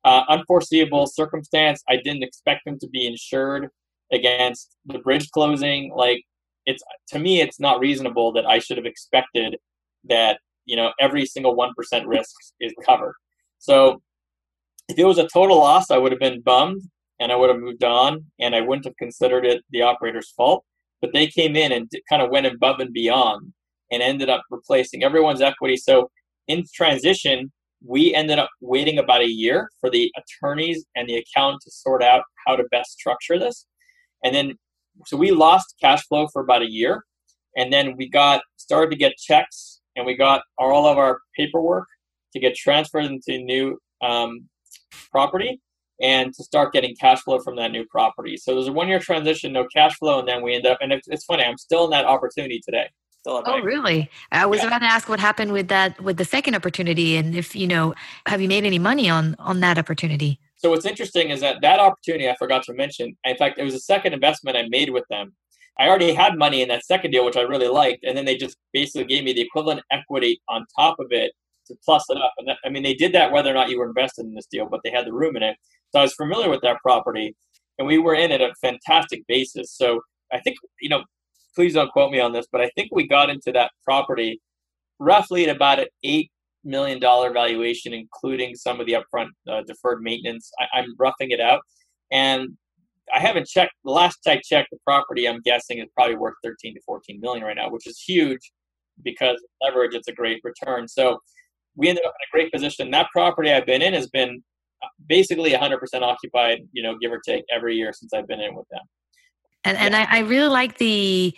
uh, 0.05 0.23
unforeseeable 0.29 1.07
circumstance. 1.07 1.83
I 1.89 1.97
didn't 1.97 2.23
expect 2.23 2.65
them 2.65 2.79
to 2.81 2.89
be 2.89 3.07
insured 3.07 3.69
against 4.13 4.77
the 4.87 4.99
bridge 4.99 5.31
closing. 5.31 5.93
Like 5.95 6.23
it's 6.67 6.83
to 7.09 7.19
me, 7.19 7.41
it's 7.41 7.61
not 7.61 7.81
reasonable 7.81 8.33
that 8.33 8.47
I 8.47 8.59
should 8.59 8.77
have 8.77 8.87
expected 8.87 9.57
that 10.09 10.39
you 10.65 10.77
know 10.77 10.93
every 11.01 11.27
single 11.27 11.55
one 11.55 11.73
percent 11.77 12.07
risk 12.07 12.35
is 12.61 12.73
covered. 12.85 13.15
So 13.59 14.01
if 14.89 14.99
it 14.99 15.05
was 15.05 15.19
a 15.19 15.29
total 15.29 15.59
loss, 15.59 15.91
I 15.91 15.99
would 15.99 16.13
have 16.13 16.21
been 16.21 16.41
bummed 16.41 16.83
and 17.21 17.31
I 17.31 17.37
would 17.37 17.51
have 17.51 17.61
moved 17.61 17.85
on, 17.85 18.25
and 18.41 18.55
I 18.55 18.63
wouldn't 18.63 18.87
have 18.87 18.97
considered 18.97 19.45
it 19.45 19.63
the 19.71 19.83
operator's 19.83 20.31
fault. 20.31 20.65
But 21.01 21.13
they 21.13 21.27
came 21.27 21.57
in 21.57 21.73
and 21.73 21.91
kind 22.09 22.23
of 22.23 22.31
went 22.31 22.47
above 22.47 22.81
and 22.81 22.93
beyond 22.93 23.53
and 23.91 24.03
ended 24.03 24.29
up 24.29 24.43
replacing 24.51 25.03
everyone's 25.03 25.41
equity. 25.41 25.77
So 25.77 26.11
in 26.49 26.65
transition, 26.75 27.51
we 27.85 28.15
ended 28.15 28.39
up 28.39 28.51
waiting 28.61 28.99
about 28.99 29.23
a 29.23 29.29
year 29.29 29.71
for 29.81 29.91
the 29.91 30.13
attorneys 30.17 30.85
and 30.95 31.09
the 31.09 31.17
accountant 31.17 31.63
to 31.63 31.71
sort 31.71 32.03
out 32.03 32.23
how 32.47 32.57
to 32.57 32.65
best 32.71 32.93
structure 32.93 33.39
this. 33.39 33.67
And 34.23 34.35
then, 34.35 34.55
so 35.07 35.17
we 35.17 35.31
lost 35.31 35.75
cash 35.81 36.07
flow 36.07 36.29
for 36.33 36.43
about 36.43 36.63
a 36.63 36.71
year. 36.71 37.05
And 37.57 37.73
then 37.73 37.97
we 37.97 38.09
got 38.09 38.43
started 38.57 38.91
to 38.91 38.97
get 38.97 39.17
checks 39.17 39.81
and 39.97 40.07
we 40.07 40.17
got 40.17 40.43
all 40.59 40.87
of 40.87 40.99
our 40.99 41.21
paperwork 41.37 41.87
to 42.33 42.41
get 42.41 42.55
transferred 42.55 43.07
into 43.07 43.43
new 43.43 43.79
um, 44.03 44.49
property 45.11 45.61
and 46.01 46.33
to 46.35 46.43
start 46.43 46.73
getting 46.73 46.95
cash 46.97 47.21
flow 47.21 47.41
from 47.41 47.57
that 47.57 47.73
new 47.73 47.85
property. 47.87 48.37
So 48.37 48.55
there's 48.55 48.69
a 48.69 48.73
one 48.73 48.89
year 48.89 48.99
transition, 48.99 49.53
no 49.53 49.67
cash 49.67 49.97
flow, 49.97 50.19
and 50.19 50.29
then 50.29 50.43
we 50.43 50.55
end 50.55 50.67
up, 50.67 50.79
and 50.81 50.93
it's, 50.93 51.09
it's 51.09 51.25
funny, 51.25 51.45
I'm 51.45 51.59
still 51.59 51.85
in 51.85 51.91
that 51.91 52.07
opportunity 52.07 52.61
today. 52.65 52.89
Still 53.21 53.43
oh, 53.45 53.61
really? 53.61 54.11
I 54.33 54.47
was 54.47 54.61
yeah. 54.61 54.69
about 54.69 54.79
to 54.79 54.87
ask 54.87 55.09
what 55.09 55.21
happened 55.21 55.53
with 55.53 55.69
that, 55.69 56.01
with 56.01 56.17
the 56.17 56.25
second 56.25 56.55
opportunity, 56.55 57.17
and 57.17 57.35
if 57.37 57.55
you 57.55 57.67
know, 57.67 57.95
have 58.27 58.41
you 58.41 58.49
made 58.49 58.65
any 58.65 58.79
money 58.79 59.11
on 59.11 59.37
on 59.39 59.61
that 59.61 59.77
opportunity? 59.77 60.41
So 60.57 60.71
what's 60.71 60.87
interesting 60.87 61.29
is 61.29 61.41
that 61.41 61.61
that 61.61 61.81
opportunity 61.81 62.31
I 62.31 62.37
forgot 62.37 62.63
to 62.65 62.73
mention. 62.73 63.15
In 63.25 63.37
fact, 63.37 63.59
it 63.59 63.65
was 63.65 63.75
a 63.75 63.81
second 63.81 64.15
investment 64.15 64.57
I 64.57 64.69
made 64.69 64.89
with 64.89 65.05
them. 65.11 65.35
I 65.79 65.87
already 65.87 66.15
had 66.15 66.37
money 66.37 66.63
in 66.63 66.69
that 66.69 66.85
second 66.85 67.11
deal, 67.11 67.27
which 67.27 67.37
I 67.37 67.43
really 67.43 67.69
liked, 67.69 68.05
and 68.05 68.17
then 68.17 68.25
they 68.25 68.39
just 68.39 68.57
basically 68.73 69.05
gave 69.05 69.25
me 69.25 69.35
the 69.35 69.43
equivalent 69.43 69.83
equity 69.91 70.41
on 70.49 70.65
top 70.75 70.97
of 70.99 71.09
it 71.11 71.33
to 71.67 71.77
plus 71.85 72.05
it 72.11 72.17
up. 72.19 72.33
And 72.39 72.49
that, 72.49 72.57
I 72.65 72.69
mean, 72.69 72.83
they 72.83 72.95
did 72.95 73.13
that 73.13 73.33
whether 73.33 73.51
or 73.51 73.55
not 73.55 73.71
you 73.71 73.79
were 73.79 73.87
invested 73.87 74.27
in 74.27 74.35
this 74.35 74.47
deal, 74.51 74.67
but 74.67 74.81
they 74.83 74.91
had 74.91 75.07
the 75.07 75.13
room 75.13 75.37
in 75.37 75.43
it. 75.43 75.57
So 75.93 76.01
I 76.01 76.03
was 76.03 76.15
familiar 76.15 76.49
with 76.49 76.61
that 76.63 76.79
property, 76.83 77.35
and 77.79 77.87
we 77.87 77.99
were 77.99 78.15
in 78.15 78.33
at 78.33 78.41
a 78.41 78.55
fantastic 78.61 79.23
basis. 79.27 79.73
So 79.77 80.01
I 80.33 80.41
think 80.41 80.57
you 80.81 80.89
know 80.89 81.03
please 81.55 81.75
don't 81.75 81.91
quote 81.91 82.13
me 82.13 82.21
on 82.21 82.33
this, 82.33 82.47
but 82.51 82.61
I 82.61 82.71
think 82.71 82.91
we 82.93 83.07
got 83.07 83.31
into 83.31 83.53
that 83.53 83.73
property 83.85 84.41
roughly 84.99 85.49
at 85.49 85.55
about 85.55 85.81
an 85.81 85.87
eight 86.05 86.31
million 86.65 87.01
dollar 87.01 87.33
valuation, 87.33 87.93
including 87.93 88.55
some 88.55 88.81
of 88.81 88.87
the 88.87 88.93
upfront 88.95 89.29
uh, 89.49 89.63
deferred 89.67 90.03
maintenance. 90.03 90.51
I, 90.61 90.81
am 90.81 90.95
roughing 90.99 91.31
it 91.31 91.41
out, 91.41 91.61
and 92.13 92.51
I 93.13 93.19
haven't 93.19 93.49
checked. 93.49 93.73
The 93.85 93.91
last 93.91 94.19
I 94.27 94.41
checked, 94.45 94.69
the 94.71 94.79
property 94.85 95.27
I'm 95.27 95.41
guessing 95.41 95.79
is 95.79 95.87
probably 95.97 96.17
worth 96.17 96.35
13 96.45 96.75
to 96.75 96.81
14 96.87 97.21
million 97.21 97.45
right 97.45 97.57
now, 97.57 97.71
which 97.71 97.87
is 97.87 97.99
huge 97.99 98.53
because 99.03 99.43
leverage. 99.63 99.95
It's 99.95 100.09
a 100.09 100.13
great 100.13 100.41
return. 100.45 100.87
So 100.87 101.19
we 101.77 101.89
ended 101.89 102.05
up 102.05 102.13
in 102.13 102.29
a 102.29 102.33
great 102.33 102.53
position. 102.53 102.91
That 102.91 103.09
property 103.13 103.51
I've 103.51 103.67
been 103.67 103.83
in 103.83 103.95
has 103.95 104.09
been 104.09 104.43
basically 105.09 105.53
100% 105.53 105.79
occupied, 106.03 106.61
you 106.73 106.83
know, 106.83 106.97
give 106.99 107.13
or 107.13 107.21
take 107.27 107.45
every 107.53 107.77
year 107.77 107.93
since 107.93 108.13
I've 108.13 108.27
been 108.27 108.41
in 108.41 108.55
with 108.55 108.69
them 108.71 108.83
and 109.65 109.77
and 109.77 109.97
I, 109.97 110.07
I, 110.11 110.19
really 110.21 110.49
like 110.49 110.79
the 110.79 111.35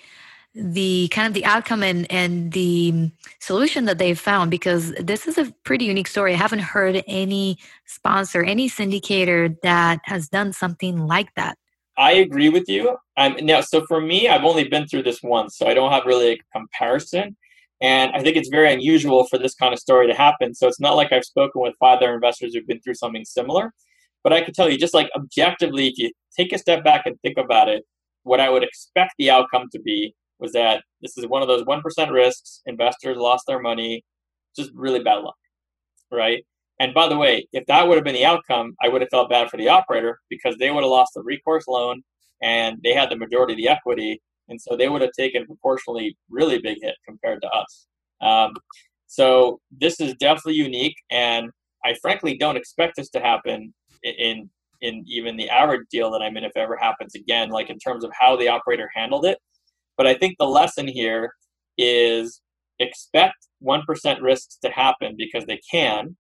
the 0.55 1.09
kind 1.09 1.27
of 1.27 1.35
the 1.35 1.45
outcome 1.45 1.83
and 1.83 2.11
and 2.11 2.53
the 2.53 3.11
solution 3.41 3.87
that 3.87 3.99
they've 3.99 4.19
found 4.19 4.51
because 4.51 4.93
this 4.95 5.27
is 5.27 5.39
a 5.39 5.53
pretty 5.65 5.87
unique 5.87 6.09
story. 6.09 6.35
I 6.35 6.37
haven't 6.37 6.61
heard 6.61 7.03
any 7.07 7.59
sponsor, 7.87 8.43
any 8.43 8.69
syndicator 8.69 9.57
that 9.63 10.01
has 10.05 10.29
done 10.29 10.53
something 10.53 11.07
like 11.07 11.35
that. 11.35 11.57
I 11.97 12.13
agree 12.13 12.49
with 12.49 12.69
you. 12.69 12.97
Um, 13.17 13.37
now, 13.43 13.61
so 13.61 13.85
for 13.87 14.01
me, 14.01 14.29
I've 14.29 14.45
only 14.45 14.67
been 14.67 14.87
through 14.87 15.03
this 15.03 15.23
once, 15.23 15.59
so 15.59 15.67
I 15.67 15.75
don't 15.75 15.93
have 15.93 16.07
really 16.07 16.33
a 16.33 16.39
comparison. 16.55 17.37
And 17.83 18.13
I 18.15 18.23
think 18.23 18.37
it's 18.37 18.49
very 18.49 18.73
unusual 18.73 19.27
for 19.27 19.39
this 19.39 19.55
kind 19.55 19.75
of 19.75 19.81
story 19.81 20.07
to 20.07 20.15
happen. 20.15 20.55
So 20.55 20.69
it's 20.69 20.81
not 20.81 20.95
like 20.97 21.13
I've 21.13 21.25
spoken 21.25 21.61
with 21.61 21.75
five 21.81 21.99
other 21.99 22.15
investors 22.15 22.55
who've 22.55 22.67
been 22.67 22.81
through 22.81 22.95
something 22.95 23.25
similar. 23.25 23.73
But 24.23 24.33
I 24.33 24.41
can 24.41 24.55
tell 24.55 24.71
you, 24.71 24.79
just 24.79 24.95
like 24.95 25.11
objectively, 25.17 25.89
if 25.89 25.99
you 25.99 26.13
take 26.37 26.53
a 26.53 26.59
step 26.59 26.85
back 26.85 27.07
and 27.07 27.21
think 27.21 27.39
about 27.39 27.69
it, 27.69 27.85
what 28.23 28.39
I 28.39 28.49
would 28.49 28.63
expect 28.63 29.15
the 29.19 29.31
outcome 29.31 29.69
to 29.73 29.81
be 29.81 30.15
was 30.39 30.53
that 30.53 30.85
this 31.01 31.19
is 31.19 31.27
one 31.27 31.43
of 31.43 31.49
those 31.49 31.65
1% 31.65 32.11
risks. 32.13 32.63
Investors 32.67 33.17
lost 33.17 33.47
their 33.49 33.61
money, 33.61 34.05
just 34.57 34.71
really 34.75 35.03
bad 35.03 35.17
luck, 35.25 35.35
right? 36.13 36.45
And 36.79 36.95
by 36.95 37.09
the 37.09 37.17
way, 37.17 37.49
if 37.53 37.67
that 37.67 37.87
would 37.87 37.97
have 37.97 38.05
been 38.05 38.15
the 38.15 38.25
outcome, 38.25 38.75
I 38.81 38.89
would 38.89 39.03
have 39.03 39.11
felt 39.11 39.31
bad 39.31 39.51
for 39.51 39.57
the 39.57 39.69
operator 39.69 40.21
because 40.31 40.57
they 40.59 40.71
would 40.71 40.83
have 40.83 40.91
lost 40.91 41.15
the 41.15 41.23
recourse 41.23 41.67
loan 41.67 42.03
and 42.43 42.79
they 42.83 42.93
had 42.93 43.11
the 43.11 43.17
majority 43.17 43.55
of 43.55 43.57
the 43.57 43.69
equity. 43.69 44.21
And 44.49 44.61
so 44.61 44.77
they 44.77 44.89
would 44.89 45.03
have 45.03 45.13
taken 45.19 45.47
proportionally 45.47 46.17
really 46.29 46.59
big 46.59 46.79
hit 46.81 46.97
compared 47.07 47.43
to 47.43 47.49
us. 47.49 47.87
Um, 48.21 48.53
so 49.07 49.61
this 49.71 50.01
is 50.01 50.15
definitely 50.15 50.55
unique. 50.55 50.97
And 51.11 51.51
I 51.85 51.95
frankly 52.01 52.37
don't 52.37 52.57
expect 52.57 52.95
this 52.97 53.11
to 53.11 53.21
happen 53.21 53.75
in 54.03 54.51
in 54.83 55.05
even 55.07 55.37
the 55.37 55.49
average 55.49 55.87
deal 55.91 56.11
that 56.11 56.23
I'm 56.23 56.37
in 56.37 56.45
if 56.45 56.53
it 56.57 56.59
ever 56.59 56.77
happens 56.77 57.15
again, 57.15 57.51
like 57.51 57.71
in 57.71 57.79
terms 57.79 58.05
of 58.05 58.11
how 58.19 58.37
the 58.37 58.49
operator 58.49 58.91
handled 58.95 59.25
it. 59.25 59.39
But 59.97 60.09
I 60.09 60.15
think 60.15 60.37
the 60.39 60.47
lesson 60.47 60.89
here 60.89 61.33
is 61.79 62.41
expect 62.81 63.47
1% 63.65 64.23
risks 64.23 64.59
to 64.65 64.71
happen 64.71 65.15
because 65.17 65.45
they 65.47 65.61
can. 65.71 66.17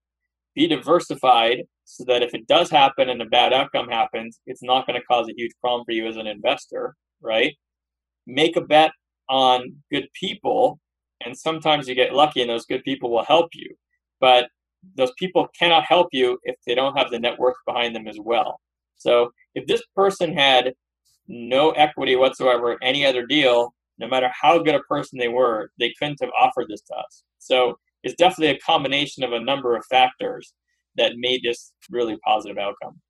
Be 0.54 0.68
diversified 0.68 1.62
so 1.84 2.04
that 2.04 2.22
if 2.22 2.34
it 2.34 2.46
does 2.46 2.70
happen 2.70 3.08
and 3.08 3.20
a 3.20 3.26
bad 3.26 3.52
outcome 3.52 3.88
happens, 3.88 4.38
it's 4.46 4.62
not 4.62 4.86
going 4.86 5.00
to 5.00 5.06
cause 5.06 5.28
a 5.28 5.34
huge 5.36 5.52
problem 5.60 5.84
for 5.84 5.92
you 5.92 6.06
as 6.06 6.16
an 6.16 6.26
investor, 6.26 6.94
right? 7.20 7.54
Make 8.26 8.56
a 8.56 8.60
bet 8.60 8.92
on 9.28 9.74
good 9.90 10.08
people, 10.18 10.78
and 11.24 11.36
sometimes 11.36 11.88
you 11.88 11.94
get 11.94 12.14
lucky 12.14 12.40
and 12.40 12.50
those 12.50 12.66
good 12.66 12.84
people 12.84 13.10
will 13.10 13.24
help 13.24 13.50
you. 13.54 13.74
But 14.20 14.48
those 14.96 15.12
people 15.18 15.48
cannot 15.58 15.84
help 15.84 16.08
you 16.12 16.38
if 16.44 16.56
they 16.66 16.74
don't 16.74 16.96
have 16.96 17.10
the 17.10 17.18
network 17.18 17.56
behind 17.66 17.94
them 17.94 18.08
as 18.08 18.18
well. 18.20 18.60
So 18.96 19.32
if 19.54 19.66
this 19.66 19.82
person 19.94 20.32
had 20.32 20.74
no 21.28 21.70
equity 21.72 22.16
whatsoever 22.16 22.78
any 22.82 23.06
other 23.06 23.26
deal, 23.26 23.74
no 23.98 24.08
matter 24.08 24.30
how 24.38 24.58
good 24.58 24.74
a 24.74 24.80
person 24.80 25.18
they 25.18 25.28
were, 25.28 25.70
they 25.78 25.92
couldn't 25.98 26.18
have 26.20 26.30
offered 26.38 26.66
this 26.68 26.82
to 26.82 26.94
us. 26.94 27.24
So 27.38 27.78
it's 28.02 28.14
definitely 28.14 28.56
a 28.56 28.58
combination 28.58 29.22
of 29.22 29.32
a 29.32 29.40
number 29.40 29.76
of 29.76 29.84
factors 29.86 30.54
that 30.96 31.16
made 31.16 31.42
this 31.42 31.72
really 31.90 32.18
positive 32.24 32.58
outcome. 32.58 33.00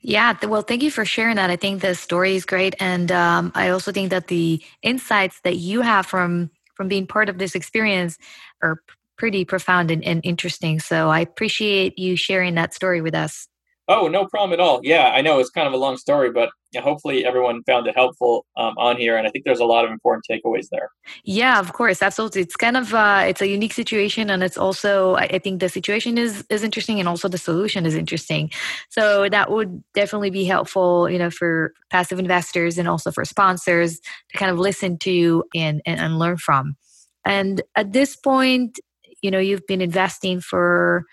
Yeah, 0.00 0.34
well, 0.46 0.62
thank 0.62 0.82
you 0.82 0.90
for 0.90 1.04
sharing 1.04 1.36
that. 1.36 1.50
I 1.50 1.56
think 1.56 1.82
the 1.82 1.94
story 1.94 2.34
is 2.34 2.44
great, 2.44 2.74
and 2.80 3.10
um, 3.12 3.52
I 3.54 3.68
also 3.70 3.92
think 3.92 4.10
that 4.10 4.28
the 4.28 4.62
insights 4.82 5.40
that 5.44 5.56
you 5.56 5.80
have 5.82 6.06
from 6.06 6.50
from 6.74 6.88
being 6.88 7.06
part 7.06 7.28
of 7.28 7.38
this 7.38 7.54
experience 7.54 8.18
are 8.62 8.78
pretty 9.18 9.44
profound 9.44 9.90
and, 9.90 10.02
and 10.04 10.20
interesting. 10.24 10.80
So 10.80 11.10
I 11.10 11.20
appreciate 11.20 11.98
you 11.98 12.16
sharing 12.16 12.54
that 12.56 12.74
story 12.74 13.00
with 13.00 13.14
us. 13.14 13.46
Oh, 13.88 14.08
no 14.08 14.26
problem 14.26 14.52
at 14.52 14.60
all. 14.60 14.80
Yeah, 14.82 15.10
I 15.14 15.20
know 15.20 15.38
it's 15.38 15.50
kind 15.50 15.66
of 15.66 15.74
a 15.74 15.76
long 15.76 15.96
story, 15.96 16.30
but 16.30 16.50
hopefully 16.80 17.24
everyone 17.24 17.62
found 17.64 17.86
it 17.86 17.94
helpful 17.94 18.46
um, 18.56 18.74
on 18.78 18.96
here, 18.96 19.16
and 19.16 19.26
I 19.26 19.30
think 19.30 19.44
there's 19.44 19.60
a 19.60 19.64
lot 19.64 19.84
of 19.84 19.90
important 19.90 20.24
takeaways 20.30 20.68
there. 20.70 20.90
Yeah, 21.24 21.58
of 21.58 21.72
course, 21.72 22.02
absolutely. 22.02 22.42
It's 22.42 22.56
kind 22.56 22.76
of 22.76 22.94
uh, 22.94 23.24
it's 23.26 23.42
a 23.42 23.48
unique 23.48 23.72
situation, 23.72 24.30
and 24.30 24.42
it's 24.42 24.56
also 24.56 25.14
I 25.16 25.38
think 25.38 25.60
the 25.60 25.68
situation 25.68 26.18
is 26.18 26.44
is 26.50 26.62
interesting, 26.62 27.00
and 27.00 27.08
also 27.08 27.28
the 27.28 27.38
solution 27.38 27.86
is 27.86 27.94
interesting. 27.94 28.50
So 28.90 29.28
that 29.28 29.50
would 29.50 29.82
definitely 29.94 30.30
be 30.30 30.44
helpful, 30.44 31.10
you 31.10 31.18
know, 31.18 31.30
for 31.30 31.74
passive 31.90 32.18
investors 32.18 32.78
and 32.78 32.88
also 32.88 33.10
for 33.10 33.24
sponsors 33.24 34.00
to 34.30 34.38
kind 34.38 34.50
of 34.50 34.58
listen 34.58 34.98
to 34.98 35.44
and 35.54 35.82
and, 35.86 36.00
and 36.00 36.18
learn 36.18 36.36
from. 36.36 36.76
And 37.24 37.62
at 37.76 37.92
this 37.92 38.16
point, 38.16 38.80
you 39.22 39.30
know 39.30 39.38
you've 39.38 39.66
been 39.66 39.80
investing 39.80 40.40
for 40.40 41.06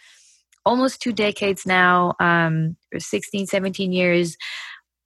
almost 0.65 1.01
two 1.01 1.13
decades 1.13 1.65
now 1.65 2.13
um, 2.19 2.75
16 2.97 3.47
17 3.47 3.93
years 3.93 4.35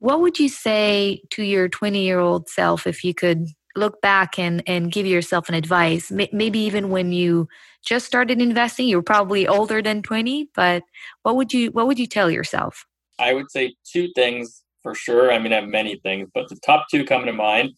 what 0.03 0.19
would 0.19 0.37
you 0.37 0.49
say 0.49 1.21
to 1.29 1.43
your 1.43 1.69
20 1.69 2.03
year 2.03 2.19
old 2.19 2.49
self 2.49 2.85
if 2.85 3.05
you 3.05 3.13
could 3.13 3.47
look 3.75 4.01
back 4.01 4.37
and 4.37 4.61
and 4.67 4.91
give 4.91 5.05
yourself 5.05 5.47
an 5.47 5.55
advice 5.55 6.11
maybe 6.11 6.59
even 6.59 6.89
when 6.89 7.13
you 7.13 7.47
just 7.85 8.05
started 8.05 8.41
investing 8.41 8.87
you 8.87 8.97
were 8.97 9.03
probably 9.03 9.47
older 9.47 9.81
than 9.81 10.03
20 10.03 10.49
but 10.53 10.83
what 11.23 11.35
would 11.37 11.53
you 11.53 11.71
what 11.71 11.87
would 11.87 11.97
you 11.97 12.05
tell 12.05 12.29
yourself 12.29 12.85
i 13.17 13.33
would 13.33 13.49
say 13.49 13.73
two 13.91 14.09
things 14.13 14.63
for 14.83 14.93
sure 14.93 15.31
i 15.31 15.39
mean 15.39 15.53
i 15.53 15.55
have 15.55 15.69
many 15.69 15.95
things 16.03 16.29
but 16.33 16.49
the 16.49 16.57
top 16.65 16.85
two 16.91 17.05
coming 17.05 17.27
to 17.27 17.33
mind 17.33 17.69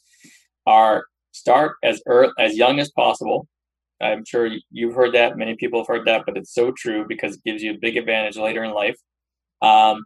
are 0.65 1.05
start 1.31 1.75
as 1.83 2.01
early, 2.07 2.33
as 2.39 2.57
young 2.57 2.79
as 2.79 2.91
possible 2.91 3.47
I'm 4.01 4.25
sure 4.25 4.49
you've 4.71 4.93
heard 4.93 5.13
that. 5.15 5.37
Many 5.37 5.55
people 5.55 5.79
have 5.79 5.87
heard 5.87 6.05
that, 6.05 6.23
but 6.25 6.35
it's 6.35 6.53
so 6.53 6.73
true 6.75 7.05
because 7.07 7.35
it 7.35 7.43
gives 7.45 7.63
you 7.63 7.71
a 7.71 7.77
big 7.77 7.95
advantage 7.95 8.35
later 8.35 8.61
in 8.61 8.73
life. 8.73 8.97
Um, 9.61 10.03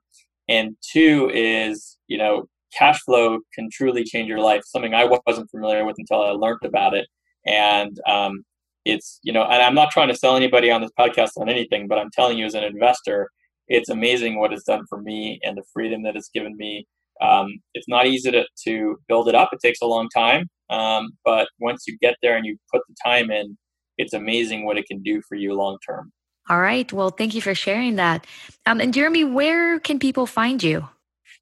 and 0.48 0.76
two 0.92 1.32
is, 1.34 1.99
you 2.10 2.18
know, 2.18 2.48
cash 2.78 3.00
flow 3.04 3.40
can 3.56 3.70
truly 3.72 4.04
change 4.04 4.28
your 4.28 4.42
life. 4.42 4.62
Something 4.66 4.94
I 4.94 5.06
wasn't 5.06 5.50
familiar 5.50 5.86
with 5.86 5.96
until 5.98 6.22
I 6.24 6.32
learned 6.32 6.66
about 6.66 6.94
it. 6.94 7.08
And 7.46 7.98
um, 8.08 8.44
it's, 8.84 9.20
you 9.24 9.32
know, 9.32 9.44
and 9.44 9.62
I'm 9.62 9.76
not 9.76 9.92
trying 9.92 10.10
to 10.10 10.16
sell 10.16 10.36
anybody 10.36 10.70
on 10.70 10.82
this 10.82 10.92
podcast 11.00 11.32
on 11.38 11.48
anything, 11.50 11.88
but 11.88 11.98
I'm 11.98 12.12
telling 12.12 12.38
you 12.38 12.46
as 12.46 12.56
an 12.56 12.64
investor, 12.64 13.30
it's 13.68 13.90
amazing 13.90 14.40
what 14.40 14.52
it's 14.52 14.64
done 14.64 14.84
for 14.90 15.02
me 15.02 15.40
and 15.44 15.58
the 15.58 15.64
freedom 15.74 16.04
that 16.04 16.16
it's 16.16 16.30
given 16.30 16.58
me. 16.58 16.86
Um, 17.22 17.60
it's 17.74 17.88
not 17.88 18.08
easy 18.08 18.32
to, 18.32 18.46
to 18.66 18.98
build 19.08 19.30
it 19.30 19.36
up. 19.36 19.50
It 19.52 19.60
takes 19.62 19.82
a 19.82 19.86
long 19.86 20.10
time. 20.16 20.50
Um, 20.70 21.12
but 21.24 21.48
once 21.60 21.86
you 21.88 21.98
get 22.02 22.16
there 22.22 22.36
and 22.36 22.46
you 22.46 22.58
put 22.72 22.82
the 22.88 22.96
time 23.04 23.32
in, 23.32 23.58
it's 23.98 24.14
amazing 24.14 24.66
what 24.66 24.78
it 24.78 24.86
can 24.88 25.02
do 25.02 25.22
for 25.28 25.36
you 25.36 25.54
long 25.54 25.78
term. 25.86 26.12
All 26.50 26.62
right. 26.62 26.92
Well, 26.92 27.10
thank 27.10 27.36
you 27.36 27.42
for 27.42 27.54
sharing 27.54 27.96
that. 27.98 28.26
Um, 28.66 28.80
and 28.80 28.94
Jeremy, 28.94 29.24
where 29.24 29.80
can 29.80 30.00
people 30.00 30.26
find 30.26 30.64
you? 30.64 30.88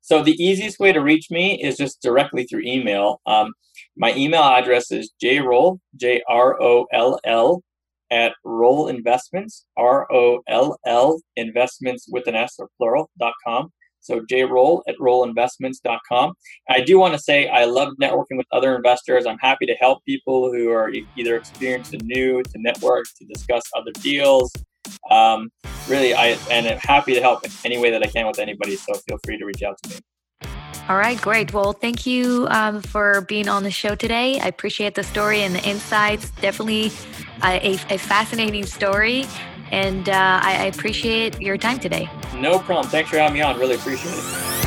So 0.07 0.23
the 0.23 0.41
easiest 0.41 0.79
way 0.79 0.93
to 0.93 1.01
reach 1.01 1.29
me 1.29 1.61
is 1.61 1.75
just 1.75 2.01
directly 2.01 2.45
through 2.45 2.61
email. 2.63 3.19
Um, 3.25 3.51
my 3.97 4.15
email 4.15 4.41
address 4.41 4.89
is 4.89 5.11
jroll, 5.21 5.79
J 5.97 6.23
R 6.29 6.55
O 6.61 6.85
L 6.93 7.19
L, 7.25 7.61
at 8.09 8.31
Roll 8.45 8.87
Investments, 8.87 9.65
R 9.75 10.07
O 10.09 10.39
L 10.47 10.77
L 10.85 11.19
Investments 11.35 12.07
with 12.09 12.25
an 12.27 12.35
S 12.35 12.55
or 12.57 12.69
plural 12.77 13.09
dot 13.19 13.33
com. 13.45 13.69
So 13.99 14.21
jroll 14.21 14.81
at 14.87 14.95
rollinvestments.com. 14.95 16.33
I 16.69 16.79
do 16.79 16.97
want 16.97 17.13
to 17.13 17.19
say 17.19 17.49
I 17.49 17.65
love 17.65 17.89
networking 18.01 18.37
with 18.37 18.47
other 18.53 18.77
investors. 18.77 19.25
I'm 19.25 19.39
happy 19.39 19.65
to 19.65 19.73
help 19.73 20.05
people 20.05 20.53
who 20.53 20.69
are 20.69 20.89
either 21.17 21.35
experienced 21.35 21.93
and 21.93 22.03
new 22.05 22.41
to 22.43 22.51
network, 22.55 23.07
to 23.17 23.25
discuss 23.25 23.63
other 23.75 23.91
deals. 23.99 24.53
Um, 25.09 25.49
really, 25.87 26.13
I 26.13 26.37
and 26.49 26.67
I'm 26.67 26.79
happy 26.79 27.13
to 27.13 27.21
help 27.21 27.43
in 27.45 27.51
any 27.65 27.77
way 27.77 27.91
that 27.91 28.03
I 28.03 28.07
can 28.07 28.27
with 28.27 28.39
anybody. 28.39 28.75
So 28.75 28.93
feel 29.07 29.17
free 29.25 29.37
to 29.37 29.45
reach 29.45 29.63
out 29.63 29.77
to 29.83 29.89
me. 29.89 29.95
All 30.89 30.95
right, 30.95 31.19
great. 31.19 31.53
Well, 31.53 31.73
thank 31.73 32.05
you 32.05 32.47
um, 32.49 32.81
for 32.81 33.21
being 33.21 33.49
on 33.49 33.63
the 33.63 33.71
show 33.71 33.93
today. 33.93 34.39
I 34.39 34.47
appreciate 34.47 34.95
the 34.95 35.03
story 35.03 35.41
and 35.41 35.53
the 35.53 35.63
insights. 35.67 36.29
Definitely 36.41 36.91
a, 37.43 37.73
a 37.89 37.97
fascinating 37.97 38.65
story. 38.65 39.25
And 39.69 40.07
uh, 40.07 40.39
I, 40.41 40.63
I 40.63 40.65
appreciate 40.67 41.41
your 41.41 41.57
time 41.57 41.79
today. 41.79 42.09
No 42.35 42.59
problem. 42.59 42.87
Thanks 42.87 43.09
for 43.09 43.17
having 43.17 43.33
me 43.33 43.41
on. 43.41 43.59
Really 43.59 43.75
appreciate 43.75 44.13
it. 44.13 44.66